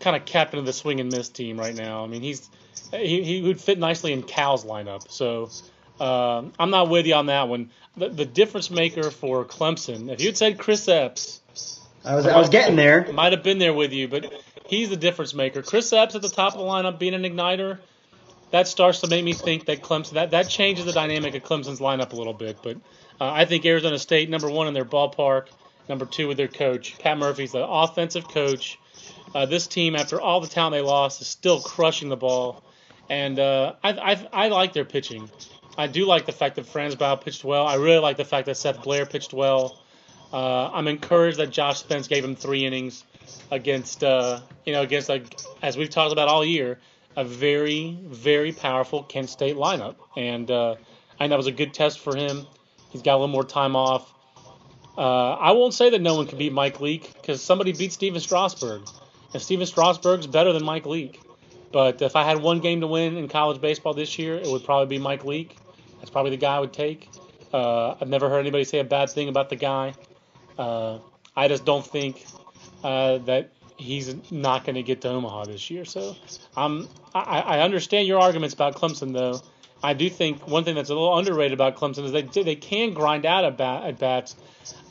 kind 0.00 0.16
of 0.16 0.24
captain 0.24 0.58
of 0.58 0.66
the 0.66 0.72
swing 0.72 1.00
and 1.00 1.10
miss 1.10 1.28
team 1.28 1.58
right 1.58 1.74
now. 1.74 2.04
I 2.04 2.06
mean, 2.06 2.22
he's 2.22 2.48
he, 2.92 3.22
he 3.22 3.42
would 3.42 3.60
fit 3.60 3.78
nicely 3.78 4.12
in 4.12 4.22
Cal's 4.22 4.64
lineup. 4.64 5.10
So 5.10 5.50
uh, 6.00 6.44
I'm 6.58 6.70
not 6.70 6.88
with 6.88 7.06
you 7.06 7.14
on 7.14 7.26
that 7.26 7.48
one. 7.48 7.70
The, 7.96 8.08
the, 8.08 8.24
difference 8.24 8.70
maker 8.70 9.10
for 9.10 9.44
Clemson, 9.44 10.12
if 10.12 10.20
you'd 10.20 10.36
said 10.36 10.58
Chris 10.58 10.86
Epps, 10.88 11.40
I 12.04 12.14
was 12.14 12.26
I 12.26 12.38
was 12.38 12.50
getting 12.50 12.76
there. 12.76 13.10
Might 13.12 13.32
have 13.32 13.42
been 13.42 13.58
there 13.58 13.72
with 13.72 13.92
you, 13.92 14.06
but 14.06 14.32
he's 14.66 14.90
the 14.90 14.96
difference 14.96 15.34
maker. 15.34 15.62
Chris 15.62 15.92
Epps 15.92 16.14
at 16.14 16.22
the 16.22 16.28
top 16.28 16.54
of 16.54 16.60
the 16.60 16.66
lineup 16.66 16.98
being 16.98 17.14
an 17.14 17.22
igniter. 17.22 17.78
That 18.52 18.68
starts 18.68 19.00
to 19.00 19.08
make 19.08 19.24
me 19.24 19.32
think 19.32 19.66
that 19.66 19.82
Clemson 19.82 20.12
that, 20.12 20.30
that 20.30 20.48
changes 20.48 20.84
the 20.84 20.92
dynamic 20.92 21.34
of 21.34 21.42
Clemson's 21.42 21.80
lineup 21.80 22.12
a 22.12 22.16
little 22.16 22.32
bit. 22.32 22.58
But 22.62 22.76
uh, 23.20 23.30
I 23.30 23.44
think 23.44 23.64
Arizona 23.64 23.98
State, 23.98 24.28
number 24.28 24.50
one 24.50 24.68
in 24.68 24.74
their 24.74 24.84
ballpark, 24.84 25.48
number 25.88 26.06
two 26.06 26.28
with 26.28 26.36
their 26.36 26.48
coach. 26.48 26.98
Pat 26.98 27.18
Murphy's 27.18 27.52
the 27.52 27.66
offensive 27.66 28.28
coach. 28.28 28.78
Uh, 29.34 29.46
this 29.46 29.66
team, 29.66 29.96
after 29.96 30.20
all 30.20 30.40
the 30.40 30.46
talent 30.46 30.72
they 30.72 30.80
lost, 30.80 31.20
is 31.20 31.26
still 31.26 31.60
crushing 31.60 32.08
the 32.08 32.16
ball. 32.16 32.62
And 33.08 33.38
uh, 33.38 33.74
I, 33.82 33.92
I, 33.92 34.28
I 34.32 34.48
like 34.48 34.72
their 34.72 34.84
pitching. 34.84 35.30
I 35.78 35.86
do 35.86 36.06
like 36.06 36.26
the 36.26 36.32
fact 36.32 36.56
that 36.56 36.66
Franzblau 36.66 37.20
pitched 37.20 37.44
well. 37.44 37.66
I 37.66 37.74
really 37.74 37.98
like 37.98 38.16
the 38.16 38.24
fact 38.24 38.46
that 38.46 38.56
Seth 38.56 38.82
Blair 38.82 39.06
pitched 39.06 39.32
well. 39.32 39.78
Uh, 40.32 40.70
I'm 40.72 40.88
encouraged 40.88 41.38
that 41.38 41.50
Josh 41.50 41.80
Spence 41.80 42.08
gave 42.08 42.24
him 42.24 42.34
three 42.34 42.64
innings 42.64 43.04
against, 43.50 44.02
uh, 44.02 44.40
you 44.64 44.72
know, 44.72 44.82
against 44.82 45.08
like 45.08 45.38
as 45.62 45.76
we've 45.76 45.90
talked 45.90 46.12
about 46.12 46.28
all 46.28 46.44
year, 46.44 46.78
a 47.16 47.24
very, 47.24 47.98
very 48.04 48.52
powerful 48.52 49.02
Kent 49.02 49.30
State 49.30 49.56
lineup, 49.56 49.96
and 50.16 50.50
uh, 50.50 50.72
I 50.72 51.18
think 51.18 51.30
that 51.30 51.36
was 51.36 51.46
a 51.46 51.52
good 51.52 51.72
test 51.72 52.00
for 52.00 52.14
him. 52.16 52.46
He's 52.90 53.02
got 53.02 53.12
a 53.12 53.18
little 53.18 53.28
more 53.28 53.44
time 53.44 53.76
off. 53.76 54.12
Uh, 54.96 55.34
I 55.34 55.52
won't 55.52 55.74
say 55.74 55.90
that 55.90 56.00
no 56.00 56.14
one 56.14 56.26
can 56.26 56.38
beat 56.38 56.52
Mike 56.52 56.80
Leake 56.80 57.12
because 57.14 57.42
somebody 57.42 57.72
beat 57.72 57.92
Stephen 57.92 58.20
Strasburg. 58.20 58.82
And 59.32 59.42
Stephen 59.42 59.66
Strasburg's 59.66 60.26
better 60.26 60.52
than 60.52 60.64
Mike 60.64 60.86
Leake. 60.86 61.20
But 61.72 62.00
if 62.00 62.16
I 62.16 62.24
had 62.24 62.40
one 62.40 62.60
game 62.60 62.80
to 62.80 62.86
win 62.86 63.16
in 63.16 63.28
college 63.28 63.60
baseball 63.60 63.92
this 63.92 64.18
year, 64.18 64.36
it 64.36 64.46
would 64.46 64.64
probably 64.64 64.96
be 64.96 65.02
Mike 65.02 65.24
Leake. 65.24 65.56
That's 65.98 66.10
probably 66.10 66.30
the 66.30 66.38
guy 66.38 66.56
I 66.56 66.60
would 66.60 66.72
take. 66.72 67.10
Uh, 67.52 67.96
I've 68.00 68.08
never 68.08 68.28
heard 68.30 68.40
anybody 68.40 68.64
say 68.64 68.78
a 68.78 68.84
bad 68.84 69.10
thing 69.10 69.28
about 69.28 69.50
the 69.50 69.56
guy. 69.56 69.94
Uh, 70.56 70.98
I 71.36 71.48
just 71.48 71.64
don't 71.64 71.86
think 71.86 72.24
uh, 72.82 73.18
that 73.18 73.50
he's 73.76 74.14
not 74.30 74.64
going 74.64 74.76
to 74.76 74.82
get 74.82 75.02
to 75.02 75.08
Omaha 75.08 75.44
this 75.44 75.68
year. 75.70 75.84
So 75.84 76.16
I'm, 76.56 76.88
I, 77.14 77.40
I 77.40 77.60
understand 77.60 78.08
your 78.08 78.20
arguments 78.20 78.54
about 78.54 78.74
Clemson, 78.74 79.12
though. 79.12 79.42
I 79.86 79.92
do 79.92 80.10
think 80.10 80.48
one 80.48 80.64
thing 80.64 80.74
that's 80.74 80.90
a 80.90 80.94
little 80.94 81.16
underrated 81.16 81.52
about 81.52 81.76
Clemson 81.76 82.04
is 82.04 82.10
they 82.10 82.42
they 82.42 82.56
can 82.56 82.92
grind 82.92 83.24
out 83.24 83.44
at, 83.44 83.56
bat, 83.56 83.84
at 83.84 84.00
bats. 84.00 84.34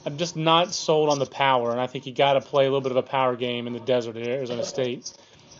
I'm 0.05 0.17
just 0.17 0.37
not 0.37 0.73
sold 0.73 1.09
on 1.09 1.19
the 1.19 1.25
power, 1.25 1.71
and 1.71 1.81
I 1.81 1.87
think 1.87 2.05
you 2.05 2.13
got 2.13 2.33
to 2.33 2.41
play 2.41 2.63
a 2.63 2.67
little 2.67 2.79
bit 2.79 2.91
of 2.91 2.97
a 2.97 3.03
power 3.03 3.35
game 3.35 3.67
in 3.67 3.73
the 3.73 3.81
desert 3.81 4.15
at 4.15 4.25
Arizona 4.25 4.63
State. 4.63 5.11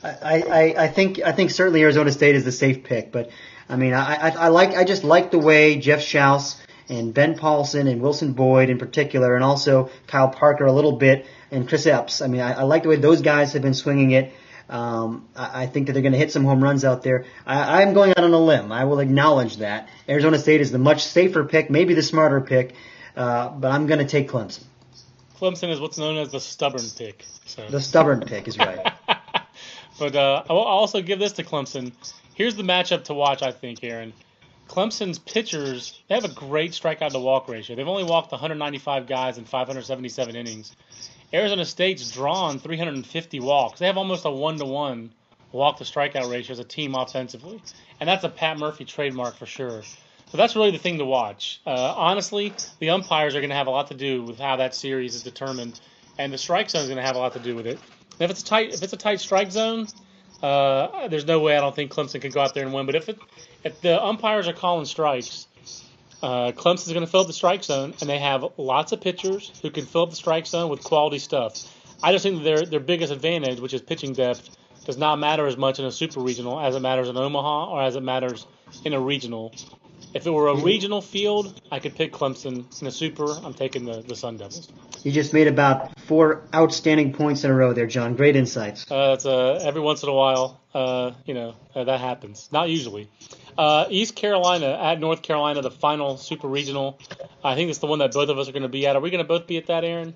I, 0.02 0.42
I, 0.42 0.84
I 0.84 0.88
think 0.88 1.20
I 1.22 1.34
think 1.34 1.52
certainly 1.52 1.82
Arizona 1.82 2.14
State 2.14 2.36
is 2.36 2.46
the 2.46 2.52
safe 2.54 2.86
pick, 2.86 3.12
but 3.12 3.30
I 3.68 3.76
mean 3.76 3.94
I, 3.94 4.16
I, 4.16 4.30
I 4.30 4.48
like 4.48 4.70
I 4.70 4.86
just 4.86 5.04
like 5.04 5.32
the 5.32 5.40
way 5.40 5.76
Jeff 5.76 6.00
Schaus 6.00 6.56
and 6.88 7.14
Ben 7.14 7.38
Paulsen 7.38 7.92
and 7.92 8.02
Wilson 8.02 8.32
Boyd 8.34 8.70
in 8.70 8.78
particular, 8.78 9.36
and 9.36 9.44
also 9.44 9.90
Kyle 10.08 10.30
Parker 10.30 10.66
a 10.66 10.72
little 10.72 10.94
bit, 10.94 11.26
and 11.52 11.68
Chris 11.68 11.88
Epps. 11.88 12.22
I 12.22 12.28
mean 12.28 12.40
I, 12.40 12.54
I 12.54 12.64
like 12.64 12.84
the 12.84 12.90
way 12.90 12.96
those 12.96 13.22
guys 13.22 13.52
have 13.52 13.64
been 13.64 13.74
swinging 13.74 14.12
it. 14.12 14.32
Um, 14.70 15.28
I, 15.36 15.64
I, 15.64 15.68
think 15.68 15.88
that 15.88 15.94
they're 15.94 16.02
going 16.02 16.14
to 16.14 16.18
hit 16.18 16.32
some 16.32 16.44
home 16.44 16.64
runs 16.64 16.84
out 16.84 17.04
there. 17.04 17.26
I, 17.46 17.84
I'm 17.84 17.94
going 17.94 18.12
out 18.12 18.24
on 18.24 18.34
a 18.34 18.40
limb. 18.40 18.72
I 18.72 18.86
will 18.86 19.00
acknowledge 19.00 19.58
that 19.58 19.90
Arizona 20.10 20.40
State 20.40 20.62
is 20.62 20.72
the 20.72 20.80
much 20.80 21.04
safer 21.04 21.44
pick, 21.44 21.70
maybe 21.70 21.94
the 21.94 22.02
smarter 22.02 22.42
pick. 22.42 22.74
uh, 23.16 23.50
but 23.50 23.72
I'm 23.72 23.86
going 23.86 24.00
to 24.00 24.08
take 24.08 24.30
Clemson. 24.30 24.64
Clemson 25.40 25.70
is 25.70 25.80
what's 25.80 25.98
known 25.98 26.18
as 26.18 26.32
the 26.32 26.40
stubborn 26.40 26.86
pick. 26.98 27.26
So. 27.46 27.68
The 27.70 27.82
stubborn 27.82 28.22
pick 28.22 28.48
is 28.48 28.58
right. 28.58 28.94
but 30.00 30.16
uh, 30.16 30.44
I'll 30.50 30.58
also 30.58 31.02
give 31.02 31.20
this 31.20 31.34
to 31.34 31.44
Clemson. 31.44 31.92
Here's 32.34 32.56
the 32.56 32.64
matchup 32.64 33.06
to 33.06 33.14
watch, 33.14 33.44
I 33.44 33.52
think, 33.52 33.84
Aaron. 33.84 34.14
Clemson's 34.68 35.20
pitchers, 35.20 36.02
they 36.08 36.16
have 36.16 36.26
a 36.26 36.34
great 36.34 36.72
strikeout 36.72 37.12
to 37.12 37.20
walk 37.20 37.48
ratio. 37.48 37.76
They've 37.76 37.88
only 37.88 38.04
walked 38.04 38.32
195 38.32 39.08
guys 39.08 39.38
in 39.38 39.46
577 39.46 40.36
innings. 40.36 40.76
Arizona 41.36 41.66
State's 41.66 42.10
drawn 42.12 42.60
350 42.60 43.40
walks. 43.42 43.80
They 43.80 43.88
have 43.88 43.98
almost 43.98 44.24
a 44.24 44.32
one 44.32 44.58
to 44.60 44.66
one 44.66 45.12
walk 45.52 45.78
to 45.78 45.84
strikeout 45.84 46.32
ratio 46.32 46.54
as 46.54 46.60
a 46.60 46.64
team 46.64 46.96
offensively, 46.96 47.62
and 48.00 48.08
that's 48.08 48.24
a 48.24 48.30
Pat 48.30 48.58
Murphy 48.58 48.86
trademark 48.86 49.36
for 49.36 49.46
sure. 49.46 49.84
So 50.32 50.38
that's 50.38 50.56
really 50.56 50.72
the 50.72 50.78
thing 50.78 50.98
to 51.00 51.06
watch. 51.06 51.60
Uh, 51.66 51.94
honestly, 51.98 52.54
the 52.80 52.92
umpires 52.92 53.36
are 53.36 53.42
going 53.42 53.50
to 53.50 53.56
have 53.56 53.68
a 53.68 53.72
lot 53.72 53.88
to 53.88 53.94
do 53.94 54.24
with 54.24 54.40
how 54.40 54.56
that 54.56 54.74
series 54.74 55.14
is 55.14 55.24
determined, 55.24 55.80
and 56.18 56.32
the 56.32 56.38
strike 56.38 56.70
zone 56.70 56.84
is 56.84 56.88
going 56.88 56.98
to 56.98 57.06
have 57.06 57.18
a 57.18 57.20
lot 57.20 57.34
to 57.34 57.40
do 57.40 57.54
with 57.54 57.68
it. 57.68 57.80
And 58.14 58.22
if 58.22 58.32
it's 58.32 58.42
a 58.42 58.46
tight, 58.46 58.74
if 58.74 58.82
it's 58.82 58.94
a 58.94 58.98
tight 58.98 59.20
strike 59.20 59.52
zone, 59.52 59.88
uh, 60.42 61.10
there's 61.10 61.26
no 61.26 61.42
way 61.42 61.58
I 61.58 61.60
don't 61.60 61.76
think 61.76 61.92
Clemson 61.92 62.22
can 62.22 62.32
go 62.32 62.40
out 62.40 62.54
there 62.54 62.64
and 62.64 62.74
win. 62.74 62.86
But 62.86 62.96
if 62.96 63.10
it, 63.10 63.20
if 63.66 63.82
the 63.82 64.02
umpires 64.02 64.48
are 64.48 64.54
calling 64.54 64.86
strikes, 64.86 65.48
uh, 66.26 66.52
Clemson's 66.54 66.92
going 66.92 67.06
to 67.06 67.12
fill 67.12 67.20
up 67.20 67.28
the 67.28 67.34
strike 67.34 67.64
zone, 67.64 67.94
and 68.02 68.10
they 68.10 68.18
have 68.18 68.44
lots 68.58 68.92
of 68.92 69.00
pitchers 69.00 69.52
who 69.62 69.70
can 69.70 69.86
fill 69.86 70.02
up 70.02 70.10
the 70.10 70.16
strike 70.16 70.48
zone 70.48 70.72
with 70.72 70.84
quality 70.84 71.20
stuff. 71.20 71.54
I 72.02 72.12
just 72.14 72.24
think 72.24 72.44
their 72.44 72.66
their 72.66 72.80
biggest 72.80 73.14
advantage, 73.14 73.60
which 73.60 73.76
is 73.76 73.82
pitching 73.82 74.14
depth, 74.14 74.58
does 74.86 74.98
not 74.98 75.20
matter 75.20 75.46
as 75.46 75.56
much 75.56 75.78
in 75.78 75.86
a 75.86 75.92
super 75.92 76.22
regional 76.22 76.60
as 76.60 76.76
it 76.76 76.80
matters 76.80 77.10
in 77.10 77.16
Omaha 77.16 77.70
or 77.70 77.84
as 77.84 77.96
it 77.96 78.02
matters 78.02 78.48
in 78.84 78.94
a 78.94 79.00
regional. 79.00 79.54
If 80.16 80.26
it 80.26 80.32
were 80.32 80.48
a 80.48 80.56
regional 80.56 81.02
field, 81.02 81.62
I 81.72 81.78
could 81.78 81.94
pick 81.94 82.12
Clemson. 82.12 82.82
In 82.82 82.88
a 82.88 82.92
super, 82.92 83.26
I'm 83.44 83.54
taking 83.54 83.86
the, 83.86 84.02
the 84.02 84.16
Sun 84.16 84.38
Devils. 84.38 84.72
You 85.04 85.12
just 85.12 85.32
made 85.32 85.48
about 85.48 86.00
four 86.00 86.42
outstanding 86.56 87.14
points 87.14 87.44
in 87.44 87.52
a 87.52 87.54
row 87.54 87.74
there, 87.74 87.86
John. 87.86 88.16
Great 88.16 88.36
insights. 88.36 88.90
Uh, 88.90 89.14
it's 89.16 89.26
uh, 89.28 89.60
every 89.62 89.82
once 89.82 90.02
in 90.02 90.10
a 90.10 90.14
while, 90.14 90.60
uh, 90.74 91.12
you 91.26 91.36
know, 91.36 91.54
uh, 91.76 91.84
that 91.84 92.00
happens. 92.00 92.50
Not 92.52 92.70
usually. 92.70 93.10
Uh, 93.58 93.86
East 93.90 94.16
Carolina 94.16 94.78
at 94.82 95.00
North 95.00 95.22
Carolina, 95.22 95.62
the 95.62 95.72
final 95.72 96.18
super 96.18 96.48
regional. 96.48 97.00
I 97.44 97.56
think 97.56 97.70
it's 97.70 97.80
the 97.80 97.88
one 97.88 98.00
that 98.00 98.12
both 98.12 98.30
of 98.30 98.38
us 98.38 98.50
are 98.50 98.52
going 98.52 98.64
to 98.64 98.70
be 98.70 98.86
at. 98.86 98.96
Are 98.96 99.00
we 99.00 99.10
going 99.10 99.24
to 99.24 99.28
both 99.28 99.48
be 99.48 99.58
at 99.58 99.68
that, 99.68 99.84
Aaron? 99.84 100.14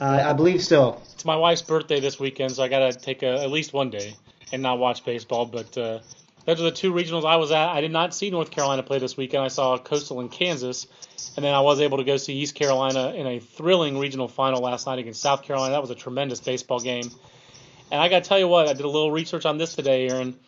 Uh, 0.00 0.22
I 0.24 0.32
believe 0.32 0.62
so. 0.62 1.00
It's 1.12 1.24
my 1.24 1.36
wife's 1.36 1.62
birthday 1.62 2.00
this 2.00 2.18
weekend, 2.18 2.52
so 2.52 2.62
I 2.62 2.68
got 2.68 2.92
to 2.92 2.98
take 2.98 3.22
a, 3.22 3.42
at 3.42 3.50
least 3.50 3.72
one 3.72 3.90
day 3.90 4.16
and 4.52 4.62
not 4.62 4.78
watch 4.78 5.04
baseball. 5.04 5.44
But 5.44 5.76
uh, 5.76 5.98
those 6.46 6.60
are 6.60 6.64
the 6.64 6.70
two 6.70 6.92
regionals 6.92 7.26
I 7.26 7.36
was 7.36 7.50
at. 7.50 7.68
I 7.68 7.80
did 7.80 7.90
not 7.90 8.14
see 8.14 8.30
North 8.30 8.50
Carolina 8.50 8.82
play 8.82 8.98
this 8.98 9.16
weekend. 9.16 9.44
I 9.44 9.48
saw 9.48 9.76
Coastal 9.76 10.20
in 10.20 10.28
Kansas, 10.28 10.86
and 11.36 11.44
then 11.44 11.52
I 11.52 11.60
was 11.60 11.80
able 11.80 11.98
to 11.98 12.04
go 12.04 12.16
see 12.16 12.34
East 12.34 12.54
Carolina 12.54 13.12
in 13.12 13.26
a 13.26 13.38
thrilling 13.38 13.98
regional 13.98 14.28
final 14.28 14.62
last 14.62 14.86
night 14.86 14.98
against 14.98 15.20
South 15.20 15.42
Carolina. 15.42 15.72
That 15.72 15.82
was 15.82 15.90
a 15.90 15.96
tremendous 15.96 16.40
baseball 16.40 16.80
game. 16.80 17.10
And 17.90 18.00
I 18.00 18.08
got 18.08 18.22
to 18.22 18.28
tell 18.28 18.38
you 18.38 18.48
what, 18.48 18.68
I 18.68 18.72
did 18.72 18.84
a 18.84 18.88
little 18.88 19.10
research 19.10 19.46
on 19.46 19.58
this 19.58 19.74
today, 19.74 20.08
Aaron. 20.08 20.38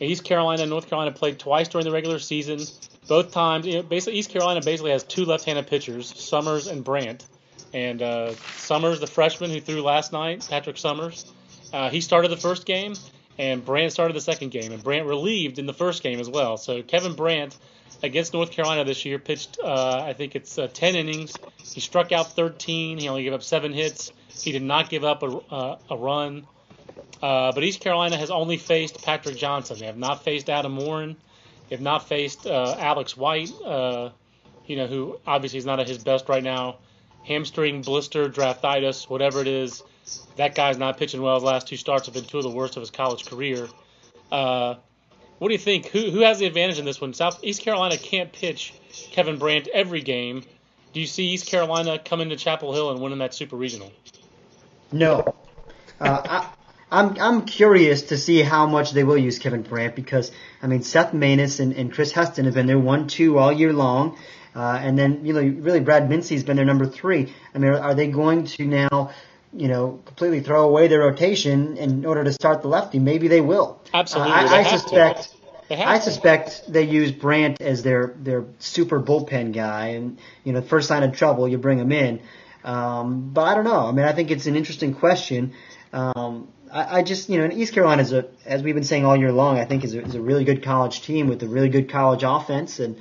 East 0.00 0.24
Carolina 0.24 0.62
and 0.62 0.70
North 0.70 0.88
Carolina 0.88 1.12
played 1.12 1.38
twice 1.38 1.68
during 1.68 1.84
the 1.84 1.92
regular 1.92 2.18
season. 2.18 2.60
Both 3.08 3.32
times, 3.32 3.66
you 3.66 3.74
know, 3.74 3.82
basically, 3.82 4.18
East 4.18 4.30
Carolina 4.30 4.60
basically 4.60 4.90
has 4.90 5.04
two 5.04 5.24
left-handed 5.24 5.66
pitchers, 5.66 6.12
Summers 6.18 6.66
and 6.66 6.84
Brandt. 6.84 7.24
And 7.72 8.02
uh, 8.02 8.34
Summers, 8.56 9.00
the 9.00 9.06
freshman 9.06 9.50
who 9.50 9.60
threw 9.60 9.82
last 9.82 10.12
night, 10.12 10.46
Patrick 10.48 10.76
Summers, 10.76 11.30
uh, 11.72 11.90
he 11.90 12.00
started 12.00 12.30
the 12.30 12.36
first 12.36 12.66
game, 12.66 12.94
and 13.38 13.64
Brandt 13.64 13.92
started 13.92 14.14
the 14.14 14.20
second 14.20 14.50
game, 14.50 14.72
and 14.72 14.82
Brandt 14.82 15.06
relieved 15.06 15.58
in 15.58 15.66
the 15.66 15.74
first 15.74 16.02
game 16.02 16.20
as 16.20 16.28
well. 16.28 16.56
So 16.56 16.82
Kevin 16.82 17.14
Brandt 17.14 17.56
against 18.02 18.32
North 18.32 18.50
Carolina 18.50 18.84
this 18.84 19.04
year 19.04 19.18
pitched, 19.18 19.58
uh, 19.62 20.02
I 20.04 20.12
think 20.12 20.36
it's 20.36 20.58
uh, 20.58 20.68
10 20.72 20.96
innings. 20.96 21.34
He 21.62 21.80
struck 21.80 22.12
out 22.12 22.32
13. 22.32 22.98
He 22.98 23.08
only 23.08 23.24
gave 23.24 23.32
up 23.32 23.42
seven 23.42 23.72
hits. 23.72 24.12
He 24.28 24.52
did 24.52 24.62
not 24.62 24.90
give 24.90 25.04
up 25.04 25.22
a, 25.22 25.26
uh, 25.26 25.78
a 25.90 25.96
run. 25.96 26.46
Uh, 27.22 27.52
but 27.52 27.64
East 27.64 27.80
Carolina 27.80 28.16
has 28.16 28.30
only 28.30 28.56
faced 28.56 29.02
Patrick 29.02 29.36
Johnson. 29.36 29.78
They 29.78 29.86
have 29.86 29.96
not 29.96 30.24
faced 30.24 30.50
Adam 30.50 30.76
Warren. 30.76 31.16
They 31.68 31.76
have 31.76 31.82
not 31.82 32.08
faced 32.08 32.46
uh, 32.46 32.76
Alex 32.78 33.16
White, 33.16 33.50
uh, 33.64 34.10
you 34.66 34.76
know, 34.76 34.86
who 34.86 35.18
obviously 35.26 35.58
is 35.58 35.66
not 35.66 35.80
at 35.80 35.88
his 35.88 35.98
best 35.98 36.28
right 36.28 36.42
now. 36.42 36.76
Hamstring, 37.24 37.82
blister, 37.82 38.28
draftitis, 38.28 39.08
whatever 39.10 39.40
it 39.40 39.48
is, 39.48 39.82
that 40.36 40.54
guy's 40.54 40.78
not 40.78 40.96
pitching 40.96 41.20
well. 41.22 41.34
His 41.34 41.42
last 41.42 41.66
two 41.66 41.76
starts 41.76 42.06
have 42.06 42.14
been 42.14 42.24
two 42.24 42.38
of 42.38 42.44
the 42.44 42.50
worst 42.50 42.76
of 42.76 42.82
his 42.82 42.90
college 42.90 43.26
career. 43.26 43.68
Uh, 44.30 44.76
what 45.38 45.48
do 45.48 45.54
you 45.54 45.58
think? 45.58 45.86
Who 45.86 46.10
who 46.10 46.20
has 46.20 46.38
the 46.38 46.46
advantage 46.46 46.78
in 46.78 46.84
this 46.84 47.00
one? 47.00 47.12
South 47.14 47.42
East 47.42 47.62
Carolina 47.62 47.96
can't 47.96 48.32
pitch 48.32 48.72
Kevin 49.10 49.38
Brandt 49.38 49.68
every 49.68 50.00
game. 50.00 50.44
Do 50.92 51.00
you 51.00 51.06
see 51.06 51.24
East 51.28 51.46
Carolina 51.46 51.98
coming 51.98 52.30
to 52.30 52.36
Chapel 52.36 52.72
Hill 52.72 52.90
and 52.90 53.00
winning 53.00 53.18
that 53.18 53.34
Super 53.34 53.56
Regional? 53.56 53.92
No. 54.92 55.34
Uh, 56.00 56.46
I'm 56.90 57.16
I'm 57.20 57.44
curious 57.46 58.02
to 58.02 58.18
see 58.18 58.42
how 58.42 58.66
much 58.66 58.92
they 58.92 59.02
will 59.04 59.18
use 59.18 59.38
Kevin 59.38 59.62
Brandt 59.62 59.96
because 59.96 60.30
I 60.62 60.66
mean 60.68 60.82
Seth 60.82 61.12
Maness 61.12 61.58
and, 61.60 61.72
and 61.72 61.92
Chris 61.92 62.12
Heston 62.12 62.44
have 62.44 62.54
been 62.54 62.66
their 62.66 62.78
one 62.78 63.08
two 63.08 63.38
all 63.38 63.52
year 63.52 63.72
long, 63.72 64.16
uh, 64.54 64.78
and 64.80 64.96
then 64.98 65.24
you 65.26 65.32
know 65.32 65.40
really 65.40 65.80
Brad 65.80 66.08
Mincey's 66.08 66.44
been 66.44 66.56
their 66.56 66.64
number 66.64 66.86
three. 66.86 67.32
I 67.54 67.58
mean, 67.58 67.72
are, 67.72 67.80
are 67.80 67.94
they 67.94 68.06
going 68.08 68.44
to 68.44 68.66
now? 68.66 69.10
You 69.52 69.68
know, 69.68 70.00
completely 70.04 70.40
throw 70.40 70.68
away 70.68 70.88
their 70.88 71.00
rotation 71.00 71.78
in 71.78 72.04
order 72.04 72.22
to 72.24 72.32
start 72.32 72.60
the 72.60 72.68
lefty. 72.68 72.98
Maybe 72.98 73.28
they 73.28 73.40
will. 73.40 73.80
Absolutely, 73.94 74.32
Uh, 74.32 74.48
I, 74.48 74.58
I 74.58 74.62
suspect. 74.64 75.22
to. 75.22 75.36
They 75.68 75.76
have 75.76 75.88
I 75.88 75.98
suspect 75.98 76.62
they 76.68 76.82
use 76.82 77.10
Brandt 77.10 77.60
as 77.60 77.82
their 77.82 78.14
their 78.18 78.44
super 78.58 79.00
bullpen 79.00 79.52
guy, 79.52 79.88
and 79.88 80.18
you 80.44 80.52
know, 80.52 80.60
first 80.60 80.88
sign 80.88 81.02
of 81.04 81.16
trouble, 81.16 81.48
you 81.48 81.58
bring 81.58 81.78
him 81.78 81.90
in. 81.90 82.20
Um, 82.64 83.30
but 83.32 83.42
I 83.42 83.54
don't 83.54 83.64
know. 83.64 83.86
I 83.86 83.92
mean, 83.92 84.04
I 84.04 84.12
think 84.12 84.30
it's 84.30 84.46
an 84.46 84.56
interesting 84.56 84.94
question. 84.94 85.54
Um, 85.92 86.48
I, 86.72 86.98
I 86.98 87.02
just, 87.02 87.28
you 87.28 87.38
know, 87.38 87.44
and 87.44 87.52
East 87.52 87.72
Carolina 87.72 88.02
is 88.02 88.12
a, 88.12 88.26
as 88.44 88.62
we've 88.62 88.74
been 88.74 88.84
saying 88.84 89.04
all 89.04 89.16
year 89.16 89.32
long, 89.32 89.58
I 89.58 89.64
think 89.64 89.84
is 89.84 89.94
a, 89.94 90.02
is 90.02 90.14
a 90.14 90.20
really 90.20 90.44
good 90.44 90.62
college 90.62 91.02
team 91.02 91.28
with 91.28 91.42
a 91.42 91.48
really 91.48 91.68
good 91.68 91.88
college 91.90 92.22
offense, 92.24 92.80
and 92.80 92.96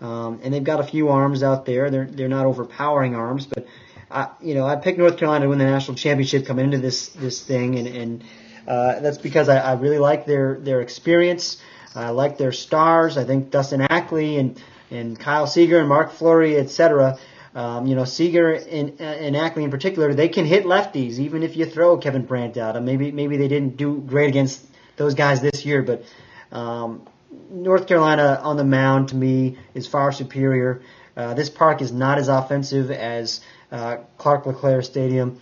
um, 0.00 0.40
and 0.42 0.54
they've 0.54 0.64
got 0.64 0.80
a 0.80 0.84
few 0.84 1.08
arms 1.08 1.42
out 1.42 1.66
there. 1.66 1.90
They're 1.90 2.06
they're 2.06 2.28
not 2.28 2.46
overpowering 2.46 3.14
arms, 3.14 3.46
but 3.46 3.66
I, 4.10 4.28
you 4.40 4.54
know, 4.54 4.66
I 4.66 4.76
picked 4.76 4.98
North 4.98 5.16
Carolina 5.16 5.44
to 5.44 5.48
win 5.48 5.58
the 5.58 5.64
national 5.64 5.96
championship 5.96 6.46
coming 6.46 6.64
into 6.64 6.78
this 6.78 7.08
this 7.08 7.42
thing, 7.42 7.78
and 7.78 7.88
and 7.88 8.24
uh, 8.66 9.00
that's 9.00 9.18
because 9.18 9.48
I, 9.48 9.58
I 9.58 9.72
really 9.74 9.98
like 9.98 10.24
their 10.24 10.58
their 10.60 10.80
experience. 10.80 11.60
I 11.94 12.10
like 12.10 12.38
their 12.38 12.52
stars. 12.52 13.16
I 13.16 13.24
think 13.24 13.50
Dustin 13.50 13.80
Ackley 13.82 14.36
and 14.38 14.62
and 14.90 15.18
Kyle 15.18 15.46
Seager 15.46 15.80
and 15.80 15.88
Mark 15.88 16.12
Fleury, 16.12 16.56
et 16.56 16.70
cetera. 16.70 17.18
Um, 17.58 17.88
you 17.88 17.96
know, 17.96 18.04
Seager 18.04 18.52
and, 18.52 19.00
and 19.00 19.36
Ackley 19.36 19.64
in 19.64 19.70
particular, 19.72 20.14
they 20.14 20.28
can 20.28 20.44
hit 20.44 20.64
lefties 20.64 21.18
even 21.18 21.42
if 21.42 21.56
you 21.56 21.66
throw 21.66 21.98
Kevin 21.98 22.24
Brandt 22.24 22.56
out. 22.56 22.76
And 22.76 22.86
maybe 22.86 23.10
maybe 23.10 23.36
they 23.36 23.48
didn't 23.48 23.76
do 23.76 23.98
great 23.98 24.28
against 24.28 24.64
those 24.96 25.14
guys 25.14 25.40
this 25.40 25.66
year, 25.66 25.82
but 25.82 26.04
um, 26.52 27.08
North 27.50 27.88
Carolina 27.88 28.40
on 28.44 28.56
the 28.56 28.64
mound 28.64 29.08
to 29.08 29.16
me 29.16 29.58
is 29.74 29.88
far 29.88 30.12
superior. 30.12 30.82
Uh, 31.16 31.34
this 31.34 31.50
park 31.50 31.82
is 31.82 31.90
not 31.90 32.18
as 32.18 32.28
offensive 32.28 32.92
as 32.92 33.40
uh, 33.72 33.96
Clark 34.18 34.46
LeClair 34.46 34.80
Stadium. 34.80 35.40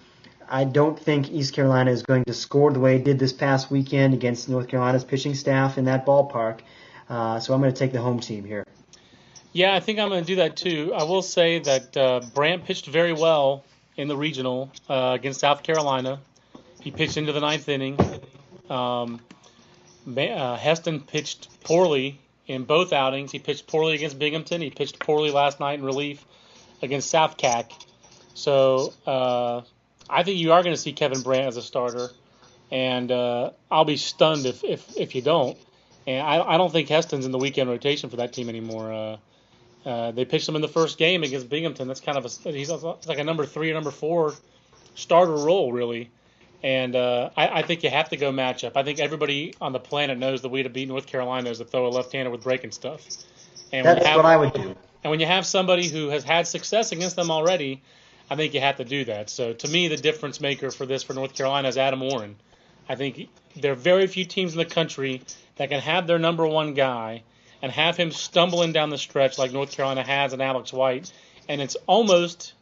I 0.49 0.65
don't 0.65 0.99
think 0.99 1.31
East 1.31 1.53
Carolina 1.53 1.91
is 1.91 2.03
going 2.03 2.25
to 2.25 2.33
score 2.33 2.73
the 2.73 2.81
way 2.81 2.97
it 2.97 3.05
did 3.05 3.19
this 3.19 3.35
past 3.35 3.71
weekend 3.71 4.15
against 4.15 4.49
North 4.49 4.69
Carolina's 4.69 5.05
pitching 5.05 5.35
staff 5.35 5.77
in 5.77 5.85
that 5.85 6.07
ballpark. 6.07 6.61
Uh, 7.11 7.41
so 7.41 7.53
I'm 7.53 7.61
going 7.61 7.75
to 7.75 7.79
take 7.79 7.93
the 7.93 8.01
home 8.01 8.21
team 8.21 8.47
here. 8.47 8.65
Yeah, 9.57 9.75
I 9.75 9.81
think 9.81 9.99
I'm 9.99 10.11
going 10.11 10.23
to 10.23 10.27
do 10.27 10.37
that 10.37 10.55
too. 10.55 10.93
I 10.95 11.05
will 11.05 11.23
say 11.23 11.61
that 11.61 11.97
uh, 11.97 12.21
Brandt 12.35 12.67
pitched 12.67 12.85
very 12.85 13.15
well 13.15 13.65
in 13.97 14.07
the 14.07 14.15
regional 14.15 14.71
uh, 14.87 15.13
against 15.19 15.41
South 15.41 15.63
Carolina. 15.63 16.19
He 16.83 16.91
pitched 16.91 17.17
into 17.17 17.33
the 17.33 17.41
ninth 17.41 17.67
inning. 17.67 17.99
Um, 18.69 19.19
uh, 20.07 20.57
Heston 20.57 21.01
pitched 21.01 21.49
poorly 21.65 22.21
in 22.47 22.65
both 22.65 22.93
outings. 22.93 23.33
He 23.33 23.39
pitched 23.39 23.67
poorly 23.67 23.95
against 23.95 24.19
Binghamton. 24.19 24.61
He 24.61 24.69
pitched 24.69 24.99
poorly 24.99 25.31
last 25.31 25.59
night 25.59 25.79
in 25.79 25.87
relief 25.87 26.23
against 26.83 27.09
South 27.09 27.39
CAC. 27.39 27.73
So 28.35 28.93
uh, 29.07 29.63
I 30.11 30.23
think 30.23 30.39
you 30.39 30.53
are 30.53 30.63
going 30.63 30.77
to 30.77 30.81
see 30.81 30.93
Kevin 30.93 31.23
Brandt 31.23 31.47
as 31.47 31.57
a 31.57 31.63
starter, 31.63 32.11
and 32.71 33.11
uh, 33.11 33.53
I'll 33.71 33.87
be 33.87 33.97
stunned 33.97 34.45
if, 34.45 34.63
if, 34.65 34.99
if 34.99 35.15
you 35.15 35.23
don't. 35.23 35.57
And 36.07 36.21
I, 36.21 36.43
I 36.43 36.57
don't 36.59 36.71
think 36.71 36.91
Heston's 36.91 37.25
in 37.25 37.33
the 37.33 37.39
weekend 37.39 37.71
rotation 37.71 38.11
for 38.11 38.17
that 38.17 38.35
team 38.35 38.51
anymore. 38.51 38.93
Uh, 38.93 39.17
uh, 39.87 40.11
they 40.11 40.25
pitched 40.25 40.49
him 40.49 40.57
in 40.57 40.63
the 40.63 40.69
first 40.69 40.99
game 40.99 41.23
against 41.23 41.49
Binghamton. 41.49 41.87
That's 41.87 42.01
kind 42.01 42.19
of 42.19 42.25
a 42.25 42.51
he's 42.51 42.69
like 42.71 43.19
a 43.19 43.25
number 43.25 43.47
three 43.47 43.71
or 43.71 43.75
number 43.75 43.93
four 43.93 44.35
starter 44.97 45.37
role 45.37 45.73
really. 45.73 46.11
And 46.63 46.97
uh, 46.97 47.31
I, 47.37 47.61
I 47.61 47.63
think 47.63 47.85
you 47.85 47.91
have 47.91 48.09
to 48.09 48.17
go 48.17 48.33
matchup. 48.33 48.73
I 48.75 48.83
think 48.83 48.99
everybody 48.99 49.55
on 49.61 49.73
the 49.73 49.79
planet 49.79 50.19
knows 50.19 50.43
the 50.43 50.49
way 50.49 50.65
to 50.65 50.69
beat 50.69 50.89
North 50.89 51.07
Carolina 51.07 51.51
is 51.51 51.59
to 51.59 51.65
throw 51.65 51.87
a 51.87 51.91
left-hander 51.91 52.31
with 52.31 52.43
breaking 52.43 52.73
stuff. 52.73 53.07
And 53.73 53.87
That's 53.87 54.05
have, 54.05 54.17
what 54.17 54.25
I 54.25 54.37
would 54.37 54.53
do. 54.53 54.75
and 55.05 55.11
when 55.11 55.21
you 55.21 55.27
have 55.27 55.47
somebody 55.47 55.87
who 55.87 56.09
has 56.09 56.25
had 56.25 56.49
success 56.49 56.91
against 56.93 57.15
them 57.15 57.31
already, 57.31 57.83
I 58.29 58.35
think 58.35 58.55
you 58.55 58.61
have 58.61 58.79
to 58.79 58.85
do 58.85 59.05
that. 59.05 59.31
So 59.31 59.53
to 59.53 59.69
me, 59.69 59.87
the 59.87 59.97
difference 59.97 60.41
maker 60.41 60.73
for 60.73 60.87
this 60.87 61.05
for 61.05 61.13
North 61.13 61.35
Carolina 61.35 61.69
is 61.69 61.77
Adam 61.77 62.01
Warren. 62.01 62.35
I 62.89 62.97
think 62.97 63.29
there 63.55 63.73
are 63.73 63.77
very 63.77 64.07
few 64.09 64.25
teams 64.25 64.53
in 64.53 64.59
the 64.59 64.65
country 64.65 65.23
that 65.57 65.69
can 65.69 65.81
have 65.81 66.07
their 66.07 66.19
number 66.19 66.47
one 66.47 66.75
guy 66.75 67.23
and 67.67 67.73
have 67.73 67.97
him 67.97 68.13
stumbling 68.13 68.71
down 68.71 68.91
the 68.91 68.97
stretch 68.97 69.39
like 69.39 69.51
North 69.51 69.73
Carolina 69.73 70.05
has 70.05 70.33
and 70.33 70.41
Alex 70.41 70.73
White 70.73 71.11
and 71.49 71.61
it's 71.61 71.75
almost 71.89 72.53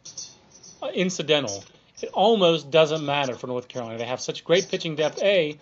incidental. 0.95 1.63
It 2.01 2.09
almost 2.11 2.71
doesn't 2.71 3.05
matter 3.05 3.35
for 3.35 3.45
North 3.45 3.67
Carolina. 3.67 3.99
They 3.99 4.05
have 4.05 4.19
such 4.19 4.43
great 4.43 4.67
pitching 4.67 4.95
depth, 4.95 5.21
A, 5.21 5.59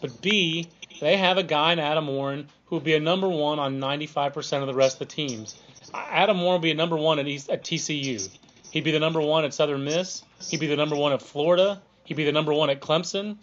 but 0.00 0.20
B, 0.20 0.66
they 1.00 1.18
have 1.18 1.38
a 1.38 1.44
guy 1.44 1.72
in 1.72 1.78
Adam 1.78 2.08
Warren 2.08 2.48
who 2.66 2.74
will 2.74 2.80
be 2.80 2.96
a 2.96 3.00
number 3.00 3.28
one 3.28 3.60
on 3.60 3.78
95% 3.78 4.60
of 4.60 4.66
the 4.66 4.74
rest 4.74 5.00
of 5.00 5.08
the 5.08 5.14
teams. 5.14 5.54
Adam 5.94 6.40
Warren 6.40 6.54
will 6.54 6.64
be 6.64 6.72
a 6.72 6.74
number 6.74 6.96
one 6.96 7.20
at, 7.20 7.28
East, 7.28 7.48
at 7.48 7.62
TCU. 7.62 8.28
He'd 8.72 8.82
be 8.82 8.90
the 8.90 8.98
number 8.98 9.20
one 9.20 9.44
at 9.44 9.54
Southern 9.54 9.84
Miss. 9.84 10.24
He'd 10.50 10.58
be 10.58 10.66
the 10.66 10.74
number 10.74 10.96
one 10.96 11.12
at 11.12 11.22
Florida. 11.22 11.80
He'd 12.02 12.16
be 12.16 12.24
the 12.24 12.32
number 12.32 12.52
one 12.52 12.70
at 12.70 12.80
Clemson. 12.80 13.36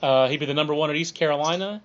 Uh, 0.00 0.28
he'd 0.28 0.38
be 0.38 0.46
the 0.46 0.54
number 0.54 0.74
one 0.74 0.90
at 0.90 0.96
East 0.96 1.16
Carolina. 1.16 1.82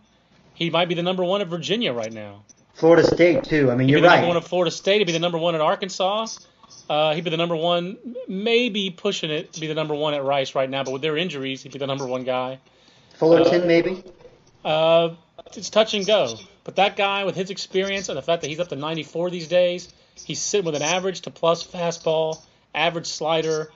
He 0.54 0.70
might 0.70 0.88
be 0.88 0.94
the 0.94 1.02
number 1.02 1.24
one 1.24 1.42
at 1.42 1.48
Virginia 1.48 1.94
right 1.94 2.14
now. 2.14 2.44
Florida 2.82 3.06
State 3.06 3.44
too. 3.44 3.70
I 3.70 3.76
mean, 3.76 3.88
he'd 3.88 3.92
you're 3.92 3.98
be 4.00 4.02
the 4.02 4.08
right. 4.08 4.16
number 4.16 4.28
one 4.30 4.38
at 4.38 4.44
Florida 4.44 4.72
State. 4.72 4.98
He'd 4.98 5.06
be 5.06 5.12
the 5.12 5.20
number 5.20 5.38
one 5.38 5.54
at 5.54 5.62
Arkansas. 5.62 6.26
Uh, 6.90 7.14
he'd 7.14 7.24
be 7.24 7.30
the 7.30 7.38
number 7.38 7.56
one, 7.56 7.96
maybe 8.28 8.90
pushing 8.90 9.30
it 9.30 9.54
to 9.54 9.62
be 9.62 9.68
the 9.68 9.76
number 9.76 9.94
one 9.94 10.16
at 10.16 10.24
Rice 10.24 10.56
right 10.56 10.68
now. 10.68 10.84
But 10.84 10.94
with 10.94 11.04
their 11.04 11.16
injuries, 11.16 11.62
he'd 11.62 11.74
be 11.74 11.78
the 11.78 11.86
number 11.86 12.08
one 12.08 12.24
guy. 12.24 12.58
Fullerton, 13.14 13.68
maybe. 13.68 14.04
Uh, 14.66 15.10
it's 15.56 15.70
touch 15.70 15.94
and 15.94 16.08
go. 16.08 16.40
But 16.64 16.78
that 16.78 16.96
guy, 16.96 17.24
with 17.24 17.36
his 17.36 17.52
experience 17.52 18.10
and 18.10 18.18
the 18.18 18.24
fact 18.24 18.42
that 18.42 18.48
he's 18.48 18.60
up 18.60 18.70
to 18.70 18.76
94 18.76 19.30
these 19.30 19.48
days, 19.48 19.94
he's 20.16 20.40
sitting 20.42 20.66
with 20.66 20.74
an 20.74 20.82
average 20.82 21.22
to 21.22 21.30
plus 21.30 21.64
fastball, 21.64 22.42
average 22.74 23.06
slider, 23.06 23.72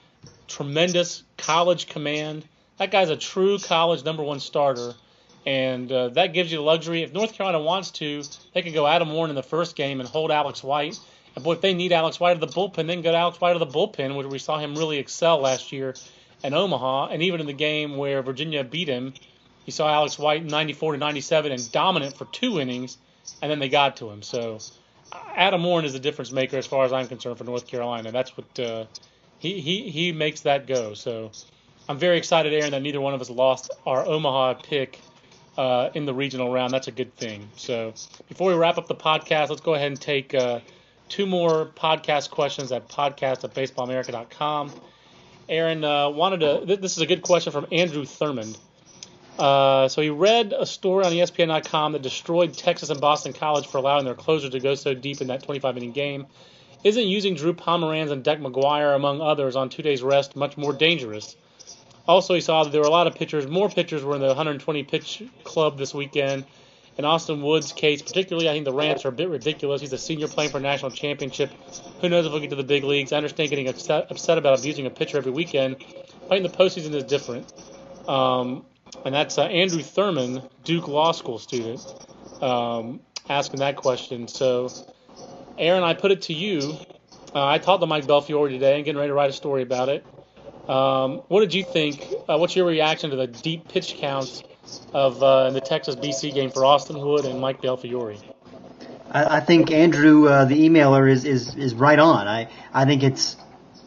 tremendous 0.47 1.21
college 1.37 1.85
command. 1.85 2.43
That 2.79 2.89
guy's 2.89 3.09
a 3.09 3.17
true 3.17 3.59
college 3.59 4.03
number 4.03 4.23
one 4.23 4.39
starter. 4.39 4.95
And 5.45 5.91
uh, 5.91 6.09
that 6.09 6.33
gives 6.33 6.51
you 6.51 6.57
the 6.57 6.63
luxury. 6.63 7.03
If 7.03 7.13
North 7.13 7.33
Carolina 7.33 7.63
wants 7.63 7.91
to, 7.91 8.23
they 8.53 8.61
can 8.61 8.73
go 8.73 8.87
Adam 8.87 9.11
Warren 9.11 9.29
in 9.29 9.35
the 9.35 9.43
first 9.43 9.75
game 9.75 9.99
and 9.99 10.09
hold 10.09 10.31
Alex 10.31 10.63
White. 10.63 10.99
And 11.35 11.43
boy, 11.43 11.53
if 11.53 11.61
they 11.61 11.73
need 11.73 11.91
Alex 11.91 12.19
White 12.19 12.33
of 12.33 12.39
the 12.39 12.47
bullpen, 12.47 12.87
they 12.87 12.93
can 12.93 13.03
go 13.03 13.11
to 13.11 13.17
Alex 13.17 13.39
White 13.39 13.55
of 13.55 13.59
the 13.59 13.67
bullpen, 13.67 14.15
where 14.15 14.27
we 14.27 14.39
saw 14.39 14.57
him 14.57 14.75
really 14.75 14.97
excel 14.97 15.39
last 15.39 15.71
year 15.71 15.93
in 16.43 16.53
Omaha. 16.53 17.07
And 17.07 17.21
even 17.21 17.41
in 17.41 17.45
the 17.45 17.53
game 17.53 17.97
where 17.97 18.21
Virginia 18.23 18.63
beat 18.63 18.87
him, 18.87 19.13
you 19.65 19.71
saw 19.71 19.87
Alex 19.87 20.17
White 20.17 20.43
94 20.43 20.93
to 20.93 20.97
97 20.97 21.51
and 21.51 21.71
dominant 21.71 22.17
for 22.17 22.25
two 22.25 22.59
innings, 22.59 22.97
and 23.41 23.51
then 23.51 23.59
they 23.59 23.69
got 23.69 23.97
to 23.97 24.09
him. 24.09 24.21
So 24.21 24.59
Adam 25.35 25.63
Warren 25.63 25.85
is 25.85 25.93
the 25.93 25.99
difference 25.99 26.31
maker 26.31 26.57
as 26.57 26.65
far 26.65 26.85
as 26.85 26.93
I'm 26.93 27.07
concerned 27.07 27.37
for 27.37 27.43
North 27.43 27.67
Carolina. 27.67 28.11
That's 28.11 28.35
what 28.37 28.59
uh, 28.59 28.85
he, 29.39 29.59
he 29.59 29.89
he 29.89 30.11
makes 30.11 30.41
that 30.41 30.67
go. 30.67 30.93
So 30.93 31.31
I'm 31.89 31.97
very 31.97 32.17
excited, 32.17 32.53
Aaron, 32.53 32.71
that 32.71 32.81
neither 32.81 33.01
one 33.01 33.13
of 33.13 33.21
us 33.21 33.29
lost 33.29 33.71
our 33.85 34.05
Omaha 34.05 34.55
pick 34.55 34.99
uh, 35.57 35.89
in 35.93 36.05
the 36.05 36.13
regional 36.13 36.51
round. 36.51 36.73
That's 36.73 36.87
a 36.87 36.91
good 36.91 37.15
thing. 37.15 37.47
So 37.55 37.93
before 38.27 38.49
we 38.49 38.55
wrap 38.55 38.77
up 38.77 38.87
the 38.87 38.95
podcast, 38.95 39.49
let's 39.49 39.61
go 39.61 39.73
ahead 39.73 39.87
and 39.87 39.99
take 39.99 40.33
uh, 40.33 40.59
two 41.09 41.25
more 41.25 41.65
podcast 41.65 42.29
questions 42.29 42.71
at 42.71 42.87
podcast 42.89 43.43
at 43.43 43.53
baseballamerica.com. 43.53 44.71
Aaron 45.47 45.83
uh, 45.83 46.09
wanted 46.09 46.39
to. 46.39 46.65
Th- 46.65 46.79
this 46.79 46.97
is 46.97 47.01
a 47.01 47.05
good 47.05 47.21
question 47.21 47.51
from 47.51 47.67
Andrew 47.71 48.03
Thurmond. 48.03 48.57
Uh, 49.37 49.87
so 49.89 50.01
he 50.01 50.09
read 50.09 50.53
a 50.57 50.65
story 50.65 51.05
on 51.05 51.11
ESPN.com 51.11 51.91
that 51.91 52.01
destroyed 52.01 52.53
Texas 52.53 52.89
and 52.89 53.01
Boston 53.01 53.33
College 53.33 53.67
for 53.67 53.77
allowing 53.79 54.05
their 54.05 54.15
closer 54.15 54.49
to 54.49 54.59
go 54.59 54.75
so 54.75 54.93
deep 54.93 55.21
in 55.21 55.27
that 55.27 55.43
25 55.43 55.77
inning 55.77 55.91
game. 55.91 56.25
Isn't 56.83 57.03
using 57.03 57.35
Drew 57.35 57.53
Pomeranz 57.53 58.11
and 58.11 58.23
Deck 58.23 58.39
McGuire, 58.39 58.95
among 58.95 59.19
others, 59.19 59.55
on 59.55 59.69
two 59.69 59.81
days 59.81 60.01
rest 60.01 60.35
much 60.35 60.55
more 60.55 60.71
dangerous? 60.71 61.35
Also, 62.07 62.33
he 62.35 62.41
saw 62.41 62.63
that 62.63 62.71
there 62.71 62.81
were 62.81 62.87
a 62.87 62.91
lot 62.91 63.07
of 63.07 63.15
pitchers, 63.15 63.47
more 63.47 63.69
pitchers 63.69 64.03
were 64.03 64.15
in 64.15 64.21
the 64.21 64.27
120 64.27 64.83
pitch 64.83 65.23
club 65.43 65.77
this 65.77 65.93
weekend. 65.93 66.45
In 66.97 67.03
Austin 67.03 67.41
Wood's 67.41 67.73
case, 67.73 68.01
particularly, 68.01 68.47
I 68.47 68.53
think 68.53 68.63
the 68.63 68.73
rants 68.73 69.03
are 69.03 69.09
a 69.09 69.11
bit 69.11 69.27
ridiculous. 69.27 69.81
He's 69.81 69.91
a 69.91 69.97
senior 69.97 70.29
playing 70.29 70.51
for 70.51 70.59
a 70.59 70.61
national 70.61 70.91
championship. 70.91 71.51
Who 71.99 72.07
knows 72.07 72.25
if 72.25 72.31
he'll 72.31 72.39
get 72.39 72.51
to 72.51 72.55
the 72.55 72.63
big 72.63 72.85
leagues? 72.85 73.11
I 73.11 73.17
understand 73.17 73.49
getting 73.49 73.67
upset, 73.67 74.09
upset 74.09 74.37
about 74.37 74.57
abusing 74.59 74.85
a 74.85 74.89
pitcher 74.89 75.17
every 75.17 75.33
weekend. 75.33 75.83
Playing 76.27 76.43
the 76.43 76.49
postseason 76.49 76.93
is 76.93 77.03
different. 77.03 77.51
Um, 78.07 78.65
and 79.03 79.13
that's 79.13 79.37
uh, 79.37 79.43
Andrew 79.43 79.81
Thurman, 79.81 80.41
Duke 80.63 80.87
Law 80.87 81.11
School 81.11 81.37
student, 81.37 81.81
um, 82.41 83.01
asking 83.27 83.59
that 83.59 83.75
question. 83.75 84.29
So, 84.29 84.69
Aaron, 85.57 85.83
I 85.83 85.95
put 85.95 86.11
it 86.11 86.21
to 86.23 86.33
you. 86.33 86.77
Uh, 87.33 87.45
I 87.45 87.57
talked 87.57 87.81
to 87.81 87.87
Mike 87.87 88.07
Belfiore 88.07 88.49
today 88.49 88.77
and 88.77 88.85
getting 88.85 88.97
ready 88.97 89.09
to 89.09 89.13
write 89.13 89.29
a 89.29 89.33
story 89.33 89.63
about 89.63 89.89
it. 89.89 90.05
Um, 90.70 91.22
what 91.28 91.41
did 91.41 91.53
you 91.53 91.63
think? 91.63 92.05
Uh, 92.28 92.38
what's 92.38 92.55
your 92.55 92.66
reaction 92.66 93.09
to 93.11 93.16
the 93.16 93.28
deep 93.28 93.68
pitch 93.68 93.97
counts 93.97 94.43
of 94.93 95.22
uh, 95.22 95.51
the 95.51 95.61
Texas 95.61 95.95
BC 95.95 96.34
game 96.34 96.49
for 96.49 96.66
Austin 96.66 96.99
Wood 96.99 97.26
and 97.26 97.39
Mike 97.39 97.61
Belfiore? 97.61 98.18
I, 99.11 99.38
I 99.38 99.39
think 99.39 99.72
Andrew, 99.72 100.28
uh, 100.28 100.45
the 100.45 100.68
emailer, 100.68 101.09
is, 101.09 101.26
is, 101.26 101.55
is 101.55 101.74
right 101.76 101.99
on. 101.99 102.28
I, 102.28 102.49
I 102.74 102.86
think 102.86 103.03
it's 103.03 103.38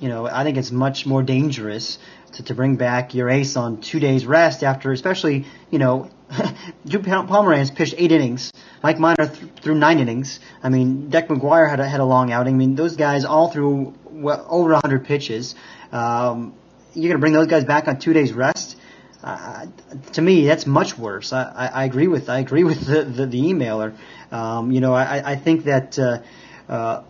you 0.01 0.09
know 0.09 0.27
I 0.27 0.45
think 0.45 0.57
it's 0.57 0.71
much 0.71 1.07
more 1.07 1.23
dangerous 1.23 1.99
to, 2.35 2.43
to 2.45 2.55
bring 2.55 2.77
back 2.77 3.15
your 3.15 3.29
ace 3.29 3.57
on 3.57 3.81
two 3.81 3.99
days 3.99 4.27
rest 4.27 4.63
after, 4.63 4.93
especially 4.93 5.47
you 5.71 5.79
know, 5.79 6.11
Drew 6.87 7.01
Pomeranz 7.01 7.75
pitched 7.75 7.95
eight 7.99 8.13
innings. 8.13 8.53
Mike 8.83 8.99
Minor 8.99 9.27
th- 9.27 9.51
threw 9.61 9.75
nine 9.75 9.99
innings. 9.99 10.41
I 10.63 10.69
mean, 10.69 11.09
Deck 11.09 11.29
McGuire 11.29 11.69
had 11.69 11.81
a, 11.81 11.89
had 11.89 12.01
a 12.01 12.05
long 12.05 12.31
outing. 12.33 12.55
I 12.55 12.59
mean, 12.59 12.75
those 12.75 12.97
guys 12.97 13.25
all 13.25 13.51
threw 13.51 13.95
well, 14.05 14.47
over 14.49 14.73
100 14.73 15.05
pitches. 15.05 15.55
Um, 15.91 16.55
you're 16.95 17.09
going 17.09 17.19
to 17.19 17.21
bring 17.21 17.33
those 17.33 17.47
guys 17.47 17.65
back 17.65 17.89
on 17.89 17.99
two 17.99 18.13
days 18.13 18.33
rest? 18.33 18.77
Uh, 19.23 19.67
to 20.13 20.23
me, 20.23 20.47
that's 20.47 20.67
much 20.67 20.97
worse. 20.97 21.33
I, 21.33 21.43
I, 21.43 21.67
I 21.67 21.85
agree 21.85 22.07
with 22.09 22.29
I 22.29 22.39
agree 22.39 22.65
with 22.71 22.87
the 22.87 23.03
the, 23.05 23.27
the 23.27 23.41
emailer. 23.41 23.95
Um, 24.31 24.71
you 24.71 24.81
know, 24.81 24.95
I, 24.95 25.33
I 25.33 25.37
think 25.37 25.65
that 25.65 25.99
uh, 25.99 26.21
uh, 26.69 27.03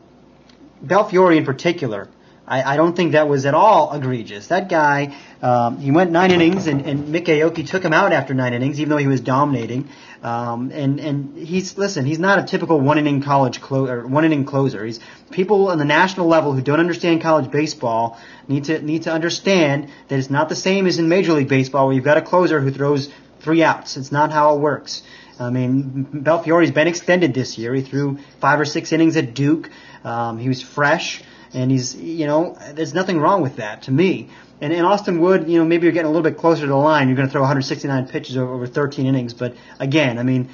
Belfiore 0.83 1.37
in 1.37 1.45
particular. 1.45 2.09
I, 2.49 2.74
I 2.74 2.76
don't 2.76 2.96
think 2.96 3.12
that 3.12 3.28
was 3.28 3.46
at 3.46 3.55
all 3.55 3.92
egregious. 3.92 4.49
That 4.49 4.68
guy, 4.68 5.14
um, 5.42 5.78
he 5.78 5.90
went 5.90 6.11
nine 6.11 6.30
innings, 6.30 6.66
and, 6.66 6.80
and 6.86 7.09
Mik 7.11 7.26
Aoki 7.26 7.66
took 7.66 7.84
him 7.84 7.92
out 7.92 8.12
after 8.12 8.32
nine 8.34 8.55
innings, 8.55 8.80
even 8.80 8.88
though 8.88 8.96
he 8.96 9.07
was 9.07 9.20
dominating. 9.20 9.88
Um, 10.22 10.70
and 10.72 10.99
and 10.99 11.36
he's 11.36 11.78
listen, 11.78 12.05
he's 12.05 12.18
not 12.18 12.38
a 12.38 12.42
typical 12.42 12.80
one 12.80 12.99
inning 12.99 13.22
college 13.22 13.61
clo- 13.61 13.86
or 13.86 14.07
one 14.07 14.24
inning 14.24 14.44
closer. 14.44 14.84
He's 14.84 14.99
people 15.30 15.68
on 15.68 15.78
the 15.78 15.84
national 15.84 16.26
level 16.26 16.53
who 16.53 16.62
don't 16.62 16.80
understand 16.80 17.20
college 17.20 17.51
baseball 17.51 18.18
need 18.49 18.64
to 18.64 18.80
need 18.82 19.03
to 19.03 19.12
understand 19.12 19.90
that 20.09 20.18
it's 20.18 20.30
not 20.30 20.49
the 20.49 20.57
same 20.57 20.86
as 20.86 20.99
in 20.99 21.09
Major 21.09 21.34
League 21.34 21.49
Baseball 21.49 21.86
where 21.86 21.94
you've 21.94 22.05
got 22.05 22.16
a 22.16 22.22
closer 22.22 22.61
who 22.61 22.72
throws 22.72 23.11
three 23.40 23.62
outs. 23.62 23.96
It's 23.96 24.11
not 24.11 24.32
how 24.32 24.57
it 24.57 24.61
works. 24.61 25.03
I 25.40 25.51
mean, 25.51 26.09
Belfiore's 26.12 26.72
been 26.72 26.88
extended 26.88 27.32
this 27.32 27.59
year. 27.59 27.72
He 27.74 27.82
threw 27.82 28.18
five 28.40 28.59
or 28.59 28.64
six 28.64 28.92
innings 28.92 29.16
at 29.16 29.34
Duke. 29.34 29.70
Um, 30.05 30.38
he 30.38 30.49
was 30.49 30.62
fresh, 30.62 31.22
and 31.55 31.70
he's 31.70 31.94
you 31.96 32.26
know 32.26 32.57
there's 32.72 32.94
nothing 32.94 33.20
wrong 33.20 33.42
with 33.42 33.57
that 33.57 33.82
to 33.82 33.90
me. 33.90 34.30
And 34.61 34.72
in 34.72 34.84
Austin 34.84 35.20
Wood, 35.20 35.49
you 35.49 35.59
know, 35.59 35.64
maybe 35.64 35.84
you're 35.84 35.92
getting 35.92 36.09
a 36.09 36.11
little 36.11 36.28
bit 36.28 36.36
closer 36.36 36.62
to 36.62 36.66
the 36.66 36.74
line. 36.74 37.07
You're 37.07 37.16
going 37.16 37.28
to 37.28 37.32
throw 37.32 37.42
169 37.42 38.09
pitches 38.09 38.36
over, 38.36 38.55
over 38.55 38.66
13 38.66 39.07
innings. 39.07 39.32
But 39.32 39.55
again, 39.78 40.18
I 40.18 40.24
mean, 40.24 40.49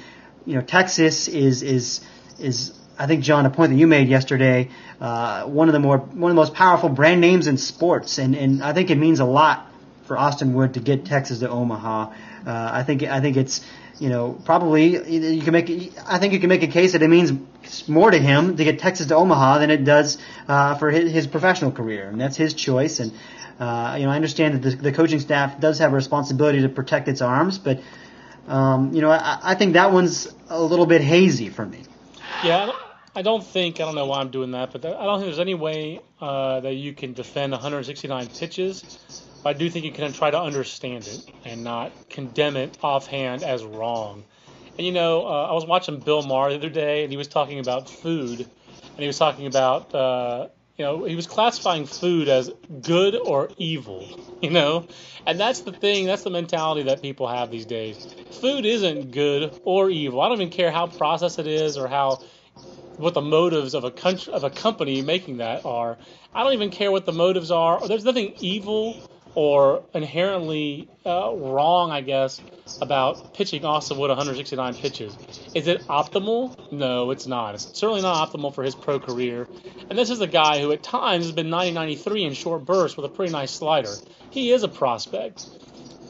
you 0.45 0.53
know, 0.53 0.61
Texas 0.61 1.27
is 1.27 1.63
is 1.63 2.01
is 2.39 2.73
I 2.97 3.07
think 3.07 3.23
John, 3.23 3.45
a 3.45 3.49
point 3.49 3.71
that 3.71 3.77
you 3.77 3.87
made 3.87 4.07
yesterday, 4.07 4.69
uh, 5.01 5.45
one 5.45 5.67
of 5.69 5.73
the 5.73 5.79
more 5.79 5.97
one 5.97 6.31
of 6.31 6.35
the 6.35 6.41
most 6.41 6.53
powerful 6.53 6.89
brand 6.89 7.19
names 7.19 7.47
in 7.47 7.57
sports, 7.57 8.17
and 8.19 8.35
and 8.35 8.63
I 8.63 8.73
think 8.73 8.89
it 8.89 8.97
means 8.97 9.19
a 9.19 9.25
lot 9.25 9.71
for 10.05 10.17
Austin 10.17 10.53
Wood 10.53 10.75
to 10.75 10.79
get 10.79 11.05
Texas 11.05 11.39
to 11.39 11.49
Omaha. 11.49 12.13
Uh, 12.45 12.69
I 12.73 12.83
think 12.83 13.03
I 13.03 13.21
think 13.21 13.37
it's 13.37 13.65
you 13.99 14.09
know 14.09 14.39
probably 14.45 15.09
you 15.09 15.41
can 15.41 15.53
make 15.53 15.93
I 16.05 16.17
think 16.19 16.33
you 16.33 16.39
can 16.39 16.49
make 16.49 16.63
a 16.63 16.67
case 16.67 16.93
that 16.93 17.01
it 17.01 17.07
means 17.07 17.33
more 17.87 18.11
to 18.11 18.17
him 18.17 18.57
to 18.57 18.63
get 18.63 18.79
Texas 18.79 19.07
to 19.07 19.15
Omaha 19.15 19.59
than 19.59 19.71
it 19.71 19.83
does 19.83 20.17
uh, 20.47 20.75
for 20.75 20.91
his, 20.91 21.11
his 21.11 21.27
professional 21.27 21.71
career, 21.71 22.09
and 22.09 22.19
that's 22.19 22.37
his 22.37 22.53
choice. 22.53 22.99
And 22.99 23.11
uh, 23.59 23.95
you 23.97 24.05
know, 24.05 24.11
I 24.11 24.15
understand 24.15 24.55
that 24.55 24.69
the, 24.69 24.75
the, 24.75 24.91
coaching 24.91 25.19
staff 25.19 25.59
does 25.61 25.79
have 25.79 25.93
a 25.93 25.95
responsibility 25.95 26.61
to 26.61 26.69
protect 26.69 27.07
its 27.07 27.21
arms, 27.21 27.57
but 27.57 27.79
um, 28.47 28.93
you 28.93 29.01
know, 29.01 29.09
I, 29.11 29.39
I, 29.41 29.55
think 29.55 29.73
that 29.73 29.93
one's 29.93 30.27
a 30.49 30.61
little 30.61 30.85
bit 30.85 31.01
hazy 31.01 31.49
for 31.49 31.65
me. 31.65 31.83
Yeah, 32.43 32.71
I 33.15 33.21
don't 33.21 33.43
think 33.43 33.79
I 33.79 33.85
don't 33.85 33.95
know 33.95 34.05
why 34.07 34.19
I'm 34.19 34.29
doing 34.29 34.51
that, 34.51 34.73
but 34.73 34.85
I 34.85 34.89
don't 35.05 35.19
think 35.19 35.27
there's 35.27 35.39
any 35.39 35.55
way 35.55 36.01
uh, 36.19 36.59
that 36.59 36.73
you 36.73 36.93
can 36.93 37.13
defend 37.13 37.53
169 37.53 38.27
pitches. 38.27 38.99
But 39.45 39.57
I 39.57 39.59
do 39.59 39.69
think 39.69 39.85
you 39.85 39.91
can 39.91 40.11
try 40.11 40.31
to 40.31 40.41
understand 40.41 41.05
it 41.05 41.23
and 41.45 41.63
not 41.63 41.91
condemn 42.09 42.57
it 42.57 42.79
offhand 42.81 43.43
as 43.43 43.63
wrong. 43.63 44.23
And 44.75 44.87
you 44.87 44.91
know, 44.91 45.27
uh, 45.27 45.49
I 45.49 45.53
was 45.53 45.67
watching 45.67 45.99
Bill 45.99 46.23
Maher 46.23 46.49
the 46.49 46.55
other 46.55 46.69
day, 46.69 47.03
and 47.03 47.11
he 47.11 47.17
was 47.17 47.27
talking 47.27 47.59
about 47.59 47.87
food, 47.87 48.39
and 48.39 48.97
he 48.97 49.05
was 49.05 49.19
talking 49.19 49.45
about 49.45 49.93
uh, 49.93 50.47
you 50.77 50.83
know, 50.83 51.03
he 51.03 51.15
was 51.15 51.27
classifying 51.27 51.85
food 51.85 52.27
as 52.27 52.49
good 52.81 53.15
or 53.15 53.51
evil, 53.57 54.07
you 54.41 54.49
know? 54.49 54.87
And 55.27 55.39
that's 55.39 55.59
the 55.59 55.71
thing, 55.71 56.07
that's 56.07 56.23
the 56.23 56.31
mentality 56.31 56.81
that 56.81 57.03
people 57.03 57.27
have 57.27 57.51
these 57.51 57.67
days. 57.67 58.15
Food 58.41 58.65
isn't 58.65 59.11
good 59.11 59.53
or 59.63 59.91
evil. 59.91 60.21
I 60.21 60.27
don't 60.27 60.41
even 60.41 60.49
care 60.49 60.71
how 60.71 60.87
processed 60.87 61.37
it 61.37 61.45
is 61.45 61.77
or 61.77 61.87
how 61.87 62.19
what 62.97 63.13
the 63.13 63.21
motives 63.21 63.75
of 63.75 63.83
a 63.83 63.91
country 63.91 64.33
of 64.33 64.43
a 64.43 64.49
company 64.49 65.03
making 65.03 65.37
that 65.37 65.67
are. 65.67 65.99
I 66.33 66.43
don't 66.43 66.53
even 66.53 66.71
care 66.71 66.91
what 66.91 67.05
the 67.05 67.13
motives 67.13 67.51
are. 67.51 67.87
There's 67.87 68.05
nothing 68.05 68.33
evil 68.39 68.99
or 69.35 69.83
inherently 69.93 70.89
uh, 71.05 71.31
wrong, 71.35 71.91
I 71.91 71.99
guess, 71.99 72.41
about 72.81 73.33
pitching 73.33 73.65
Austin 73.65 73.97
Wood 73.97 74.07
169 74.07 74.73
pitches. 74.75 75.15
Is 75.53 75.67
it 75.67 75.81
optimal? 75.87 76.71
No, 76.71 77.11
it's 77.11 77.27
not. 77.27 77.53
It's 77.53 77.77
certainly 77.77 78.01
not 78.01 78.29
optimal 78.29 78.55
for 78.55 78.63
his 78.63 78.73
pro 78.73 78.99
career. 78.99 79.47
And 79.89 79.99
this 79.99 80.09
is 80.09 80.21
a 80.21 80.27
guy 80.27 80.61
who 80.61 80.71
at 80.71 80.81
times 80.81 81.25
has 81.25 81.33
been 81.33 81.49
90 81.49 81.73
93 81.73 82.23
in 82.23 82.33
short 82.33 82.65
bursts 82.65 82.95
with 82.95 83.05
a 83.05 83.09
pretty 83.09 83.33
nice 83.33 83.51
slider. 83.51 83.93
He 84.31 84.51
is 84.51 84.63
a 84.63 84.69
prospect. 84.69 85.45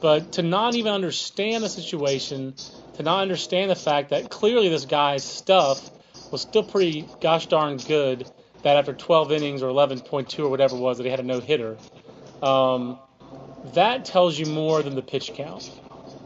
But 0.02 0.34
to 0.34 0.44
not 0.44 0.76
even 0.76 0.92
understand 0.92 1.64
the 1.64 1.70
situation, 1.70 2.54
to 2.96 3.04
not 3.04 3.22
understand 3.22 3.72
the 3.72 3.76
fact 3.76 4.10
that 4.12 4.30
clearly 4.30 4.70
this 4.70 4.86
guy's 4.86 5.24
stuff 5.24 5.90
was 6.32 6.42
still 6.42 6.64
pretty 6.64 7.08
gosh 7.22 7.48
darn 7.48 7.78
good, 7.78 8.30
that 8.62 8.78
after 8.78 8.94
12 8.94 9.32
innings 9.32 9.64
or 9.64 9.70
11.2 9.70 10.40
or 10.40 10.50
whatever 10.50 10.76
it 10.76 10.80
was, 10.80 10.98
that 10.98 11.06
he 11.06 11.10
had 11.10 11.20
a 11.20 11.24
no 11.24 11.40
hitter. 11.40 11.78
Um, 12.44 13.00
that 13.74 14.06
tells 14.06 14.38
you 14.38 14.46
more 14.46 14.82
than 14.84 14.96
the 14.96 15.02
pitch 15.02 15.34
count. 15.34 15.70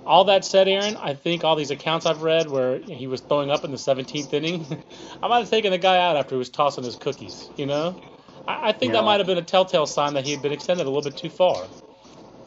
All 0.06 0.26
that 0.26 0.44
said, 0.44 0.68
Aaron, 0.68 0.98
I 0.98 1.14
think 1.14 1.44
all 1.44 1.56
these 1.56 1.72
accounts 1.72 2.06
I've 2.06 2.24
read 2.24 2.50
where 2.50 2.80
he 2.80 3.08
was 3.08 3.22
throwing 3.22 3.52
up 3.52 3.64
in 3.64 3.72
the 3.72 3.78
17th 3.78 4.34
inning, 4.34 4.66
I 5.24 5.28
might 5.28 5.40
have 5.40 5.50
taken 5.50 5.72
the 5.72 5.78
guy 5.78 5.98
out 5.98 6.18
after 6.18 6.36
he 6.36 6.40
was 6.40 6.50
tossing 6.50 6.84
his 6.84 6.96
cookies. 6.96 7.50
You 7.58 7.68
know, 7.68 8.02
I, 8.48 8.70
I 8.70 8.72
think 8.72 8.94
yeah. 8.94 9.00
that 9.00 9.06
might 9.06 9.20
have 9.20 9.28
been 9.28 9.38
a 9.38 9.44
telltale 9.44 9.86
sign 9.86 10.16
that 10.16 10.26
he 10.26 10.32
had 10.32 10.42
been 10.42 10.52
extended 10.52 10.86
a 10.86 10.90
little 10.90 11.10
bit 11.10 11.18
too 11.18 11.30
far. 11.30 11.68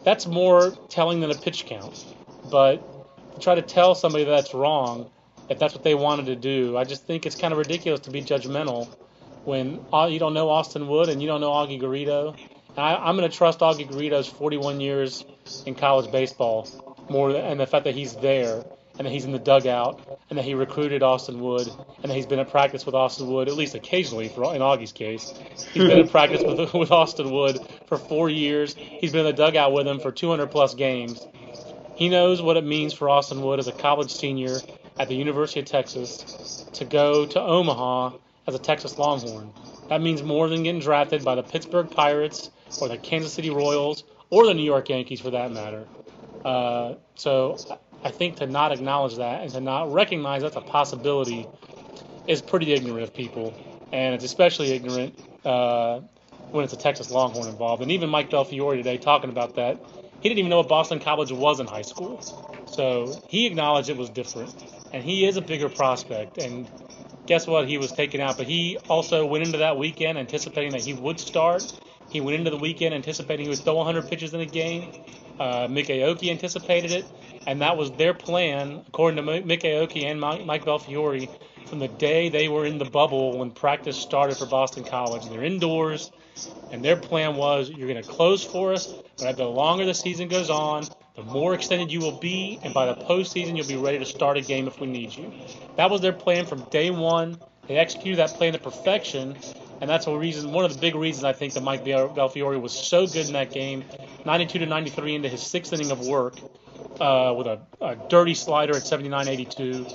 That's 0.05 0.27
more 0.27 0.73
telling 0.89 1.21
than 1.21 1.31
a 1.31 1.35
pitch 1.35 1.67
count. 1.67 2.05
But 2.51 3.35
to 3.35 3.41
try 3.41 3.55
to 3.55 3.63
tell 3.63 3.95
somebody 3.95 4.25
that's 4.25 4.53
wrong, 4.53 5.11
if 5.49 5.59
that's 5.59 5.75
what 5.75 5.85
they 5.85 5.95
wanted 5.95 6.27
to 6.27 6.37
do, 6.37 6.77
I 6.77 6.85
just 6.85 7.07
think 7.07 7.27
it's 7.27 7.37
kind 7.37 7.53
of 7.53 7.59
ridiculous 7.59 8.01
to 8.01 8.11
be 8.11 8.23
judgmental 8.23 8.89
when 9.45 9.85
uh, 9.93 10.09
you 10.11 10.19
don't 10.19 10.35
know 10.35 10.49
Austin 10.49 10.89
Wood 10.89 11.09
and 11.09 11.21
you 11.21 11.29
don't 11.29 11.41
know 11.41 11.51
Augie 11.51 11.81
Garrido 11.81 12.37
I, 12.77 13.09
am 13.09 13.17
going 13.17 13.31
to 13.31 13.37
trust 13.37 13.61
Augie 13.61 13.89
Garrido's 13.89 14.29
41 14.29 14.81
years 14.81 15.25
in 15.67 15.75
college 15.75 16.11
baseball 16.11 16.67
more, 17.11 17.31
and 17.31 17.61
the 17.61 17.67
fact 17.67 17.85
that 17.85 17.95
he's 17.95 18.15
there, 18.17 18.65
and 18.99 19.07
that 19.07 19.11
he's 19.11 19.25
in 19.25 19.33
the 19.33 19.39
dugout, 19.39 20.01
and 20.31 20.39
that 20.39 20.45
he 20.45 20.55
recruited 20.55 21.03
Austin 21.03 21.41
Wood, 21.41 21.69
and 22.03 22.11
that 22.11 22.15
he's 22.15 22.27
been 22.27 22.39
at 22.39 22.51
practice 22.51 22.87
with 22.87 22.95
Austin 22.95 23.27
Wood 23.27 23.49
at 23.49 23.55
least 23.55 23.75
occasionally. 23.75 24.29
For 24.29 24.55
in 24.55 24.63
Augie's 24.63 24.93
case, 24.93 25.35
he's 25.73 25.85
been 25.85 25.99
at 25.99 26.11
practice 26.11 26.43
with 26.43 26.73
with 26.73 26.91
Austin 26.91 27.31
Wood 27.31 27.59
for 27.87 27.99
four 27.99 28.31
years. 28.31 28.75
He's 28.75 29.13
been 29.13 29.27
in 29.27 29.37
the 29.37 29.43
dugout 29.43 29.73
with 29.73 29.87
him 29.87 30.01
for 30.01 30.11
200 30.11 30.47
plus 30.51 30.75
games. 30.75 31.27
He 31.95 32.09
knows 32.09 32.41
what 32.41 32.57
it 32.57 32.65
means 32.65 32.95
for 32.95 33.11
Austin 33.11 33.43
Wood 33.43 33.59
as 33.59 33.69
a 33.69 33.73
college 33.73 34.11
senior 34.11 34.59
at 34.99 35.09
the 35.09 35.15
University 35.15 35.61
of 35.61 35.67
Texas 35.67 36.67
to 36.75 36.85
go 36.85 37.27
to 37.27 37.41
Omaha 37.41 38.13
as 38.47 38.55
a 38.55 38.59
Texas 38.59 38.99
Longhorn. 38.99 39.53
That 39.89 40.01
means 40.01 40.23
more 40.23 40.49
than 40.49 40.63
getting 40.63 40.81
drafted 40.81 41.25
by 41.25 41.35
the 41.35 41.43
Pittsburgh 41.43 41.91
Pirates 41.91 42.51
or 42.81 42.89
the 42.89 42.99
Kansas 42.99 43.33
City 43.33 43.51
Royals, 43.51 44.05
or 44.31 44.47
the 44.47 44.55
New 44.55 44.65
York 44.65 44.89
Yankees 44.89 45.21
for 45.21 45.31
that 45.31 45.53
matter. 45.53 45.87
Uh, 46.45 46.95
so 47.15 47.57
I 48.05 48.11
think 48.11 48.37
to 48.37 48.47
not 48.47 48.73
acknowledge 48.73 49.17
that 49.17 49.43
and 49.43 49.53
to 49.53 49.61
not 49.61 49.93
recognize 49.93 50.43
that's 50.43 50.57
a 50.57 50.61
possibility 50.61 51.49
is 52.27 52.43
pretty 52.43 52.73
ignorant 52.73 53.03
of 53.03 53.15
people, 53.15 53.55
and 53.93 54.15
it's 54.15 54.25
especially 54.25 54.73
ignorant 54.73 55.19
uh, 55.45 56.01
when 56.51 56.65
it's 56.65 56.73
a 56.73 56.77
Texas 56.77 57.11
Longhorn 57.11 57.49
involved. 57.49 57.83
And 57.83 57.91
even 57.91 58.11
Mike 58.11 58.31
Belfiore 58.31 58.77
today 58.77 58.97
talking 58.97 59.31
about 59.31 59.57
that, 59.57 59.79
he 60.21 60.29
didn't 60.29 60.39
even 60.39 60.51
know 60.51 60.59
what 60.59 60.69
Boston 60.69 61.01
College 61.01 61.33
was 61.33 61.61
in 61.61 61.67
high 61.67 61.83
school. 61.83 62.21
So 62.67 63.15
he 63.27 63.47
acknowledged 63.47 63.89
it 63.91 63.97
was 63.97 64.09
different, 64.09 64.55
and 64.93 65.05
he 65.05 65.27
is 65.27 65.37
a 65.37 65.43
bigger 65.43 65.69
prospect. 65.69 66.39
And 66.39 66.69
guess 67.27 67.47
what? 67.47 67.69
He 67.69 67.79
was 67.79 67.93
taken 67.93 68.21
out, 68.21 68.37
but 68.37 68.47
he 68.47 68.79
also 68.89 69.27
went 69.27 69.45
into 69.45 69.59
that 69.59 69.77
weekend 69.77 70.19
anticipating 70.19 70.73
that 70.73 70.83
he 70.83 70.95
would 70.95 71.21
start 71.21 71.73
he 72.13 72.21
went 72.21 72.37
into 72.37 72.51
the 72.51 72.59
weekend 72.59 72.95
anticipating 72.95 73.47
he 73.47 73.49
would 73.51 73.59
throw 73.59 73.77
100 73.77 74.07
pitches 74.09 74.35
in 74.35 74.41
a 74.41 74.47
game. 74.47 74.93
Uh, 75.41 75.67
Mik 75.69 75.87
Aoki 75.87 76.31
anticipated 76.31 76.93
it, 76.93 77.07
and 77.47 77.63
that 77.63 77.77
was 77.77 77.91
their 77.93 78.13
plan, 78.13 78.83
according 78.87 79.17
to 79.17 79.23
Mik 79.43 79.63
Aoki 79.63 80.05
and 80.05 80.21
Mike 80.21 80.65
Belfiore, 80.65 81.27
from 81.67 81.79
the 81.79 81.89
day 81.89 82.29
they 82.29 82.49
were 82.49 82.67
in 82.67 82.77
the 82.77 82.85
bubble 82.85 83.39
when 83.39 83.51
practice 83.51 83.97
started 83.97 84.37
for 84.37 84.45
Boston 84.45 84.85
College. 84.85 85.25
They're 85.25 85.43
indoors, 85.43 86.13
and 86.71 86.85
their 86.85 86.97
plan 86.97 87.37
was 87.37 87.71
you're 87.71 87.89
going 87.89 88.03
to 88.03 88.09
close 88.09 88.45
for 88.45 88.75
us, 88.75 88.93
but 89.19 89.39
the 89.39 89.47
longer 89.47 89.87
the 89.87 89.95
season 89.95 90.29
goes 90.29 90.51
on, 90.51 90.85
the 91.17 91.23
more 91.23 91.55
extended 91.55 91.91
you 91.91 92.01
will 92.01 92.19
be, 92.21 92.59
and 92.63 92.75
by 92.75 92.85
the 92.85 92.95
postseason, 92.95 93.57
you'll 93.57 93.67
be 93.67 93.77
ready 93.77 93.99
to 93.99 94.07
start 94.07 94.37
a 94.37 94.43
game 94.43 94.67
if 94.67 94.81
we 94.81 94.87
need 94.87 95.17
you. 95.17 95.33
That 95.77 95.91
was 95.91 96.03
their 96.03 96.13
plan 96.13 96.45
from 96.45 96.63
day 96.65 96.91
one. 96.91 97.39
They 97.69 97.77
executed 97.79 98.19
that 98.19 98.35
plan 98.35 98.53
to 98.53 98.59
perfection, 98.59 99.37
and 99.83 99.91
that's 99.91 100.07
a 100.07 100.17
reason, 100.17 100.53
one 100.53 100.65
of 100.65 100.73
the 100.73 100.79
big 100.79 100.95
reasons 100.95 101.25
I 101.25 101.33
think 101.33 101.55
that 101.55 101.65
Mike 101.65 101.85
Belfiore 101.85 102.57
was 102.61 102.73
so 102.73 103.05
good 103.05 103.27
in 103.27 103.33
that 103.33 103.51
game, 103.51 103.85
92 104.25 104.61
to 104.61 104.67
93 104.67 105.17
into 105.17 105.29
his 105.29 105.43
sixth 105.43 105.73
inning 105.73 105.91
of 105.91 106.07
work, 106.07 106.39
uh, 107.01 107.35
with 107.37 107.49
a, 107.49 107.61
a, 107.81 107.97
dirty 108.09 108.35
slider 108.35 108.77
at 108.77 108.85
79-82, 108.85 109.93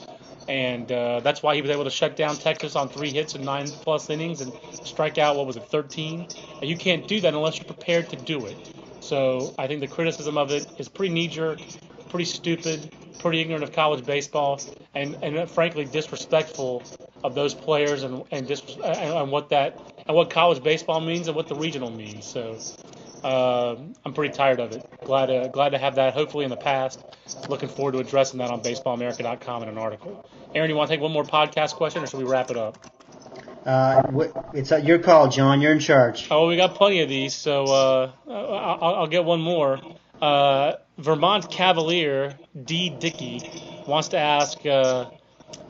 and 0.50 0.92
uh, 0.92 1.22
that's 1.22 1.42
why 1.42 1.56
he 1.56 1.62
was 1.62 1.72
able 1.72 1.86
to 1.86 1.90
shut 1.90 2.18
down 2.18 2.36
Texas 2.36 2.76
on 2.76 2.90
three 2.90 3.12
hits 3.12 3.36
in 3.36 3.46
nine 3.46 3.68
plus 3.68 4.10
innings 4.10 4.42
and 4.42 4.52
strike 4.84 5.18
out 5.18 5.38
what 5.38 5.48
was 5.48 5.56
it 5.56 5.64
13. 5.64 6.28
And 6.62 6.70
you 6.70 6.76
can't 6.76 7.08
do 7.08 7.22
that 7.22 7.34
unless 7.34 7.58
you're 7.58 7.66
prepared 7.66 8.10
to 8.10 8.18
do 8.18 8.46
it. 8.46 8.58
So 9.00 9.56
I 9.58 9.68
think 9.68 9.80
the 9.80 9.88
criticism 9.88 10.38
of 10.38 10.52
it 10.52 10.68
is 10.78 10.90
pretty 10.90 11.14
knee 11.14 11.30
jerk, 11.30 11.62
pretty 12.10 12.26
stupid, 12.26 12.94
pretty 13.20 13.40
ignorant 13.40 13.64
of 13.64 13.72
college 13.72 14.06
baseball, 14.06 14.60
and, 14.96 15.18
and 15.22 15.50
frankly 15.50 15.86
disrespectful 15.86 16.84
of 17.24 17.36
those 17.36 17.54
players 17.54 18.04
and 18.04 18.24
and, 18.32 18.48
dis- 18.48 18.78
and 18.84 19.32
what 19.32 19.50
that 19.50 19.80
and 20.08 20.16
what 20.16 20.30
college 20.30 20.64
baseball 20.64 21.02
means 21.02 21.28
and 21.28 21.36
what 21.36 21.48
the 21.48 21.56
regional 21.56 21.92
means. 21.92 22.26
So 22.26 22.58
uh, 23.24 23.76
I'm 24.06 24.14
pretty 24.14 24.34
tired 24.34 24.60
of 24.60 24.72
it. 24.72 24.86
Glad 25.04 25.28
to 25.28 25.50
glad 25.52 25.70
to 25.70 25.78
have 25.78 25.96
that 25.96 26.14
hopefully 26.14 26.46
in 26.46 26.50
the 26.50 26.58
past. 26.58 27.04
Looking 27.50 27.70
forward 27.70 27.94
to 27.94 28.00
addressing 28.00 28.40
that 28.40 28.52
on 28.52 28.62
BaseballAmerica.com 28.62 29.64
in 29.64 29.70
an 29.70 29.78
article. 29.78 30.30
Aaron, 30.56 30.70
you 30.70 30.76
want 30.76 30.90
to 30.90 30.96
take 30.96 31.02
one 31.02 31.12
more 31.12 31.24
podcast 31.24 31.74
question, 31.74 32.04
or 32.04 32.08
should 32.08 32.20
we 32.20 32.26
wrap 32.26 32.52
it 32.52 32.58
up? 32.58 32.78
Uh, 33.66 34.02
it's 34.54 34.72
your 34.72 35.00
call, 35.00 35.28
John. 35.28 35.60
You're 35.60 35.74
in 35.74 35.80
charge. 35.80 36.28
Oh, 36.32 36.48
we 36.48 36.56
got 36.56 36.76
plenty 36.76 37.02
of 37.02 37.10
these, 37.10 37.34
so 37.34 37.66
uh, 37.66 38.12
I'll, 38.30 38.96
I'll, 38.96 39.08
get 39.08 39.26
one 39.26 39.42
more. 39.42 39.82
Uh, 40.22 40.74
Vermont 40.98 41.52
Cavalier 41.52 42.38
D. 42.64 42.90
Dickey 42.90 43.42
wants 43.86 44.10
to 44.10 44.18
ask 44.18 44.58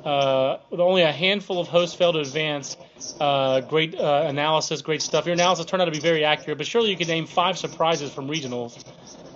uh, 0.03 0.59
with 0.69 0.79
only 0.79 1.01
a 1.01 1.11
handful 1.11 1.59
of 1.59 1.67
hosts 1.67 1.95
failed 1.95 2.15
to 2.15 2.21
advance. 2.21 2.77
Uh, 3.19 3.61
great 3.61 3.95
uh, 3.95 4.25
analysis, 4.27 4.81
great 4.81 5.01
stuff. 5.01 5.25
Your 5.25 5.33
analysis 5.33 5.65
turned 5.65 5.81
out 5.81 5.85
to 5.85 5.91
be 5.91 5.99
very 5.99 6.23
accurate, 6.23 6.57
but 6.57 6.67
surely 6.67 6.89
you 6.89 6.97
could 6.97 7.07
name 7.07 7.25
five 7.25 7.57
surprises 7.57 8.11
from 8.11 8.27
regionals. 8.27 8.83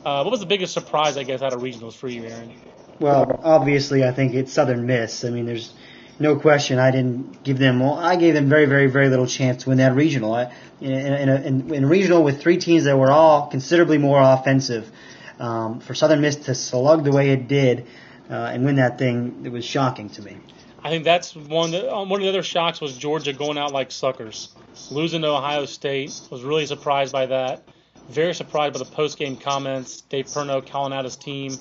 Uh, 0.06 0.24
what 0.24 0.32
was 0.32 0.40
the 0.40 0.46
biggest 0.46 0.74
surprise, 0.74 1.18
I 1.18 1.24
guess, 1.24 1.42
out 1.42 1.54
of 1.54 1.62
regionals 1.62 1.94
for 1.94 2.08
you, 2.08 2.24
Aaron? 2.24 2.54
Well, 3.00 3.40
obviously, 3.44 4.04
I 4.04 4.12
think 4.12 4.34
it's 4.34 4.54
Southern 4.54 4.86
Miss. 4.86 5.24
I 5.24 5.30
mean, 5.30 5.46
there's 5.46 5.74
no 6.20 6.38
question. 6.38 6.80
I 6.80 6.92
didn't 6.92 7.44
give 7.44 7.58
them. 7.58 7.80
Well, 7.80 7.96
I 7.96 8.16
gave 8.16 8.34
them 8.34 8.48
very, 8.48 8.66
very, 8.66 8.88
very 8.88 9.10
little 9.10 9.28
chance 9.28 9.64
to 9.64 9.70
win 9.70 9.80
that 9.80 9.96
regional. 9.96 10.34
I, 10.34 10.54
in, 10.80 10.92
in, 10.92 11.30
a, 11.30 11.36
in, 11.36 11.74
in 11.74 11.86
regional 11.86 12.24
with 12.24 12.42
three 12.42 12.58
teams 12.58 12.86
that 12.86 12.98
were 12.98 13.12
all 13.12 13.48
considerably 13.48 13.98
more 13.98 14.22
offensive, 14.22 14.92
um, 15.40 15.80
for 15.80 15.96
Southern 15.96 16.22
Miss 16.22 16.36
to 16.38 16.56
slug 16.56 17.04
the 17.04 17.12
way 17.12 17.32
it 17.32 17.48
did 17.48 17.88
uh, 18.32 18.50
and 18.54 18.64
win 18.64 18.78
that 18.78 18.98
thing, 18.98 19.42
it 19.44 19.52
was 19.52 19.66
shocking 19.66 20.10
to 20.10 20.22
me. 20.22 20.38
I 20.84 20.90
think 20.90 21.04
that's 21.04 21.36
one. 21.36 21.72
That, 21.72 21.94
um, 21.94 22.10
one 22.10 22.22
of 22.22 22.24
the 22.24 22.30
other 22.30 22.44
shocks 22.44 22.82
was 22.82 22.98
Georgia 22.98 23.34
going 23.34 23.58
out 23.58 23.72
like 23.72 23.92
suckers, 23.92 24.56
losing 24.90 25.22
to 25.22 25.28
Ohio 25.28 25.66
State. 25.66 26.20
Was 26.32 26.44
really 26.44 26.66
surprised 26.66 27.12
by 27.12 27.28
that. 27.28 27.68
Very 28.10 28.34
surprised 28.34 28.74
by 28.74 28.80
the 28.80 28.86
post 28.86 29.20
game 29.20 29.38
comments. 29.38 30.02
Dave 30.02 30.26
Perno 30.26 30.66
calling 30.66 30.92
out 30.92 31.04
his 31.04 31.16
team, 31.16 31.58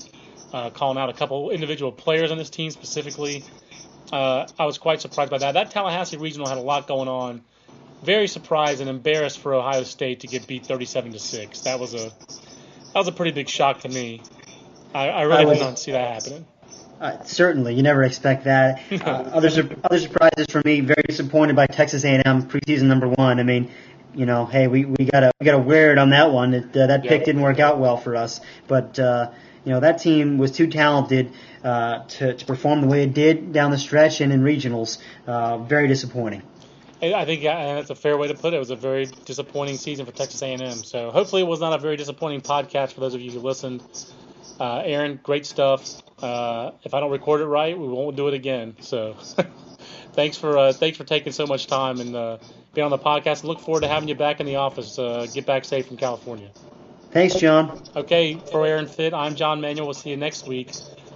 uh, 0.52 0.70
calling 0.70 0.96
out 0.96 1.10
a 1.10 1.12
couple 1.12 1.50
individual 1.50 1.92
players 1.92 2.30
on 2.30 2.38
this 2.38 2.50
team 2.50 2.70
specifically. 2.70 3.44
Uh, 4.10 4.46
I 4.58 4.64
was 4.64 4.78
quite 4.78 5.00
surprised 5.00 5.30
by 5.30 5.38
that. 5.38 5.52
That 5.52 5.70
Tallahassee 5.70 6.16
regional 6.16 6.48
had 6.48 6.58
a 6.58 6.62
lot 6.62 6.88
going 6.88 7.08
on. 7.08 7.42
Very 8.02 8.26
surprised 8.26 8.80
and 8.80 8.88
embarrassed 8.88 9.40
for 9.40 9.52
Ohio 9.52 9.82
State 9.82 10.20
to 10.20 10.26
get 10.26 10.46
beat 10.46 10.64
37 10.64 11.12
to 11.12 11.18
six. 11.18 11.60
That 11.60 11.78
was 11.78 11.94
a 11.94 12.08
that 12.08 12.94
was 12.94 13.08
a 13.08 13.12
pretty 13.12 13.32
big 13.32 13.48
shock 13.48 13.80
to 13.80 13.88
me. 13.88 14.22
I, 14.94 15.08
I 15.10 15.22
really 15.22 15.44
I 15.44 15.54
did 15.54 15.60
not 15.60 15.78
see 15.78 15.92
that 15.92 16.14
happening. 16.14 16.46
Uh, 17.00 17.22
certainly, 17.24 17.74
you 17.74 17.82
never 17.82 18.02
expect 18.02 18.44
that. 18.44 18.82
Uh, 19.00 19.30
other 19.32 19.48
other 19.82 19.98
surprises 19.98 20.46
for 20.50 20.60
me. 20.64 20.80
Very 20.80 21.02
disappointed 21.06 21.56
by 21.56 21.66
Texas 21.66 22.04
A&M 22.04 22.42
preseason 22.42 22.82
number 22.82 23.08
one. 23.08 23.40
I 23.40 23.44
mean, 23.44 23.70
you 24.14 24.26
know, 24.26 24.44
hey, 24.44 24.68
we, 24.68 24.84
we 24.84 25.06
gotta 25.06 25.32
we 25.40 25.46
gotta 25.46 25.58
wear 25.58 25.92
it 25.92 25.98
on 25.98 26.10
that 26.10 26.32
one. 26.32 26.52
It, 26.52 26.76
uh, 26.76 26.86
that 26.86 27.04
pick 27.04 27.24
didn't 27.24 27.40
work 27.40 27.60
out 27.60 27.78
well 27.78 27.96
for 27.96 28.14
us, 28.14 28.40
but 28.68 28.98
uh, 28.98 29.30
you 29.64 29.72
know 29.72 29.80
that 29.80 29.98
team 29.98 30.36
was 30.36 30.50
too 30.50 30.66
talented 30.66 31.32
uh, 31.64 32.04
to 32.04 32.34
to 32.34 32.44
perform 32.44 32.82
the 32.82 32.88
way 32.88 33.04
it 33.04 33.14
did 33.14 33.52
down 33.52 33.70
the 33.70 33.78
stretch 33.78 34.20
and 34.20 34.32
in 34.32 34.42
regionals. 34.42 34.98
Uh, 35.26 35.58
very 35.58 35.88
disappointing. 35.88 36.42
I 37.02 37.24
think 37.24 37.42
yeah, 37.42 37.74
that's 37.76 37.88
a 37.88 37.94
fair 37.94 38.18
way 38.18 38.28
to 38.28 38.34
put 38.34 38.52
it. 38.52 38.56
It 38.56 38.60
was 38.60 38.70
a 38.70 38.76
very 38.76 39.06
disappointing 39.24 39.78
season 39.78 40.04
for 40.04 40.12
Texas 40.12 40.42
A&M. 40.42 40.84
So 40.84 41.10
hopefully, 41.10 41.40
it 41.40 41.48
was 41.48 41.60
not 41.60 41.72
a 41.72 41.78
very 41.78 41.96
disappointing 41.96 42.42
podcast 42.42 42.92
for 42.92 43.00
those 43.00 43.14
of 43.14 43.22
you 43.22 43.30
who 43.30 43.40
listened. 43.40 43.82
Uh, 44.58 44.82
Aaron, 44.84 45.20
great 45.22 45.46
stuff. 45.46 46.02
Uh, 46.22 46.72
if 46.82 46.94
I 46.94 47.00
don't 47.00 47.10
record 47.10 47.40
it 47.40 47.46
right, 47.46 47.78
we 47.78 47.88
won't 47.88 48.16
do 48.16 48.28
it 48.28 48.34
again. 48.34 48.76
So, 48.80 49.14
thanks 50.12 50.36
for 50.36 50.56
uh, 50.58 50.72
thanks 50.72 50.98
for 50.98 51.04
taking 51.04 51.32
so 51.32 51.46
much 51.46 51.66
time 51.66 52.00
and 52.00 52.14
uh, 52.14 52.38
being 52.74 52.84
on 52.84 52.90
the 52.90 52.98
podcast. 52.98 53.44
Look 53.44 53.60
forward 53.60 53.82
to 53.82 53.88
having 53.88 54.08
you 54.08 54.14
back 54.14 54.40
in 54.40 54.46
the 54.46 54.56
office. 54.56 54.98
Uh, 54.98 55.26
get 55.32 55.46
back 55.46 55.64
safe 55.64 55.86
from 55.86 55.96
California. 55.96 56.50
Thanks, 57.10 57.34
John. 57.34 57.82
Okay, 57.96 58.38
for 58.52 58.66
Aaron 58.66 58.86
Fitt, 58.86 59.14
I'm 59.14 59.34
John 59.34 59.60
Manuel. 59.60 59.86
We'll 59.86 59.94
see 59.94 60.10
you 60.10 60.16
next 60.16 60.46
week 60.46 60.72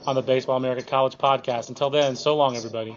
on 0.06 0.14
the 0.14 0.22
Baseball 0.22 0.56
America 0.56 0.82
College 0.82 1.16
podcast. 1.18 1.68
Until 1.68 1.90
then, 1.90 2.16
so 2.16 2.36
long, 2.36 2.56
everybody. 2.56 2.96